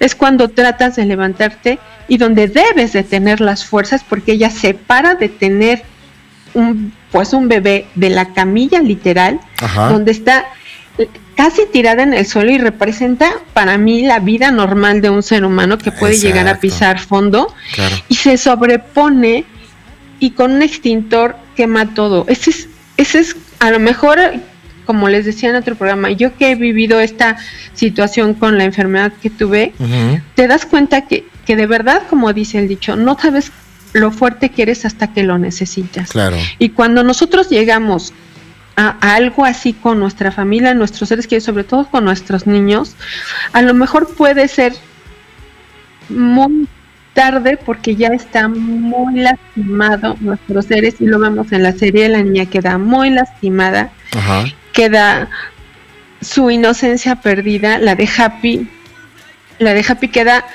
es 0.02 0.14
cuando 0.14 0.50
tratas 0.50 0.98
de 0.98 1.06
levantarte 1.06 1.80
y 2.10 2.18
donde 2.18 2.50
debes 2.50 2.92
de 2.92 3.04
tener 3.04 3.40
las 3.40 3.64
fuerzas 3.64 4.04
porque 4.04 4.34
ella 4.34 4.50
se 4.50 4.74
para 4.74 5.16
de 5.16 5.30
tener 5.30 5.84
un 6.54 6.94
pues 7.10 7.32
un 7.32 7.48
bebé 7.48 7.88
de 7.96 8.10
la 8.10 8.34
camilla 8.34 8.82
literal, 8.82 9.40
donde 9.90 10.12
está 10.12 10.48
casi 11.36 11.62
tirada 11.72 12.04
en 12.04 12.14
el 12.14 12.26
suelo 12.26 12.52
y 12.52 12.58
representa 12.58 13.32
para 13.54 13.78
mí 13.78 14.02
la 14.02 14.20
vida 14.20 14.52
normal 14.52 15.00
de 15.00 15.10
un 15.10 15.24
ser 15.24 15.46
humano 15.46 15.78
que 15.78 15.94
puede 15.94 16.18
llegar 16.18 16.50
a 16.50 16.60
pisar 16.60 17.00
fondo 17.00 17.56
y 18.10 18.16
se 18.16 18.38
sobrepone 18.38 19.46
y 20.24 20.32
con 20.32 20.54
un 20.54 20.62
extintor 20.62 21.36
quema 21.54 21.94
todo. 21.94 22.24
Ese 22.30 22.52
es, 22.52 22.70
ese 22.96 23.20
es 23.20 23.36
a 23.60 23.72
lo 23.72 23.80
mejor, 23.82 24.18
como 24.86 25.10
les 25.10 25.26
decía 25.26 25.50
en 25.50 25.58
otro 25.58 25.76
programa, 25.76 26.12
yo 26.12 26.38
que 26.38 26.52
he 26.52 26.56
vivido 26.56 27.02
esta 27.02 27.36
situación 27.74 28.34
con 28.34 28.58
la 28.58 28.64
enfermedad 28.64 29.12
que 29.22 29.30
tuve, 29.30 29.74
te 30.36 30.48
das 30.48 30.66
cuenta 30.66 31.08
que, 31.08 31.28
que 31.46 31.58
de 31.58 31.68
verdad, 31.68 32.04
como 32.10 32.32
dice 32.32 32.58
el 32.58 32.70
dicho, 32.70 32.96
no 32.96 33.20
sabes 33.20 33.52
lo 33.92 34.12
fuerte 34.12 34.48
que 34.48 34.62
eres 34.62 34.86
hasta 34.86 35.12
que 35.12 35.24
lo 35.24 35.38
necesitas. 35.38 36.12
Claro. 36.12 36.38
Y 36.58 36.70
cuando 36.70 37.04
nosotros 37.04 37.50
llegamos 37.50 38.14
a, 38.78 39.16
algo 39.16 39.44
así 39.44 39.74
con 39.74 40.00
nuestra 40.00 40.32
familia, 40.32 40.74
nuestros 40.74 41.10
seres 41.10 41.28
queridos, 41.28 41.44
sobre 41.44 41.66
todo 41.66 41.86
con 41.92 42.06
nuestros 42.06 42.48
niños, 42.48 42.96
a 43.52 43.62
lo 43.62 43.74
mejor 43.74 44.16
puede 44.16 44.48
ser 44.48 44.74
muy 46.08 46.66
tarde 47.14 47.58
porque 47.58 47.96
ya 47.96 48.10
está 48.10 48.48
muy 48.48 49.20
lastimado 49.20 50.18
nuestros 50.20 50.66
seres 50.66 50.96
y 51.00 51.06
lo 51.06 51.20
vemos 51.20 51.52
en 51.52 51.64
la 51.64 51.72
serie, 51.72 52.10
la 52.10 52.22
niña 52.22 52.48
queda 52.48 52.78
muy 52.78 53.10
lastimada, 53.10 53.92
queda 54.72 55.30
su 56.22 56.50
inocencia 56.50 57.16
perdida, 57.16 57.78
la 57.78 57.96
de 57.96 58.10
Happy, 58.18 58.68
la 59.60 59.74
de 59.74 59.86
Happy 59.88 60.08
queda, 60.08 60.46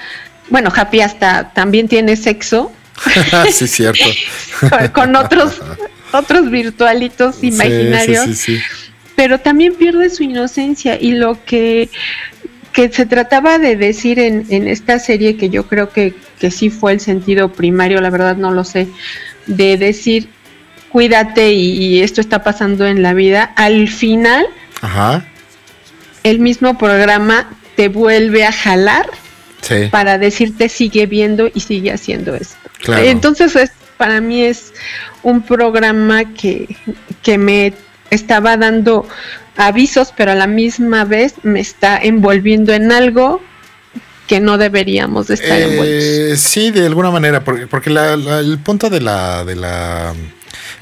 bueno, 0.48 0.72
Happy 0.74 1.00
hasta 1.00 1.52
también 1.52 1.88
tiene 1.88 2.16
sexo, 2.16 2.72
sí, 3.52 3.68
cierto. 3.68 4.04
con, 4.92 5.14
otros, 5.14 5.60
otros 6.12 6.50
virtualitos 6.50 7.44
imaginarios. 7.44 8.46
pero 9.14 9.38
también 9.38 9.74
pierde 9.74 10.10
su 10.10 10.24
inocencia 10.24 11.00
y 11.00 11.12
lo 11.12 11.44
que, 11.44 11.88
que 12.78 12.88
se 12.92 13.06
trataba 13.06 13.58
de 13.58 13.74
decir 13.74 14.20
en, 14.20 14.46
en 14.50 14.68
esta 14.68 15.00
serie, 15.00 15.36
que 15.36 15.50
yo 15.50 15.66
creo 15.66 15.90
que, 15.90 16.14
que 16.38 16.52
sí 16.52 16.70
fue 16.70 16.92
el 16.92 17.00
sentido 17.00 17.52
primario, 17.52 18.00
la 18.00 18.08
verdad 18.08 18.36
no 18.36 18.52
lo 18.52 18.62
sé, 18.62 18.86
de 19.48 19.76
decir 19.76 20.28
cuídate 20.88 21.50
y, 21.50 22.00
esto 22.02 22.20
está 22.20 22.44
pasando 22.44 22.86
en 22.86 23.02
la 23.02 23.14
vida, 23.14 23.50
al 23.56 23.88
final 23.88 24.46
el 26.22 26.38
mismo 26.38 26.78
programa 26.78 27.50
te 27.74 27.88
vuelve 27.88 28.44
a 28.44 28.52
jalar 28.52 29.10
para 29.90 30.16
decirte 30.16 30.68
sigue 30.68 31.06
viendo 31.06 31.50
y 31.52 31.58
sigue 31.58 31.90
haciendo 31.90 32.36
esto. 32.36 32.70
Entonces, 32.86 33.56
es, 33.56 33.72
para 33.96 34.20
mí 34.20 34.42
es 34.42 34.72
un 35.24 35.42
programa 35.42 36.32
que, 36.32 36.76
que 37.24 37.38
me 37.38 37.72
estaba 38.10 38.56
dando 38.56 39.06
avisos, 39.56 40.12
pero 40.16 40.32
a 40.32 40.34
la 40.34 40.46
misma 40.46 41.04
vez 41.04 41.34
me 41.42 41.60
está 41.60 41.98
envolviendo 41.98 42.72
en 42.72 42.92
algo 42.92 43.40
que 44.26 44.40
no 44.40 44.58
deberíamos 44.58 45.28
de 45.28 45.34
estar 45.34 45.58
eh, 45.58 45.64
envueltos. 45.64 46.40
Sí, 46.40 46.70
de 46.70 46.86
alguna 46.86 47.10
manera, 47.10 47.44
porque, 47.44 47.66
porque 47.66 47.90
el 47.90 48.58
punto 48.58 48.90
de 48.90 49.00
la, 49.00 49.44
de 49.44 49.56
la 49.56 50.14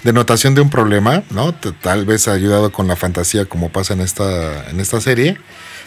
denotación 0.02 0.54
de 0.54 0.60
un 0.60 0.70
problema, 0.70 1.22
¿no? 1.30 1.54
Tal 1.54 2.04
vez 2.04 2.28
ha 2.28 2.32
ayudado 2.32 2.72
con 2.72 2.88
la 2.88 2.96
fantasía 2.96 3.44
como 3.44 3.70
pasa 3.70 3.94
en 3.94 4.00
esta, 4.00 4.68
en 4.68 4.80
esta 4.80 5.00
serie. 5.00 5.38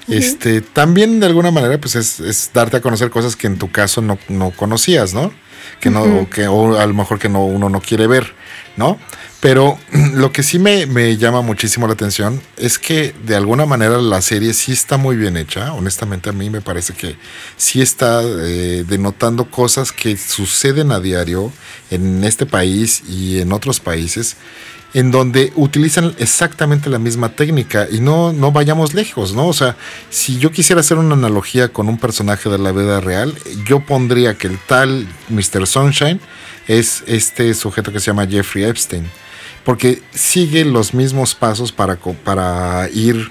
Este, 0.07 0.61
también 0.61 1.19
de 1.19 1.27
alguna 1.27 1.51
manera, 1.51 1.77
pues 1.79 1.95
es, 1.95 2.19
es, 2.19 2.49
darte 2.51 2.77
a 2.77 2.81
conocer 2.81 3.11
cosas 3.11 3.35
que 3.35 3.45
en 3.45 3.59
tu 3.59 3.71
caso 3.71 4.01
no, 4.01 4.17
no 4.27 4.49
conocías, 4.51 5.13
¿no? 5.13 5.31
que 5.79 5.89
no, 5.89 6.29
que, 6.29 6.47
o 6.47 6.77
a 6.77 6.85
lo 6.85 6.93
mejor 6.93 7.19
que 7.19 7.29
no, 7.29 7.45
uno 7.45 7.69
no 7.69 7.81
quiere 7.81 8.07
ver, 8.07 8.33
¿no? 8.75 8.97
Pero 9.39 9.77
lo 10.13 10.31
que 10.31 10.43
sí 10.43 10.59
me, 10.59 11.17
llama 11.17 11.41
muchísimo 11.41 11.87
la 11.87 11.93
atención 11.93 12.41
es 12.57 12.77
que 12.77 13.13
de 13.25 13.35
alguna 13.35 13.65
manera 13.65 13.97
la 13.97 14.21
serie 14.21 14.53
sí 14.53 14.71
está 14.71 14.97
muy 14.97 15.15
bien 15.15 15.37
hecha. 15.37 15.73
Honestamente 15.73 16.29
a 16.29 16.33
mí 16.33 16.49
me 16.49 16.61
parece 16.61 16.93
que 16.93 17.15
sí 17.57 17.81
está 17.81 18.21
eh, 18.23 18.83
denotando 18.87 19.45
cosas 19.49 19.91
que 19.91 20.17
suceden 20.17 20.91
a 20.91 20.99
diario 20.99 21.51
en 21.89 22.23
este 22.23 22.45
país 22.45 23.03
y 23.07 23.39
en 23.39 23.53
otros 23.53 23.79
países 23.79 24.35
en 24.95 25.11
donde 25.11 25.53
utilizan 25.55 26.15
exactamente 26.17 26.89
la 26.89 26.97
misma 26.97 27.29
técnica 27.29 27.87
y 27.91 27.99
no, 27.99 28.33
no 28.33 28.51
vayamos 28.51 28.95
lejos, 28.95 29.33
¿no? 29.33 29.47
O 29.47 29.53
sea, 29.53 29.77
si 30.09 30.39
yo 30.39 30.51
quisiera 30.51 30.79
hacer 30.79 30.97
una 30.97 31.13
analogía 31.13 31.69
con 31.69 31.89
un 31.89 31.99
personaje 31.99 32.49
de 32.49 32.57
la 32.57 32.71
vida 32.71 32.99
real, 32.99 33.35
yo 33.67 33.81
pondría 33.81 34.35
que 34.35 34.47
el 34.47 34.57
tal 34.57 35.07
Mr. 35.29 35.67
Sunshine 35.67 36.19
es 36.67 37.03
este 37.05 37.53
sujeto 37.53 37.91
que 37.91 37.99
se 37.99 38.07
llama 38.07 38.25
Jeffrey 38.25 38.63
Epstein 38.63 39.05
porque 39.69 40.01
sigue 40.09 40.65
los 40.65 40.95
mismos 40.95 41.35
pasos 41.35 41.71
para, 41.71 41.95
para 42.23 42.89
ir 42.91 43.29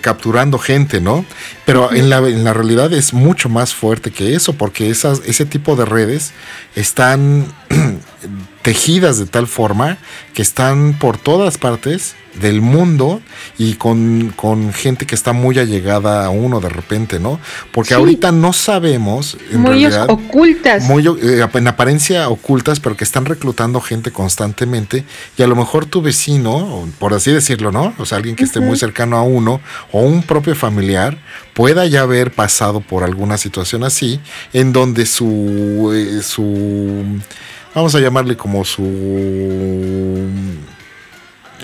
capturando 0.00 0.60
gente, 0.60 1.00
¿no? 1.00 1.24
Pero 1.68 1.92
en 1.92 2.08
la, 2.08 2.16
en 2.20 2.44
la 2.44 2.54
realidad 2.54 2.94
es 2.94 3.12
mucho 3.12 3.50
más 3.50 3.74
fuerte 3.74 4.10
que 4.10 4.34
eso, 4.34 4.54
porque 4.54 4.88
esas, 4.88 5.20
ese 5.26 5.44
tipo 5.44 5.76
de 5.76 5.84
redes 5.84 6.32
están 6.74 7.44
tejidas 8.62 9.18
de 9.18 9.26
tal 9.26 9.46
forma 9.46 9.98
que 10.32 10.40
están 10.40 10.94
por 10.98 11.18
todas 11.18 11.58
partes 11.58 12.16
del 12.40 12.60
mundo 12.60 13.20
y 13.58 13.74
con, 13.74 14.32
gente 14.72 15.06
que 15.06 15.14
está 15.14 15.32
muy 15.32 15.58
allegada 15.58 16.24
a 16.24 16.30
uno 16.30 16.60
de 16.60 16.68
repente, 16.68 17.18
¿no? 17.18 17.40
Porque 17.72 17.94
ahorita 17.94 18.32
no 18.32 18.52
sabemos. 18.52 19.36
muy 19.52 19.86
ocultas. 19.86 20.84
Muy, 20.84 21.06
eh, 21.06 21.46
en 21.52 21.66
apariencia 21.66 22.28
ocultas, 22.28 22.80
pero 22.80 22.96
que 22.96 23.04
están 23.04 23.24
reclutando 23.24 23.80
gente 23.80 24.12
constantemente. 24.12 25.04
Y 25.36 25.42
a 25.42 25.46
lo 25.46 25.56
mejor 25.56 25.86
tu 25.86 26.00
vecino, 26.00 26.88
por 26.98 27.14
así 27.14 27.32
decirlo, 27.32 27.72
¿no? 27.72 27.94
O 27.98 28.06
sea, 28.06 28.18
alguien 28.18 28.36
que 28.36 28.44
esté 28.44 28.60
muy 28.60 28.76
cercano 28.76 29.16
a 29.16 29.22
uno 29.22 29.60
o 29.92 30.02
un 30.02 30.22
propio 30.22 30.54
familiar 30.54 31.18
pueda 31.58 31.86
ya 31.86 32.02
haber 32.02 32.30
pasado 32.30 32.80
por 32.80 33.02
alguna 33.02 33.36
situación 33.36 33.82
así, 33.82 34.20
en 34.52 34.72
donde 34.72 35.06
su. 35.06 35.90
Eh, 35.92 36.22
su 36.22 37.04
vamos 37.74 37.96
a 37.96 37.98
llamarle 37.98 38.36
como 38.36 38.64
su 38.64 40.28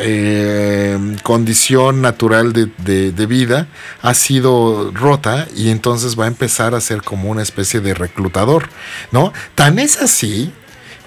eh, 0.01 0.99
condición 1.22 2.03
natural 2.03 2.53
de, 2.53 3.26
vida 3.26 3.68
ha 4.03 4.14
sido 4.14 4.90
rota 4.90 5.47
y 5.55 5.68
entonces 5.68 6.18
va 6.18 6.24
a 6.24 6.28
empezar 6.28 6.74
a 6.74 6.80
ser 6.80 7.03
como 7.03 7.30
una 7.30 7.42
especie 7.42 7.78
de 7.78 7.95
reclutador, 7.95 8.70
¿no? 9.12 9.32
Tan 9.55 9.78
es 9.78 10.03
así 10.03 10.51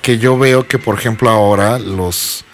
que 0.01 0.17
yo 0.17 0.37
veo 0.37 0.65
que, 0.65 0.79
por 0.79 0.97
ejemplo, 0.97 1.29
ahora 1.29 1.77
los, 1.77 2.45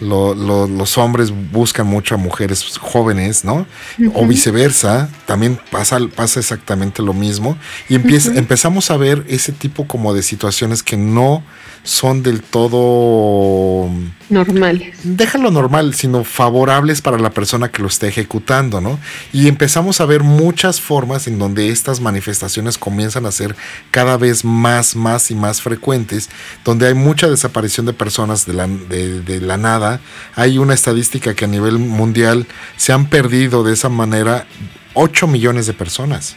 los 0.00 0.98
hombres 0.98 1.32
buscan 1.52 1.86
mucho 1.86 2.14
a 2.14 2.18
mujeres 2.18 2.78
jóvenes, 2.78 3.44
¿no? 3.44 3.66
O 4.14 4.26
viceversa, 4.26 5.08
también 5.26 5.58
pasa, 5.70 5.98
pasa 6.14 6.40
exactamente 6.40 7.02
lo 7.02 7.14
mismo. 7.14 7.56
Y 7.88 7.94
empieza, 7.94 8.32
empezamos 8.34 8.90
a 8.90 8.96
ver 8.96 9.24
ese 9.28 9.52
tipo 9.52 9.86
como 9.86 10.14
de 10.14 10.22
situaciones 10.22 10.82
que 10.82 10.96
no 10.96 11.42
son 11.82 12.22
del 12.22 12.42
todo 12.42 13.88
normales. 14.28 14.96
Déjalo 15.04 15.50
normal, 15.50 15.94
sino 15.94 16.24
favorables 16.24 17.00
para 17.00 17.18
la 17.18 17.30
persona 17.30 17.70
que 17.70 17.82
lo 17.82 17.88
esté 17.88 18.08
ejecutando, 18.08 18.80
¿no? 18.80 18.98
Y 19.32 19.48
empezamos 19.48 20.00
a 20.00 20.06
ver 20.06 20.22
muchas 20.22 20.80
formas 20.80 21.26
en 21.26 21.38
donde 21.38 21.70
estas 21.70 22.00
manifestaciones 22.00 22.78
comienzan 22.78 23.26
a 23.26 23.32
ser 23.32 23.56
cada 23.90 24.16
vez 24.16 24.44
más, 24.44 24.96
más 24.96 25.30
y 25.30 25.34
más 25.34 25.62
frecuentes, 25.62 26.28
donde 26.64 26.88
hay 26.88 26.94
mucha 26.94 27.28
desaparición 27.28 27.86
de 27.86 27.92
personas 27.92 28.46
de 28.46 28.52
la, 28.52 28.66
de 28.66 29.40
la 29.40 29.56
nada. 29.56 30.00
Hay 30.34 30.58
una 30.58 30.74
estadística 30.74 31.34
que 31.34 31.46
a 31.46 31.48
nivel 31.48 31.78
mundial 31.78 32.46
se 32.76 32.92
han 32.92 33.08
perdido 33.08 33.62
de 33.62 33.72
esa 33.72 33.88
manera 33.88 34.46
8 34.94 35.26
millones 35.26 35.66
de 35.66 35.74
personas 35.74 36.36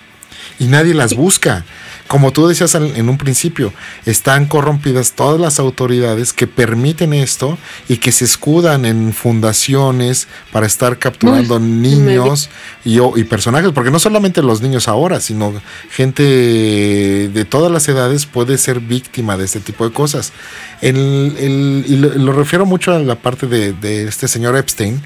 y 0.59 0.65
nadie 0.65 0.93
las 0.93 1.15
busca 1.15 1.65
como 2.11 2.33
tú 2.33 2.45
decías 2.45 2.75
en 2.75 3.07
un 3.07 3.17
principio, 3.17 3.71
están 4.05 4.45
corrompidas 4.45 5.13
todas 5.13 5.39
las 5.39 5.59
autoridades 5.59 6.33
que 6.33 6.45
permiten 6.45 7.13
esto 7.13 7.57
y 7.87 7.99
que 7.99 8.11
se 8.11 8.25
escudan 8.25 8.83
en 8.83 9.13
fundaciones 9.13 10.27
para 10.51 10.65
estar 10.65 10.99
capturando 10.99 11.57
niños 11.57 12.49
y, 12.83 12.99
y, 12.99 13.23
personajes, 13.23 13.71
porque 13.71 13.91
no 13.91 13.99
solamente 13.99 14.41
los 14.41 14.61
niños 14.61 14.89
ahora, 14.89 15.21
sino 15.21 15.53
gente 15.89 16.21
de 16.21 17.45
todas 17.45 17.71
las 17.71 17.87
edades 17.87 18.25
puede 18.25 18.57
ser 18.57 18.81
víctima 18.81 19.37
de 19.37 19.45
este 19.45 19.61
tipo 19.61 19.87
de 19.87 19.93
cosas. 19.93 20.33
El, 20.81 21.85
y 21.87 21.95
lo, 21.95 22.33
refiero 22.33 22.65
mucho 22.65 22.91
a 22.91 22.99
la 22.99 23.15
parte 23.15 23.47
de, 23.47 23.71
de 23.71 24.03
este 24.03 24.27
señor 24.27 24.57
Epstein, 24.57 25.01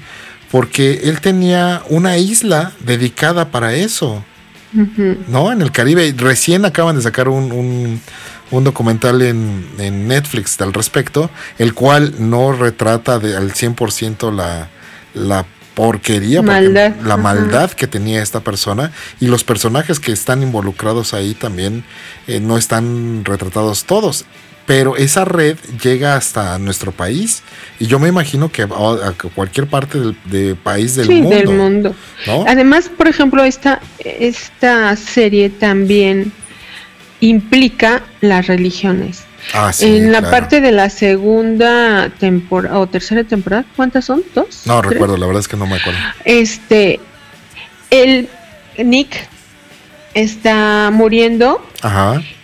porque 0.50 1.02
él 1.04 1.20
tenía 1.20 1.84
una 1.88 2.18
isla 2.18 2.72
dedicada 2.80 3.52
para 3.52 3.74
eso. 3.74 4.24
¿No? 4.72 5.52
En 5.52 5.62
el 5.62 5.72
Caribe. 5.72 6.14
Recién 6.16 6.64
acaban 6.64 6.96
de 6.96 7.02
sacar 7.02 7.28
un, 7.28 8.00
documental 8.50 9.22
en, 9.22 10.08
Netflix 10.08 10.60
al 10.60 10.72
respecto, 10.72 11.30
el 11.58 11.74
cual 11.74 12.14
no 12.18 12.52
retrata 12.52 13.18
de, 13.18 13.36
al 13.36 13.52
100% 13.52 14.32
la, 14.32 14.68
la 15.14 15.46
porquería, 15.74 16.40
la 16.40 17.16
maldad 17.18 17.70
que 17.72 17.86
tenía 17.86 18.22
esta 18.22 18.40
persona 18.40 18.92
y 19.20 19.26
los 19.26 19.44
personajes 19.44 20.00
que 20.00 20.10
están 20.10 20.42
involucrados 20.42 21.12
ahí 21.12 21.34
también 21.34 21.84
eh, 22.26 22.40
no 22.40 22.56
están 22.56 23.24
retratados 23.26 23.84
todos 23.84 24.24
pero 24.66 24.96
esa 24.96 25.24
red 25.24 25.56
llega 25.82 26.16
hasta 26.16 26.58
nuestro 26.58 26.90
país 26.90 27.42
y 27.78 27.86
yo 27.86 27.98
me 28.00 28.08
imagino 28.08 28.50
que 28.50 28.62
a, 28.62 29.14
cualquier 29.34 29.68
parte 29.68 29.98
del 30.24 30.56
país 30.56 30.96
del 30.96 31.08
mundo. 31.08 31.36
Del 31.36 31.48
mundo. 31.48 31.94
Además, 32.46 32.90
por 32.94 33.06
ejemplo, 33.06 33.44
esta, 33.44 33.80
esta 34.04 34.94
serie 34.96 35.50
también 35.50 36.32
implica 37.20 38.02
las 38.20 38.48
religiones. 38.48 39.22
Ah, 39.54 39.70
en 39.80 40.10
la 40.10 40.28
parte 40.28 40.60
de 40.60 40.72
la 40.72 40.90
segunda 40.90 42.10
temporada 42.18 42.80
o 42.80 42.88
tercera 42.88 43.22
temporada, 43.22 43.64
¿cuántas 43.76 44.04
son? 44.04 44.24
¿Dos? 44.34 44.62
No 44.64 44.82
recuerdo, 44.82 45.16
la 45.16 45.26
verdad 45.26 45.40
es 45.40 45.46
que 45.46 45.56
no 45.56 45.66
me 45.66 45.76
acuerdo. 45.76 46.00
Este, 46.24 46.98
el 47.90 48.28
Nick 48.84 49.28
está 50.14 50.90
muriendo 50.92 51.64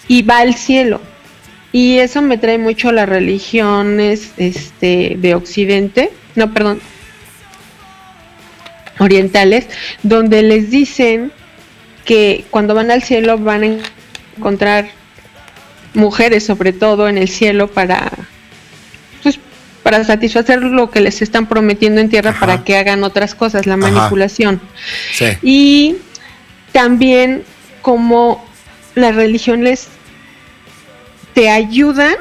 y 0.06 0.22
va 0.22 0.38
al 0.38 0.54
cielo 0.54 1.00
y 1.72 1.98
eso 1.98 2.20
me 2.20 2.38
trae 2.38 2.58
mucho 2.58 2.90
a 2.90 2.92
las 2.92 3.08
religiones 3.08 4.32
este, 4.36 5.16
de 5.18 5.34
Occidente, 5.34 6.10
no, 6.34 6.52
perdón, 6.52 6.80
orientales, 8.98 9.68
donde 10.02 10.42
les 10.42 10.70
dicen 10.70 11.32
que 12.04 12.44
cuando 12.50 12.74
van 12.74 12.90
al 12.90 13.02
cielo 13.02 13.38
van 13.38 13.62
a 13.64 13.78
encontrar 14.36 14.90
mujeres 15.94 16.44
sobre 16.44 16.72
todo 16.72 17.08
en 17.08 17.18
el 17.18 17.28
cielo 17.28 17.68
para 17.68 18.10
pues 19.22 19.38
para 19.82 20.04
satisfacer 20.04 20.62
lo 20.62 20.90
que 20.90 21.00
les 21.00 21.22
están 21.22 21.46
prometiendo 21.46 22.00
en 22.00 22.08
tierra 22.08 22.34
para 22.38 22.64
que 22.64 22.76
hagan 22.76 23.04
otras 23.04 23.34
cosas, 23.34 23.66
la 23.66 23.76
manipulación. 23.76 24.60
Y 25.42 25.96
también 26.70 27.42
como 27.82 28.44
la 28.94 29.10
religión 29.10 29.64
les 29.64 29.88
te 31.34 31.50
ayudan 31.50 32.14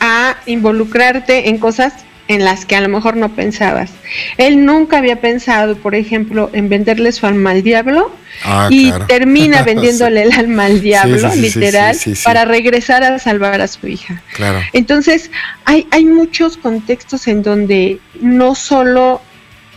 a 0.00 0.36
involucrarte 0.46 1.48
en 1.48 1.58
cosas 1.58 1.92
en 2.30 2.44
las 2.44 2.64
que 2.64 2.76
a 2.76 2.80
lo 2.80 2.88
mejor 2.88 3.16
no 3.16 3.34
pensabas. 3.34 3.90
Él 4.36 4.64
nunca 4.64 4.98
había 4.98 5.20
pensado, 5.20 5.76
por 5.76 5.96
ejemplo, 5.96 6.48
en 6.52 6.68
venderle 6.68 7.10
su 7.10 7.26
alma 7.26 7.50
al 7.50 7.64
diablo 7.64 8.14
ah, 8.44 8.68
y 8.70 8.92
termina 9.08 9.62
vendiéndole 9.64 10.22
el 10.22 10.32
alma 10.32 10.66
al 10.66 10.80
diablo, 10.80 11.34
literal, 11.34 11.96
para 12.22 12.44
regresar 12.44 13.02
a 13.02 13.18
salvar 13.18 13.60
a 13.60 13.66
su 13.66 13.88
hija. 13.88 14.22
Claro. 14.34 14.60
Entonces, 14.72 15.32
hay, 15.64 15.88
hay 15.90 16.04
muchos 16.04 16.56
contextos 16.56 17.26
en 17.26 17.42
donde 17.42 17.98
no 18.20 18.54
solo 18.54 19.20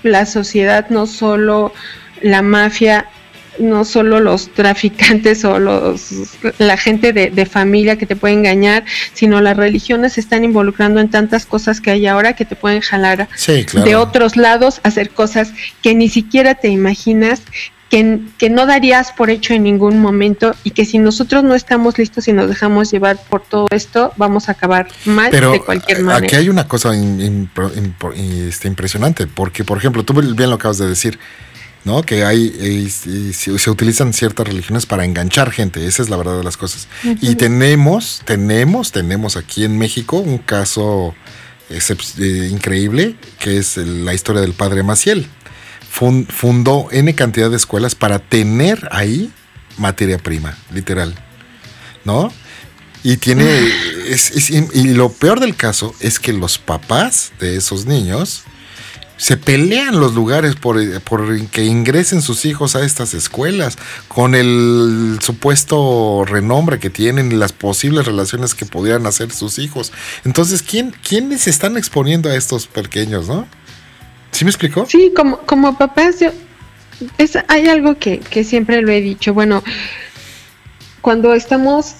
la 0.04 0.28
sociedad, 0.28 0.86
no 0.90 1.08
solo 1.08 1.74
la 2.22 2.44
mafia 2.44 3.08
no 3.60 3.86
solo 3.86 4.20
los 4.20 4.50
traficantes 4.54 5.46
o 5.46 5.60
los 5.60 6.12
la 6.58 6.78
gente 6.78 7.14
de, 7.14 7.46
familia 7.46 7.98
que 7.98 8.06
te 8.06 8.16
puede 8.16 8.34
engañar, 8.34 8.84
sino 9.14 9.42
las 9.42 9.58
religiones 9.58 10.14
se 10.14 10.22
están 10.22 10.44
involucrando 10.44 11.00
en 11.00 11.10
tantas 11.10 11.46
cosas 11.46 11.82
que 11.82 11.92
hay 11.92 12.08
ahora 12.08 12.34
que 12.34 12.46
te 12.46 12.56
pueden 12.56 12.82
jalar 12.82 13.28
de 13.86 13.96
otros 13.96 14.38
lados, 14.38 14.80
hacer 14.84 15.10
cosas 15.10 15.54
que 15.82 15.94
ni 15.94 16.10
siquiera 16.10 16.56
te 16.56 16.70
imaginas. 16.70 17.42
Que, 17.90 18.22
que, 18.40 18.50
no 18.50 18.66
darías 18.66 19.12
por 19.12 19.30
hecho 19.30 19.54
en 19.54 19.62
ningún 19.62 20.00
momento 20.00 20.56
y 20.64 20.72
que 20.72 20.84
si 20.84 20.98
nosotros 20.98 21.44
no 21.44 21.54
estamos 21.54 21.96
listos 22.00 22.28
y 22.28 22.34
nos 22.34 22.50
dejamos 22.50 22.90
llevar 22.90 23.20
por 23.30 23.44
todo 23.44 23.68
esto, 23.70 24.12
vamos 24.18 24.50
a 24.50 24.54
acabar 24.54 24.88
mal 25.06 25.30
de 25.30 25.62
cualquier 25.64 26.02
manera. 26.02 26.26
Aquí 26.26 26.36
hay 26.36 26.50
una 26.50 26.68
cosa 26.68 26.92
este, 28.16 28.68
impresionante, 28.68 29.28
porque 29.28 29.64
por 29.64 29.78
ejemplo, 29.78 30.04
tú 30.04 30.16
bien 30.16 30.50
lo 30.50 30.56
acabas 30.56 30.80
de 30.80 30.88
decir, 30.88 31.20
¿no? 31.86 32.02
Que 32.04 32.24
hay, 32.24 32.54
eh, 32.60 32.90
se, 32.90 33.70
utilizan 33.70 34.14
ciertas 34.14 34.48
religiones 34.48 34.86
para 34.86 35.06
enganchar 35.06 35.52
gente, 35.52 35.86
esa 35.86 36.02
es 36.02 36.10
la 36.10 36.18
verdad 36.18 36.38
de 36.38 36.44
las 36.44 36.58
cosas. 36.58 36.88
Y 37.22 37.36
tenemos, 37.36 38.22
tenemos, 38.26 38.92
tenemos 38.92 39.38
aquí 39.38 39.64
en 39.66 39.78
México 39.78 40.18
un 40.18 40.38
caso 40.38 41.14
eh, 41.70 42.50
increíble, 42.52 43.16
que 43.40 43.58
es 43.58 43.78
la 43.78 44.14
historia 44.14 44.42
del 44.42 44.54
padre 44.54 44.84
Maciel. 44.84 45.28
fundó 45.90 46.88
N 46.92 47.14
cantidad 47.16 47.50
de 47.50 47.58
escuelas 47.58 47.96
para 47.96 48.20
tener 48.20 48.88
ahí 48.92 49.32
materia 49.78 50.18
prima, 50.18 50.58
literal, 50.74 51.16
¿no? 52.06 52.32
Y 53.04 53.18
tiene, 53.18 53.46
y 54.74 54.94
lo 54.94 55.12
peor 55.12 55.42
del 55.42 55.58
caso 55.58 55.94
es 56.00 56.20
que 56.20 56.32
los 56.32 56.58
papás 56.58 57.34
de 57.38 57.58
esos 57.58 57.86
niños, 57.86 58.44
se 59.24 59.38
pelean 59.38 60.02
los 60.02 60.16
lugares 60.16 60.58
por, 60.58 60.76
que 61.48 61.64
ingresen 61.64 62.22
sus 62.22 62.44
hijos 62.44 62.76
a 62.76 62.84
estas 62.84 63.14
escuelas, 63.14 63.78
con 64.10 64.36
el 64.36 65.18
supuesto 65.22 66.26
renombre 66.26 66.78
que 66.78 66.90
tienen 66.90 67.32
y 67.32 67.36
las 67.36 67.54
posibles 67.54 68.06
relaciones 68.06 68.54
que 68.54 68.66
pudieran 68.66 69.06
hacer 69.06 69.32
sus 69.32 69.60
hijos. 69.60 69.94
Entonces, 70.26 70.62
¿quién, 70.62 70.94
¿quiénes 71.08 71.48
están 71.48 71.78
exponiendo 71.78 72.30
a 72.30 72.36
estos 72.36 72.68
pequeños, 72.68 73.30
no? 73.30 73.48
¿Sí 74.32 74.44
me 74.44 74.52
explicó? 74.52 74.86
Sí, 74.88 75.14
como, 75.16 75.38
como 75.38 75.78
papás, 75.78 76.20
yo, 76.20 76.32
es, 77.18 77.38
hay 77.48 77.70
algo 77.70 77.98
que, 77.98 78.20
que 78.20 78.44
siempre 78.44 78.82
lo 78.82 78.92
he 78.92 79.00
dicho. 79.00 79.34
Bueno, 79.34 79.64
cuando 81.00 81.34
estamos 81.34 81.96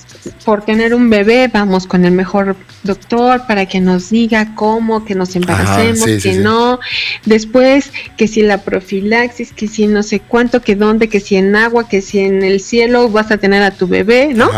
por 0.46 0.64
tener 0.66 0.94
un 0.94 1.10
bebé, 1.10 1.50
vamos 1.52 1.88
con 1.88 2.06
el 2.06 2.12
mejor 2.12 2.56
doctor 2.84 3.46
para 3.48 3.66
que 3.66 3.80
nos 3.80 4.10
diga 4.10 4.56
cómo, 4.56 5.06
que 5.06 5.16
nos 5.16 5.36
embaracemos, 5.36 6.22
que 6.22 6.34
no. 6.36 6.80
Después, 7.26 7.92
que 8.18 8.28
si 8.28 8.42
la 8.42 8.60
profilaxis, 8.60 9.54
que 9.54 9.68
si 9.68 9.88
no 9.88 10.04
sé 10.04 10.20
cuánto, 10.20 10.62
que 10.62 10.76
dónde, 10.76 11.10
que 11.10 11.20
si 11.20 11.36
en 11.36 11.56
agua, 11.56 11.88
que 11.88 12.02
si 12.02 12.20
en 12.20 12.44
el 12.44 12.60
cielo 12.60 13.10
vas 13.10 13.32
a 13.32 13.38
tener 13.38 13.64
a 13.64 13.72
tu 13.72 13.88
bebé, 13.88 14.34
¿no? 14.34 14.50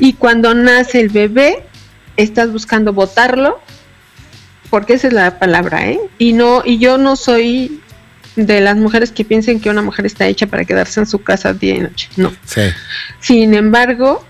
y 0.00 0.12
cuando 0.14 0.54
nace 0.54 1.00
el 1.00 1.08
bebé, 1.08 1.64
estás 2.16 2.52
buscando 2.52 2.92
botarlo, 2.92 3.60
porque 4.70 4.94
esa 4.94 5.08
es 5.08 5.12
la 5.12 5.38
palabra, 5.38 5.88
¿eh? 5.88 6.00
Y 6.18 6.32
no, 6.32 6.62
y 6.64 6.78
yo 6.78 6.98
no 6.98 7.16
soy 7.16 7.82
de 8.36 8.60
las 8.60 8.76
mujeres 8.76 9.12
que 9.12 9.24
piensen 9.24 9.60
que 9.60 9.70
una 9.70 9.82
mujer 9.82 10.06
está 10.06 10.26
hecha 10.26 10.46
para 10.46 10.64
quedarse 10.64 11.00
en 11.00 11.06
su 11.06 11.22
casa 11.22 11.52
día 11.52 11.74
y 11.74 11.80
noche. 11.80 12.08
No. 12.16 12.32
Sí. 12.44 12.62
Sin 13.20 13.54
embargo, 13.54 14.24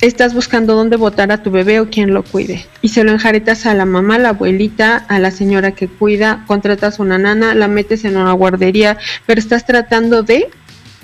estás 0.00 0.34
buscando 0.34 0.74
dónde 0.74 0.96
botar 0.96 1.32
a 1.32 1.42
tu 1.42 1.50
bebé 1.50 1.80
o 1.80 1.90
quién 1.90 2.14
lo 2.14 2.22
cuide. 2.22 2.66
Y 2.82 2.88
se 2.90 3.04
lo 3.04 3.12
enjaretas 3.12 3.66
a 3.66 3.74
la 3.74 3.84
mamá, 3.84 4.16
a 4.16 4.18
la 4.18 4.28
abuelita, 4.30 4.96
a 4.96 5.18
la 5.18 5.30
señora 5.30 5.72
que 5.72 5.88
cuida, 5.88 6.44
contratas 6.46 6.98
una 6.98 7.18
nana, 7.18 7.54
la 7.54 7.68
metes 7.68 8.04
en 8.04 8.16
una 8.16 8.32
guardería, 8.32 8.96
pero 9.26 9.40
estás 9.40 9.66
tratando 9.66 10.22
de 10.22 10.48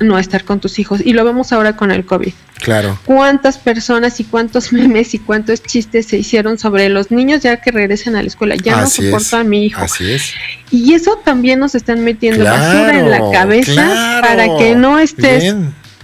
no 0.00 0.18
estar 0.18 0.44
con 0.44 0.60
tus 0.60 0.78
hijos. 0.78 1.00
Y 1.04 1.12
lo 1.12 1.24
vemos 1.24 1.52
ahora 1.52 1.76
con 1.76 1.90
el 1.90 2.04
COVID. 2.04 2.32
Claro. 2.60 2.98
¿Cuántas 3.04 3.58
personas 3.58 4.18
y 4.20 4.24
cuántos 4.24 4.72
memes 4.72 5.14
y 5.14 5.18
cuántos 5.18 5.62
chistes 5.62 6.06
se 6.06 6.18
hicieron 6.18 6.58
sobre 6.58 6.88
los 6.88 7.10
niños 7.10 7.42
ya 7.42 7.60
que 7.60 7.70
regresen 7.70 8.16
a 8.16 8.22
la 8.22 8.28
escuela? 8.28 8.54
Ya 8.56 8.80
no 8.80 8.86
soporto 8.88 9.36
a 9.36 9.44
mi 9.44 9.66
hijo. 9.66 9.82
Así 9.82 10.12
es. 10.12 10.34
Y 10.70 10.94
eso 10.94 11.20
también 11.24 11.58
nos 11.58 11.74
están 11.74 12.02
metiendo 12.04 12.44
basura 12.44 12.98
en 12.98 13.10
la 13.10 13.20
cabeza 13.32 14.20
para 14.20 14.56
que 14.56 14.74
no 14.74 14.98
estés 14.98 15.54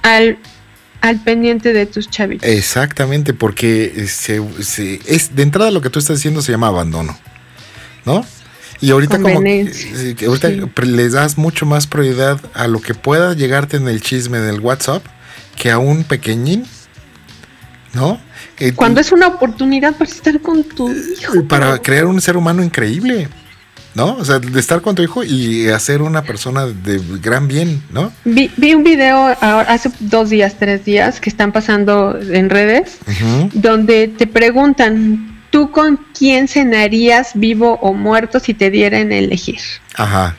al 0.02 0.38
al 1.00 1.22
pendiente 1.22 1.72
de 1.72 1.86
tus 1.86 2.08
chavitos. 2.10 2.48
Exactamente, 2.48 3.34
porque 3.34 4.06
se, 4.08 4.42
es 5.06 5.34
de 5.34 5.42
entrada 5.42 5.70
lo 5.70 5.80
que 5.80 5.90
tú 5.90 5.98
estás 5.98 6.18
diciendo 6.18 6.42
se 6.42 6.52
llama 6.52 6.68
abandono, 6.68 7.18
¿no? 8.04 8.24
Y 8.80 8.90
ahorita 8.90 9.18
como 9.18 9.28
ahorita 9.38 10.48
les 10.84 11.12
das 11.12 11.36
mucho 11.36 11.66
más 11.66 11.86
prioridad 11.86 12.40
a 12.54 12.66
lo 12.66 12.80
que 12.80 12.94
pueda 12.94 13.34
llegarte 13.34 13.76
en 13.76 13.88
el 13.88 14.00
chisme 14.00 14.38
del 14.38 14.60
WhatsApp 14.60 15.04
que 15.56 15.70
a 15.70 15.78
un 15.78 16.04
pequeñín, 16.04 16.64
¿no? 17.92 18.18
Eh, 18.58 18.72
Cuando 18.72 19.00
es 19.00 19.12
una 19.12 19.26
oportunidad 19.26 19.94
para 19.94 20.10
estar 20.10 20.40
con 20.40 20.64
tu 20.64 20.90
hijo. 20.90 21.44
Para 21.46 21.78
crear 21.78 22.06
un 22.06 22.20
ser 22.20 22.36
humano 22.36 22.62
increíble. 22.62 23.28
¿No? 23.94 24.16
O 24.16 24.24
sea, 24.24 24.38
de 24.38 24.60
estar 24.60 24.80
con 24.80 24.94
tu 24.94 25.02
hijo 25.02 25.24
y 25.24 25.68
hacer 25.68 26.02
una 26.02 26.22
persona 26.22 26.66
de 26.66 27.00
gran 27.20 27.48
bien, 27.48 27.82
¿no? 27.90 28.12
Vi, 28.24 28.50
un 28.74 28.84
video 28.84 29.36
hace 29.40 29.90
dos 30.00 30.30
días, 30.30 30.56
tres 30.58 30.84
días, 30.84 31.20
que 31.20 31.30
están 31.30 31.52
pasando 31.52 32.18
en 32.18 32.50
redes, 32.50 32.98
donde 33.54 34.08
te 34.08 34.26
preguntan, 34.26 35.30
¿Tú 35.50 35.72
con 35.72 35.98
quién 36.16 36.46
cenarías 36.46 37.32
vivo 37.34 37.78
o 37.82 37.92
muerto 37.92 38.38
si 38.38 38.54
te 38.54 38.70
dieran 38.70 39.10
elegir? 39.10 39.60
Ajá. 39.96 40.36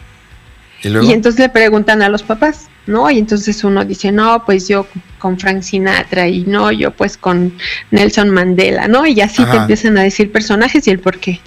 ¿Y, 0.81 0.89
luego? 0.89 1.07
y 1.07 1.11
entonces 1.11 1.39
le 1.39 1.49
preguntan 1.49 2.01
a 2.01 2.07
los 2.07 2.23
papás, 2.23 2.69
¿no? 2.87 3.09
Y 3.09 3.19
entonces 3.19 3.63
uno 3.63 3.85
dice, 3.85 4.11
no, 4.11 4.43
pues 4.45 4.67
yo 4.67 4.87
con 5.19 5.39
Frank 5.39 5.61
Sinatra 5.61 6.27
y 6.27 6.41
no, 6.41 6.71
yo 6.71 6.91
pues 6.91 7.17
con 7.17 7.53
Nelson 7.91 8.29
Mandela, 8.29 8.87
¿no? 8.87 9.05
Y 9.05 9.21
así 9.21 9.43
te 9.45 9.57
empiezan 9.57 9.97
a 9.97 10.03
decir 10.03 10.31
personajes 10.31 10.87
y 10.87 10.91
el 10.91 10.99
por 10.99 11.19
qué. 11.19 11.39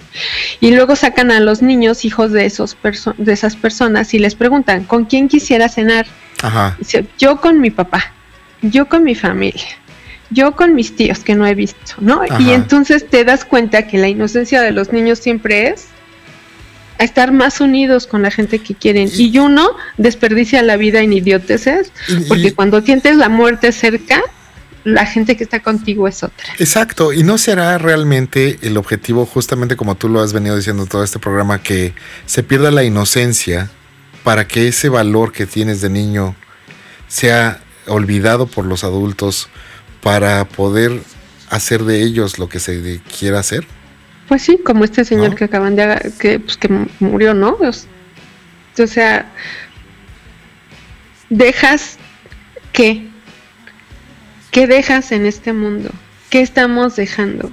Y 0.61 0.71
luego 0.73 0.97
sacan 0.97 1.31
a 1.31 1.41
los 1.41 1.63
niños, 1.63 2.05
hijos 2.05 2.33
de, 2.33 2.47
esos 2.47 2.77
de 3.19 3.33
esas 3.33 3.57
personas, 3.57 4.15
y 4.15 4.19
les 4.19 4.35
preguntan, 4.35 4.85
¿con 4.85 5.05
quién 5.05 5.29
quisiera 5.29 5.69
cenar? 5.69 6.07
Ajá. 6.43 6.77
Dice, 6.79 7.07
yo 7.19 7.41
con 7.41 7.61
mi 7.61 7.71
papá, 7.71 8.13
yo 8.63 8.89
con 8.89 9.05
mi 9.05 9.15
familia 9.15 9.65
yo 10.31 10.57
con 10.57 10.75
mis 10.75 10.97
tíos 10.97 11.21
que 11.21 11.35
no 11.35 11.47
he 11.47 11.55
visto, 11.55 11.95
¿no? 12.01 12.23
Y 12.41 12.51
entonces 12.51 13.09
te 13.09 13.25
das 13.25 13.45
cuenta 13.45 13.87
que 13.87 13.99
la 13.99 14.09
inocencia 14.09 14.63
de 14.63 14.73
los 14.73 14.93
niños 14.93 15.19
siempre 15.21 15.69
es 15.69 15.89
estar 16.99 17.33
más 17.33 17.61
unidos 17.61 18.07
con 18.07 18.23
la 18.23 18.31
gente 18.31 18.61
que 18.61 18.75
quieren. 18.75 19.11
Y 19.17 19.37
uno 19.39 19.71
desperdicia 19.97 20.63
la 20.63 20.77
vida 20.77 21.01
en 21.01 21.13
idioteces, 21.13 21.93
porque 22.29 22.55
cuando 22.55 22.81
sientes 22.81 23.17
la 23.17 23.29
muerte 23.29 23.73
cerca, 23.73 24.23
la 24.85 25.07
gente 25.07 25.37
que 25.37 25.45
está 25.45 25.61
contigo 25.61 26.07
es 26.07 26.23
otra. 26.23 26.47
Exacto, 26.59 27.13
y 27.13 27.23
no 27.23 27.39
será 27.39 27.79
realmente 27.79 28.59
el 28.63 28.77
objetivo, 28.77 29.27
justamente 29.27 29.77
como 29.77 29.97
tú 29.97 30.09
lo 30.09 30.21
has 30.21 30.33
venido 30.33 30.57
diciendo 30.57 30.87
todo 30.87 31.03
este 31.03 31.19
programa, 31.19 31.63
que 31.63 31.95
se 32.27 32.43
pierda 32.43 32.71
la 32.71 32.85
inocencia 32.85 33.71
para 34.23 34.47
que 34.47 34.69
ese 34.69 34.89
valor 34.89 35.33
que 35.33 35.47
tienes 35.47 35.81
de 35.81 35.91
niño 35.91 36.37
sea 37.09 37.61
olvidado 37.87 38.47
por 38.47 38.65
los 38.65 38.85
adultos 38.85 39.49
para 40.03 40.45
poder 40.47 41.03
hacer 41.51 41.85
de 41.85 42.03
ellos 42.03 42.39
lo 42.39 42.49
que 42.49 42.61
se 42.61 43.01
quiera 43.19 43.41
hacer. 43.41 43.67
Pues 44.29 44.43
sí, 44.43 44.59
como 44.65 44.85
este 44.85 45.05
señor 45.05 45.35
que 45.35 45.45
acaban 45.45 45.77
de 45.77 46.13
que, 46.19 46.39
pues, 46.39 46.57
que 46.57 46.69
murió, 46.99 47.35
¿no? 47.35 47.59
O 48.79 48.87
sea, 48.87 49.31
dejas 51.29 51.99
qué, 52.73 53.07
qué 54.51 54.67
dejas 54.67 55.13
en 55.13 55.27
este 55.27 55.53
mundo, 55.53 55.91
qué 56.31 56.41
estamos 56.41 56.97
dejando. 56.97 57.53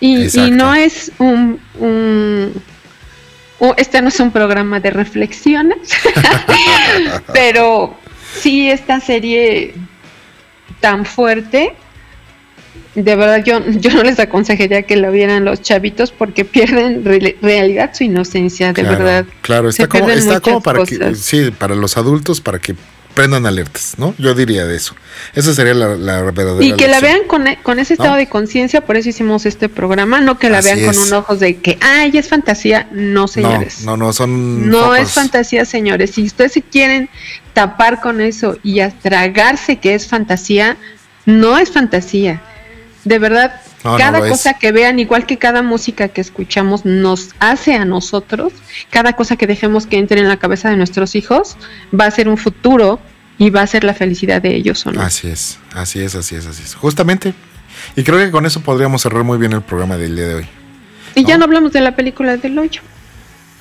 Y, 0.00 0.38
y 0.38 0.50
no 0.50 0.74
es 0.74 1.12
un, 1.18 1.60
un 1.78 2.62
este 3.76 4.00
no 4.00 4.08
es 4.08 4.18
un 4.20 4.30
programa 4.30 4.80
de 4.80 4.90
reflexiones, 4.90 5.90
pero 7.32 7.96
sí 8.40 8.70
esta 8.70 9.00
serie 9.00 9.74
tan 10.80 11.04
fuerte, 11.04 11.74
de 12.94 13.16
verdad 13.16 13.44
yo, 13.44 13.60
yo 13.80 13.90
no 13.92 14.02
les 14.02 14.18
aconsejaría 14.18 14.82
que 14.82 14.96
lo 14.96 15.10
vieran 15.12 15.44
los 15.44 15.62
chavitos 15.62 16.12
porque 16.12 16.44
pierden 16.44 17.04
realidad 17.04 17.90
su 17.94 18.04
inocencia, 18.04 18.72
de 18.72 18.82
verdad. 18.82 19.26
Claro, 19.42 19.68
está 19.68 19.88
como, 19.88 20.08
está 20.10 20.40
como 20.40 20.60
para 20.60 20.84
que, 20.84 21.14
sí, 21.14 21.50
para 21.50 21.74
los 21.74 21.96
adultos, 21.96 22.40
para 22.40 22.58
que 22.58 22.74
prendan 23.14 23.44
alertas, 23.44 23.94
¿no? 23.98 24.14
Yo 24.18 24.34
diría 24.34 24.66
de 24.66 24.76
eso. 24.76 24.94
Esa 25.34 25.52
sería 25.52 25.74
la, 25.74 26.22
verdadera. 26.22 26.64
Y 26.64 26.72
que 26.72 26.88
la 26.88 27.00
vean 27.00 27.20
con, 27.26 27.46
e, 27.46 27.58
con 27.62 27.78
ese 27.78 27.94
estado 27.94 28.16
de 28.16 28.28
conciencia, 28.28 28.80
por 28.80 28.96
eso 28.96 29.08
hicimos 29.08 29.46
este 29.46 29.68
programa, 29.68 30.20
no 30.20 30.38
que 30.38 30.48
la 30.48 30.60
vean 30.60 30.84
con 30.84 30.96
un 30.96 31.12
ojos 31.12 31.40
de 31.40 31.56
que, 31.56 31.76
ay, 31.80 32.12
es 32.14 32.28
fantasía. 32.28 32.88
No, 32.92 33.28
señores. 33.28 33.82
No, 33.84 33.96
no, 33.96 34.12
son. 34.12 34.70
No 34.70 34.94
es 34.94 35.12
fantasía, 35.12 35.64
señores. 35.64 36.12
Si 36.12 36.24
ustedes 36.24 36.52
se 36.52 36.62
quieren 36.62 37.08
tapar 37.52 38.00
con 38.00 38.20
eso 38.20 38.56
y 38.62 38.80
atragarse 38.80 39.76
que 39.76 39.94
es 39.94 40.06
fantasía, 40.06 40.76
no 41.26 41.58
es 41.58 41.70
fantasía. 41.70 42.40
De 43.04 43.18
verdad, 43.18 43.60
cada 43.82 44.28
cosa 44.28 44.54
que 44.54 44.72
vean, 44.72 44.98
igual 44.98 45.26
que 45.26 45.38
cada 45.38 45.62
música 45.62 46.08
que 46.08 46.20
escuchamos 46.20 46.84
nos 46.84 47.30
hace 47.38 47.74
a 47.74 47.84
nosotros, 47.84 48.52
cada 48.90 49.14
cosa 49.14 49.36
que 49.36 49.46
dejemos 49.46 49.86
que 49.86 49.98
entre 49.98 50.20
en 50.20 50.28
la 50.28 50.36
cabeza 50.36 50.68
de 50.68 50.76
nuestros 50.76 51.14
hijos, 51.14 51.56
va 51.98 52.04
a 52.04 52.10
ser 52.10 52.28
un 52.28 52.36
futuro 52.36 53.00
y 53.38 53.48
va 53.48 53.62
a 53.62 53.66
ser 53.66 53.84
la 53.84 53.94
felicidad 53.94 54.42
de 54.42 54.54
ellos 54.54 54.84
o 54.86 54.92
no. 54.92 55.00
Así 55.00 55.28
es, 55.28 55.58
así 55.72 56.00
es, 56.00 56.14
así 56.14 56.36
es, 56.36 56.46
así 56.46 56.62
es. 56.62 56.74
Justamente. 56.74 57.32
Y 57.96 58.04
creo 58.04 58.18
que 58.18 58.30
con 58.30 58.44
eso 58.44 58.60
podríamos 58.60 59.00
cerrar 59.00 59.24
muy 59.24 59.38
bien 59.38 59.52
el 59.52 59.62
programa 59.62 59.96
del 59.96 60.14
día 60.14 60.26
de 60.26 60.34
hoy. 60.34 60.48
Y 61.14 61.24
ya 61.24 61.38
no 61.38 61.44
hablamos 61.44 61.72
de 61.72 61.80
la 61.80 61.96
película 61.96 62.36
del 62.36 62.58
hoyo. 62.58 62.82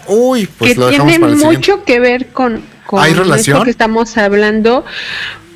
Uy, 0.07 0.47
pues 0.47 0.75
que 0.75 0.89
tiene 0.89 1.19
mucho 1.19 1.83
que 1.83 1.99
ver 1.99 2.27
con, 2.27 2.61
con 2.85 3.01
¿Hay 3.01 3.13
relación? 3.13 3.63
que 3.63 3.69
estamos 3.69 4.17
hablando. 4.17 4.85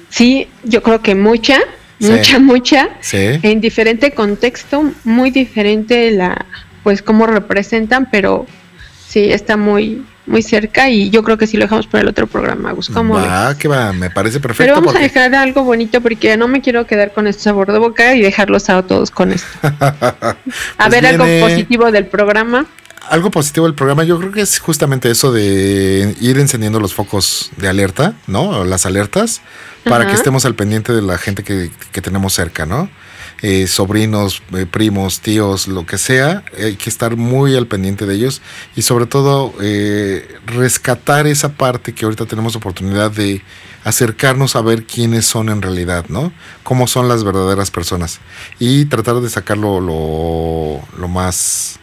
Sí, 0.10 0.48
yo 0.64 0.84
creo 0.84 1.02
que 1.02 1.16
mucha, 1.16 1.60
mucha, 2.12 2.40
mucha. 2.40 2.90
En 3.14 3.62
diferente 3.62 4.12
contexto, 4.12 4.92
muy 5.04 5.32
diferente 5.32 6.12
la, 6.12 6.46
pues 6.84 7.02
cómo 7.02 7.26
representan, 7.26 8.10
pero 8.12 8.46
sí 9.08 9.32
está 9.32 9.58
muy, 9.58 10.04
muy 10.26 10.42
cerca 10.42 10.90
y 10.90 11.10
yo 11.10 11.24
creo 11.24 11.38
que 11.38 11.48
sí 11.48 11.58
lo 11.58 11.66
dejamos 11.66 11.88
para 11.88 12.02
el 12.02 12.08
otro 12.08 12.28
programa, 12.28 12.72
Gus. 12.72 12.92
va, 12.96 13.58
que 13.58 13.68
va, 13.68 13.94
me 13.94 14.10
parece 14.10 14.40
perfecto. 14.40 14.64
Pero 14.64 14.76
vamos 14.76 14.96
a 14.96 15.00
dejar 15.00 15.34
algo 15.36 15.64
bonito 15.64 16.02
porque 16.02 16.36
no 16.38 16.48
me 16.48 16.62
quiero 16.62 16.86
quedar 16.86 17.14
con 17.14 17.28
este 17.28 17.44
sabor 17.44 17.72
de 17.72 17.80
boca 17.80 18.16
y 18.16 18.22
dejarlos 18.22 18.70
a 18.70 18.82
todos 18.84 19.12
con 19.12 19.32
esto. 19.32 19.48
a 19.62 20.36
pues 20.78 20.90
ver 20.90 21.06
algo 21.06 21.26
positivo 21.40 21.92
del 21.92 22.08
programa. 22.08 22.66
Algo 23.10 23.32
positivo 23.32 23.66
del 23.66 23.76
programa, 23.76 24.04
yo 24.04 24.18
creo 24.18 24.32
que 24.32 24.42
es 24.42 24.60
justamente 24.60 25.12
eso 25.12 25.32
de 25.32 26.16
ir 26.22 26.40
encendiendo 26.40 26.80
los 26.80 26.94
focos 26.94 27.52
de 27.58 27.68
alerta, 27.68 28.16
¿no? 28.28 28.64
Las 28.64 28.86
alertas, 28.86 29.42
para 29.84 30.08
que 30.08 30.14
estemos 30.14 30.46
al 30.46 30.56
pendiente 30.56 30.94
de 30.94 31.02
la 31.02 31.18
gente 31.18 31.44
que, 31.44 31.70
que 31.92 32.02
tenemos 32.02 32.34
cerca, 32.34 32.66
¿no? 32.66 32.90
Eh, 33.46 33.68
sobrinos, 33.68 34.42
eh, 34.54 34.66
primos, 34.66 35.20
tíos, 35.20 35.68
lo 35.68 35.86
que 35.86 35.98
sea, 35.98 36.46
hay 36.58 36.78
que 36.78 36.90
estar 36.90 37.18
muy 37.18 37.58
al 37.58 37.68
pendiente 37.68 38.06
de 38.06 38.16
ellos 38.16 38.42
y 38.74 38.84
sobre 38.84 39.06
todo 39.06 39.54
eh, 39.62 40.38
rescatar 40.46 41.28
esa 41.28 41.50
parte 41.50 41.94
que 41.94 42.06
ahorita 42.06 42.26
tenemos 42.26 42.56
oportunidad 42.56 43.12
de 43.12 43.42
acercarnos 43.84 44.56
a 44.56 44.62
ver 44.62 44.86
quiénes 44.86 45.26
son 45.26 45.50
en 45.50 45.62
realidad, 45.62 46.06
¿no? 46.08 46.32
Cómo 46.64 46.88
son 46.88 47.10
las 47.10 47.26
verdaderas 47.26 47.70
personas 47.70 48.22
y 48.60 48.86
tratar 48.86 49.20
de 49.20 49.30
sacarlo 49.30 49.82
lo, 49.82 50.80
lo 50.98 51.08
más 51.10 51.82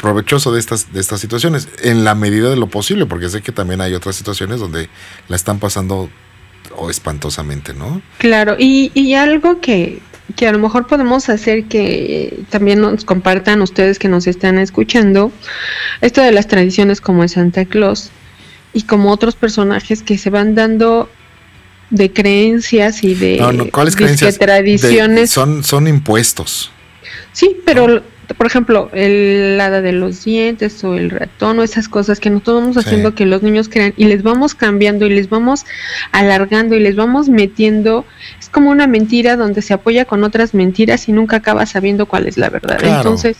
provechoso 0.00 0.52
de 0.52 0.60
estas, 0.60 0.92
de 0.92 1.00
estas 1.00 1.20
situaciones, 1.20 1.68
en 1.82 2.04
la 2.04 2.14
medida 2.14 2.50
de 2.50 2.56
lo 2.56 2.68
posible, 2.68 3.06
porque 3.06 3.28
sé 3.28 3.42
que 3.42 3.52
también 3.52 3.80
hay 3.80 3.94
otras 3.94 4.16
situaciones 4.16 4.58
donde 4.58 4.88
la 5.28 5.36
están 5.36 5.58
pasando 5.58 6.10
o 6.76 6.90
espantosamente, 6.90 7.74
¿no? 7.74 8.00
Claro, 8.18 8.56
y, 8.58 8.90
y 8.94 9.14
algo 9.14 9.60
que, 9.60 10.00
que 10.36 10.46
a 10.46 10.52
lo 10.52 10.58
mejor 10.58 10.86
podemos 10.86 11.28
hacer 11.28 11.64
que 11.64 12.44
también 12.50 12.80
nos 12.80 13.04
compartan 13.04 13.60
ustedes 13.62 13.98
que 13.98 14.08
nos 14.08 14.26
están 14.26 14.58
escuchando, 14.58 15.32
esto 16.00 16.22
de 16.22 16.32
las 16.32 16.46
tradiciones 16.46 17.00
como 17.00 17.22
el 17.22 17.28
Santa 17.28 17.64
Claus 17.64 18.10
y 18.72 18.82
como 18.82 19.10
otros 19.10 19.34
personajes 19.34 20.02
que 20.02 20.16
se 20.16 20.30
van 20.30 20.54
dando 20.54 21.10
de 21.90 22.12
creencias 22.12 23.02
y 23.02 23.14
de, 23.14 23.36
no, 23.38 23.52
no, 23.52 23.70
¿cuáles 23.70 23.96
creencias? 23.96 24.38
tradiciones. 24.38 25.30
son, 25.30 25.64
son 25.64 25.88
impuestos. 25.88 26.70
Sí, 27.32 27.56
pero 27.64 28.02
por 28.34 28.46
ejemplo, 28.46 28.90
el 28.92 29.58
hada 29.60 29.80
de 29.80 29.92
los 29.92 30.24
dientes 30.24 30.82
o 30.84 30.94
el 30.94 31.10
ratón 31.10 31.58
o 31.58 31.62
esas 31.62 31.88
cosas 31.88 32.20
que 32.20 32.30
nosotros 32.30 32.60
vamos 32.62 32.76
haciendo 32.76 33.14
que 33.14 33.26
los 33.26 33.42
niños 33.42 33.68
crean 33.68 33.94
y 33.96 34.04
les 34.04 34.22
vamos 34.22 34.54
cambiando 34.54 35.06
y 35.06 35.10
les 35.10 35.28
vamos 35.28 35.64
alargando 36.12 36.76
y 36.76 36.80
les 36.80 36.96
vamos 36.96 37.28
metiendo, 37.28 38.04
es 38.38 38.48
como 38.48 38.70
una 38.70 38.86
mentira 38.86 39.36
donde 39.36 39.62
se 39.62 39.74
apoya 39.74 40.04
con 40.04 40.24
otras 40.24 40.54
mentiras 40.54 41.08
y 41.08 41.12
nunca 41.12 41.36
acaba 41.36 41.66
sabiendo 41.66 42.06
cuál 42.06 42.26
es 42.26 42.36
la 42.36 42.50
verdad. 42.50 42.78
Entonces, 42.82 43.36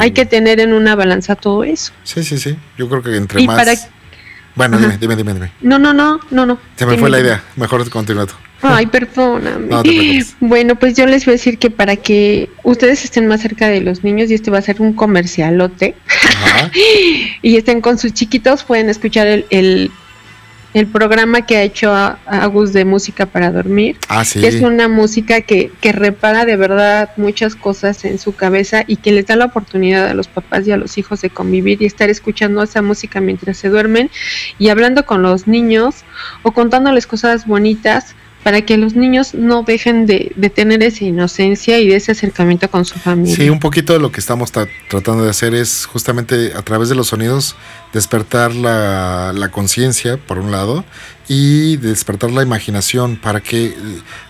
hay 0.00 0.10
que 0.12 0.26
tener 0.26 0.60
en 0.60 0.72
una 0.72 0.96
balanza 0.96 1.36
todo 1.36 1.64
eso. 1.64 1.92
Sí, 2.04 2.22
sí, 2.24 2.38
sí. 2.38 2.56
Yo 2.76 2.88
creo 2.88 3.02
que 3.02 3.16
entre 3.16 3.44
más 3.46 3.90
Bueno, 4.54 4.78
dime, 4.78 4.98
dime, 4.98 5.16
dime, 5.16 5.34
dime. 5.34 5.52
No, 5.60 5.78
no, 5.78 5.92
no, 5.92 6.20
no, 6.30 6.46
no. 6.46 6.58
Se 6.76 6.86
me 6.86 6.98
fue 6.98 7.10
la 7.10 7.20
idea. 7.20 7.42
Mejor 7.56 7.88
continúa 7.90 8.26
tú. 8.26 8.34
Ay, 8.62 8.86
perdóname. 8.86 10.24
bueno, 10.40 10.76
pues 10.76 10.96
yo 10.96 11.06
les 11.06 11.24
voy 11.24 11.32
a 11.32 11.36
decir 11.36 11.58
que 11.58 11.70
para 11.70 11.96
que 11.96 12.48
ustedes 12.62 13.04
estén 13.04 13.26
más 13.26 13.42
cerca 13.42 13.68
de 13.68 13.80
los 13.80 14.04
niños, 14.04 14.30
y 14.30 14.34
este 14.34 14.50
va 14.50 14.58
a 14.58 14.62
ser 14.62 14.80
un 14.80 14.92
comercialote, 14.92 15.94
y 17.42 17.56
estén 17.56 17.80
con 17.80 17.98
sus 17.98 18.12
chiquitos, 18.14 18.62
pueden 18.62 18.88
escuchar 18.88 19.26
el, 19.26 19.46
el, 19.50 19.90
el 20.74 20.86
programa 20.86 21.44
que 21.44 21.56
ha 21.56 21.62
hecho 21.62 21.92
Agus 21.92 22.72
de 22.72 22.84
Música 22.84 23.26
para 23.26 23.50
Dormir. 23.50 23.98
Ah, 24.08 24.24
sí. 24.24 24.40
Que 24.40 24.46
es 24.46 24.62
una 24.62 24.86
música 24.86 25.40
que, 25.40 25.72
que 25.80 25.90
repara 25.90 26.44
de 26.44 26.56
verdad 26.56 27.10
muchas 27.16 27.56
cosas 27.56 28.04
en 28.04 28.20
su 28.20 28.34
cabeza 28.36 28.84
y 28.86 28.96
que 28.96 29.10
les 29.10 29.26
da 29.26 29.34
la 29.34 29.46
oportunidad 29.46 30.06
a 30.06 30.14
los 30.14 30.28
papás 30.28 30.66
y 30.68 30.70
a 30.70 30.76
los 30.76 30.98
hijos 30.98 31.20
de 31.20 31.30
convivir 31.30 31.82
y 31.82 31.86
estar 31.86 32.10
escuchando 32.10 32.62
esa 32.62 32.80
música 32.80 33.20
mientras 33.20 33.56
se 33.56 33.68
duermen 33.68 34.08
y 34.58 34.68
hablando 34.68 35.04
con 35.04 35.22
los 35.22 35.48
niños 35.48 36.04
o 36.42 36.52
contándoles 36.52 37.06
cosas 37.06 37.46
bonitas 37.46 38.14
para 38.42 38.62
que 38.62 38.76
los 38.76 38.94
niños 38.94 39.34
no 39.34 39.62
dejen 39.62 40.06
de, 40.06 40.32
tener 40.54 40.82
esa 40.82 41.04
inocencia 41.04 41.78
y 41.78 41.88
de 41.88 41.96
ese 41.96 42.12
acercamiento 42.12 42.68
con 42.70 42.84
su 42.84 42.98
familia. 42.98 43.36
Sí, 43.36 43.48
un 43.48 43.60
poquito 43.60 43.92
de 43.92 44.00
lo 44.00 44.10
que 44.10 44.20
estamos 44.20 44.50
tratando 44.52 45.24
de 45.24 45.30
hacer 45.30 45.54
es 45.54 45.86
justamente 45.86 46.52
a 46.54 46.62
través 46.62 46.88
de 46.88 46.94
los 46.94 47.08
sonidos 47.08 47.54
despertar 47.92 48.54
la, 48.54 49.48
conciencia, 49.52 50.16
por 50.16 50.38
un 50.38 50.50
lado, 50.50 50.84
y 51.28 51.76
despertar 51.76 52.30
la 52.30 52.42
imaginación 52.42 53.16
para 53.16 53.40
que 53.40 53.66
eh, 53.66 53.74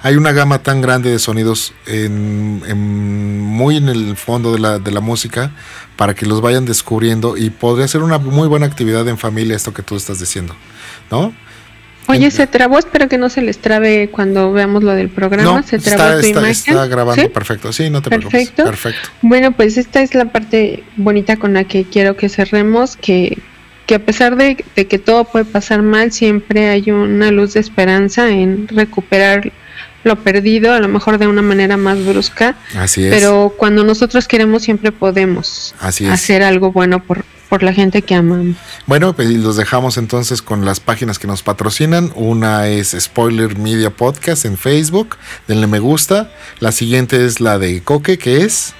hay 0.03 0.17
una 0.17 0.33
gama 0.33 0.63
tan 0.63 0.83
grande 0.83 1.11
de 1.11 1.19
sonidos 1.19 1.73
en, 1.87 2.63
en, 2.67 3.41
muy 3.41 3.77
en 3.77 3.89
el 3.89 4.17
fondo 4.17 4.53
de 4.53 4.59
la, 4.59 4.79
de 4.79 4.91
la 4.91 5.01
música 5.01 5.53
para 5.97 6.15
que 6.15 6.27
los 6.27 6.41
vayan 6.41 6.67
descubriendo 6.67 7.37
y 7.37 7.51
podría 7.51 7.89
ser 7.89 8.03
una 8.03 8.19
muy 8.19 8.47
buena 8.47 8.67
actividad 8.67 9.09
en 9.09 9.17
familia 9.17 9.57
esto 9.57 9.73
que 9.73 9.83
tú 9.83 9.97
estás 9.97 10.21
diciendo, 10.21 10.55
¿no? 11.11 11.33
Oye, 12.07 12.31
se 12.31 12.47
trabó, 12.47 12.79
espero 12.79 13.09
que 13.09 13.19
no 13.19 13.29
se 13.29 13.43
les 13.43 13.59
trabe 13.59 14.09
cuando 14.11 14.53
veamos 14.53 14.83
lo 14.83 14.93
del 14.93 15.09
programa. 15.09 15.63
se 15.63 15.79
trabó 15.79 16.19
está, 16.19 16.41
tu 16.41 16.47
Está 16.47 16.87
grabando 16.87 17.31
perfecto, 17.31 17.73
sí, 17.73 17.91
no 17.91 18.03
te 18.03 18.11
preocupes. 18.11 18.51
Perfecto. 18.51 19.09
Bueno, 19.23 19.53
pues 19.53 19.77
esta 19.77 20.03
es 20.03 20.15
la 20.15 20.27
parte 20.27 20.83
bonita 20.97 21.37
con 21.37 21.55
la 21.55 21.65
que 21.65 21.85
quiero 21.85 22.17
que 22.17 22.29
cerremos, 22.29 22.97
que, 22.97 23.39
que 23.87 23.95
a 23.95 23.99
pesar 23.99 24.37
de, 24.37 24.65
de, 24.75 24.87
que 24.87 24.99
todo 24.99 25.25
puede 25.25 25.45
pasar 25.45 25.83
mal, 25.83 26.13
siempre 26.13 26.69
hay 26.69 26.91
una 26.91 27.31
luz 27.31 27.55
de 27.55 27.61
esperanza 27.61 28.29
en 28.29 28.69
recuperar 28.69 29.53
lo 30.05 30.17
perdido, 30.17 30.73
a 30.73 30.81
lo 30.81 30.89
mejor 30.89 31.19
de 31.19 31.29
una 31.29 31.43
manera 31.43 31.77
más 31.77 32.05
brusca. 32.05 32.57
Así 32.77 33.05
es. 33.05 33.15
Pero 33.15 33.55
cuando 33.57 33.85
nosotros 33.85 34.27
queremos, 34.27 34.63
siempre 34.63 34.93
podemos 34.93 35.75
hacer 35.81 36.43
algo 36.43 36.73
bueno 36.73 37.03
por, 37.03 37.25
por 37.53 37.63
la 37.63 37.75
gente 37.75 38.01
que 38.01 38.15
amamos. 38.15 38.57
Bueno, 38.87 39.15
pues 39.15 39.29
los 39.29 39.59
dejamos 39.59 39.99
entonces 39.99 40.41
con 40.41 40.65
las 40.65 40.81
páginas 40.81 41.19
que 41.19 41.27
nos 41.27 41.43
patrocinan. 41.43 42.11
Una 42.15 42.69
es 42.69 42.97
Spoiler 42.99 43.59
Media 43.59 43.91
Podcast 43.91 44.47
en 44.47 44.57
Facebook, 44.57 45.19
denle 45.47 45.67
me 45.67 45.79
gusta. 45.79 46.33
La 46.61 46.73
siguiente 46.73 47.27
es 47.27 47.41
la 47.41 47.59
de 47.59 47.83
Coque, 47.83 48.17
que 48.17 48.41
es... 48.41 48.73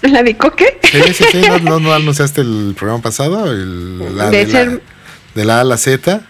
¿La 0.00 0.22
de 0.22 0.38
Coque? 0.38 0.78
Sí, 0.84 1.02
sí, 1.12 1.24
sí, 1.30 1.42
no, 1.64 1.80
no, 1.80 1.92
anunciaste 1.92 2.40
el 2.40 2.74
programa 2.74 3.02
pasado, 3.02 3.44
la, 3.44 4.30
de, 4.30 4.46
la, 4.46 4.80
de 5.34 5.44
la 5.44 5.58
A 5.58 5.60
a 5.60 5.64
la 5.64 5.76
Z. 5.76 6.22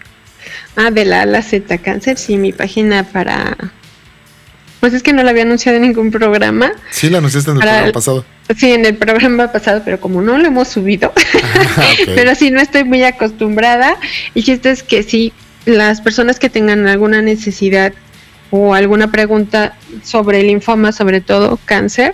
Ah, 0.75 0.91
de 0.91 1.05
la 1.05 1.19
A 1.19 1.21
a 1.21 1.25
la 1.27 1.43
Z 1.43 1.77
Cáncer, 1.77 2.17
sí, 2.17 2.35
mi 2.35 2.51
página 2.51 3.05
para 3.05 3.55
pues 4.85 4.93
es 4.93 5.01
que 5.01 5.13
no 5.13 5.23
la 5.23 5.31
había 5.31 5.41
anunciado 5.41 5.77
en 5.77 5.81
ningún 5.81 6.11
programa. 6.11 6.71
Sí, 6.91 7.09
la 7.09 7.17
anunciaste 7.17 7.49
en 7.49 7.57
el 7.57 7.63
programa 7.63 7.91
pasado. 7.91 8.23
Sí, 8.55 8.71
en 8.71 8.85
el 8.85 8.95
programa 8.95 9.51
pasado, 9.51 9.81
pero 9.83 9.99
como 9.99 10.21
no 10.21 10.37
lo 10.37 10.45
hemos 10.45 10.67
subido, 10.67 11.11
ah, 11.43 11.93
pero 12.13 12.35
sí 12.35 12.51
no 12.51 12.61
estoy 12.61 12.83
muy 12.83 13.03
acostumbrada. 13.03 13.97
Y 14.35 14.43
chiste 14.43 14.69
es 14.69 14.83
que 14.83 15.01
sí, 15.01 15.33
las 15.65 16.01
personas 16.01 16.37
que 16.37 16.51
tengan 16.51 16.85
alguna 16.85 17.23
necesidad 17.23 17.93
o 18.51 18.75
alguna 18.75 19.11
pregunta 19.11 19.75
sobre 20.03 20.41
el 20.41 20.47
linfoma, 20.49 20.91
sobre 20.91 21.19
todo 21.19 21.57
cáncer, 21.65 22.13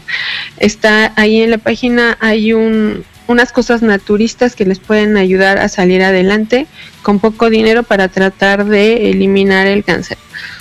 está 0.56 1.12
ahí 1.18 1.42
en 1.42 1.52
la 1.52 1.58
página, 1.58 2.18
hay 2.22 2.54
un, 2.54 3.04
unas 3.32 3.52
cosas 3.52 3.82
naturistas 3.82 4.56
que 4.56 4.66
les 4.66 4.80
pueden 4.80 5.18
ayudar 5.18 5.58
a 5.58 5.70
salir 5.70 6.04
adelante 6.04 6.68
con 7.02 7.20
poco 7.20 7.50
dinero 7.50 7.84
para 7.84 8.08
tratar 8.08 8.66
de 8.66 9.10
eliminar 9.10 9.68
el 9.68 9.84
cáncer. 9.84 10.18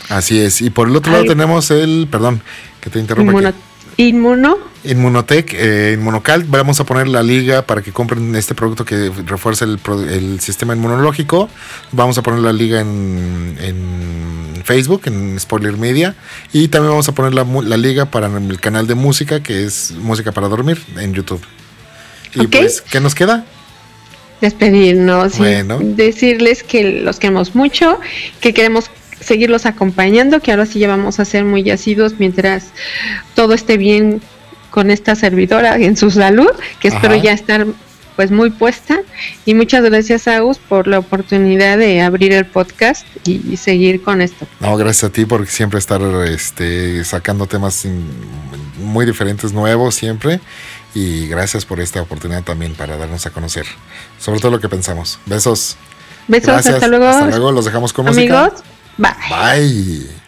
Así 0.09 0.41
es. 0.41 0.61
Y 0.61 0.71
por 0.71 0.89
el 0.89 0.97
otro 0.97 1.13
lado 1.13 1.25
tenemos 1.25 1.71
el, 1.71 2.09
perdón, 2.11 2.43
que 2.81 2.91
te 2.91 2.99
interrumpa. 2.99 3.53
Inmuno. 3.97 4.59
Inmunotech, 4.85 5.53
eh, 5.53 5.93
Inmunocal. 5.99 6.45
Vamos 6.45 6.81
a 6.81 6.85
poner 6.85 7.07
la 7.07 7.23
liga 7.23 7.67
para 7.67 7.83
que 7.83 7.93
compren 7.93 8.35
este 8.35 8.55
producto 8.55 8.87
que 8.87 9.13
refuerza 9.27 9.67
el, 9.67 10.41
sistema 10.41 10.75
inmunológico. 10.75 11.51
Vamos 11.93 12.17
a 12.17 12.23
poner 12.23 12.41
la 12.41 12.53
liga 12.53 12.81
en, 12.81 14.63
Facebook, 14.65 15.03
en 15.05 15.39
Spoiler 15.39 15.77
Media. 15.77 16.15
Y 16.53 16.69
también 16.69 16.93
vamos 16.93 17.09
a 17.09 17.15
poner 17.15 17.35
la, 17.35 17.77
liga 17.77 18.07
para 18.07 18.29
el 18.29 18.59
canal 18.59 18.87
de 18.87 18.95
música, 18.95 19.43
que 19.43 19.65
es 19.65 19.93
Música 19.99 20.33
para 20.33 20.49
Dormir, 20.49 20.83
en 20.97 21.13
YouTube. 21.13 21.43
Y 22.35 22.47
pues, 22.47 22.81
¿qué 22.81 23.01
nos 23.01 23.15
queda? 23.15 23.45
Despedirnos 24.41 25.39
y 25.39 25.45
decirles 25.95 26.63
que 26.63 27.01
los 27.03 27.19
queremos 27.19 27.55
mucho, 27.55 28.01
que 28.41 28.55
queremos 28.55 28.91
seguirlos 29.21 29.67
acompañando, 29.67 30.41
que 30.41 30.51
ahora 30.51 30.67
sí 30.67 30.79
ya 30.79 30.89
vamos 30.89 31.21
a 31.21 31.25
ser 31.25 31.45
muy 31.45 31.69
asiduos 31.71 32.15
mientras 32.19 32.69
todo 33.35 33.53
esté 33.53 33.77
bien 33.77 34.23
con 34.71 34.91
esta 34.91 35.15
servidora 35.15 35.77
en 35.77 35.97
su 35.97 36.11
salud, 36.11 36.51
que 36.81 36.89
espero 36.89 37.17
ya 37.17 37.33
estar 37.33 37.67
pues 38.17 38.31
muy 38.31 38.51
puesta. 38.51 39.01
Y 39.47 39.55
muchas 39.55 39.83
gracias, 39.83 40.29
Agus, 40.29 40.59
por 40.59 40.87
la 40.87 40.99
oportunidad 40.99 41.79
de 41.79 42.03
abrir 42.03 42.33
el 42.33 42.47
podcast 42.47 43.07
y, 43.25 43.57
seguir 43.57 44.03
con 44.03 44.21
esto. 44.21 44.47
No, 44.61 44.77
gracias 44.77 45.05
a 45.05 45.13
ti 45.13 45.25
por 45.25 45.47
siempre 45.47 45.79
estar 45.79 46.03
este, 46.27 47.03
sacando 47.05 47.47
temas 47.47 47.87
muy 48.79 49.07
diferentes, 49.07 49.53
nuevos 49.53 49.95
siempre. 49.95 50.41
Y 50.95 51.29
gracias 51.29 51.65
por 51.65 51.81
esta 51.81 52.03
oportunidad 52.03 52.43
también 52.43 52.75
para 52.75 52.97
darnos 52.97 53.25
a 53.27 53.31
conocer 53.31 53.67
sobre 54.19 54.41
todo 54.41 54.53
lo 54.53 54.61
que 54.61 54.69
pensamos. 54.69 55.19
Besos. 55.27 55.77
Besos, 56.27 56.67
hasta 56.67 56.89
luego. 56.89 57.07
Hasta 57.07 57.27
luego, 57.27 57.53
los 57.53 57.65
dejamos 57.65 57.93
con 57.93 58.09
Amigos. 58.09 58.53
Bye. 58.97 59.13
Bye. 59.31 60.20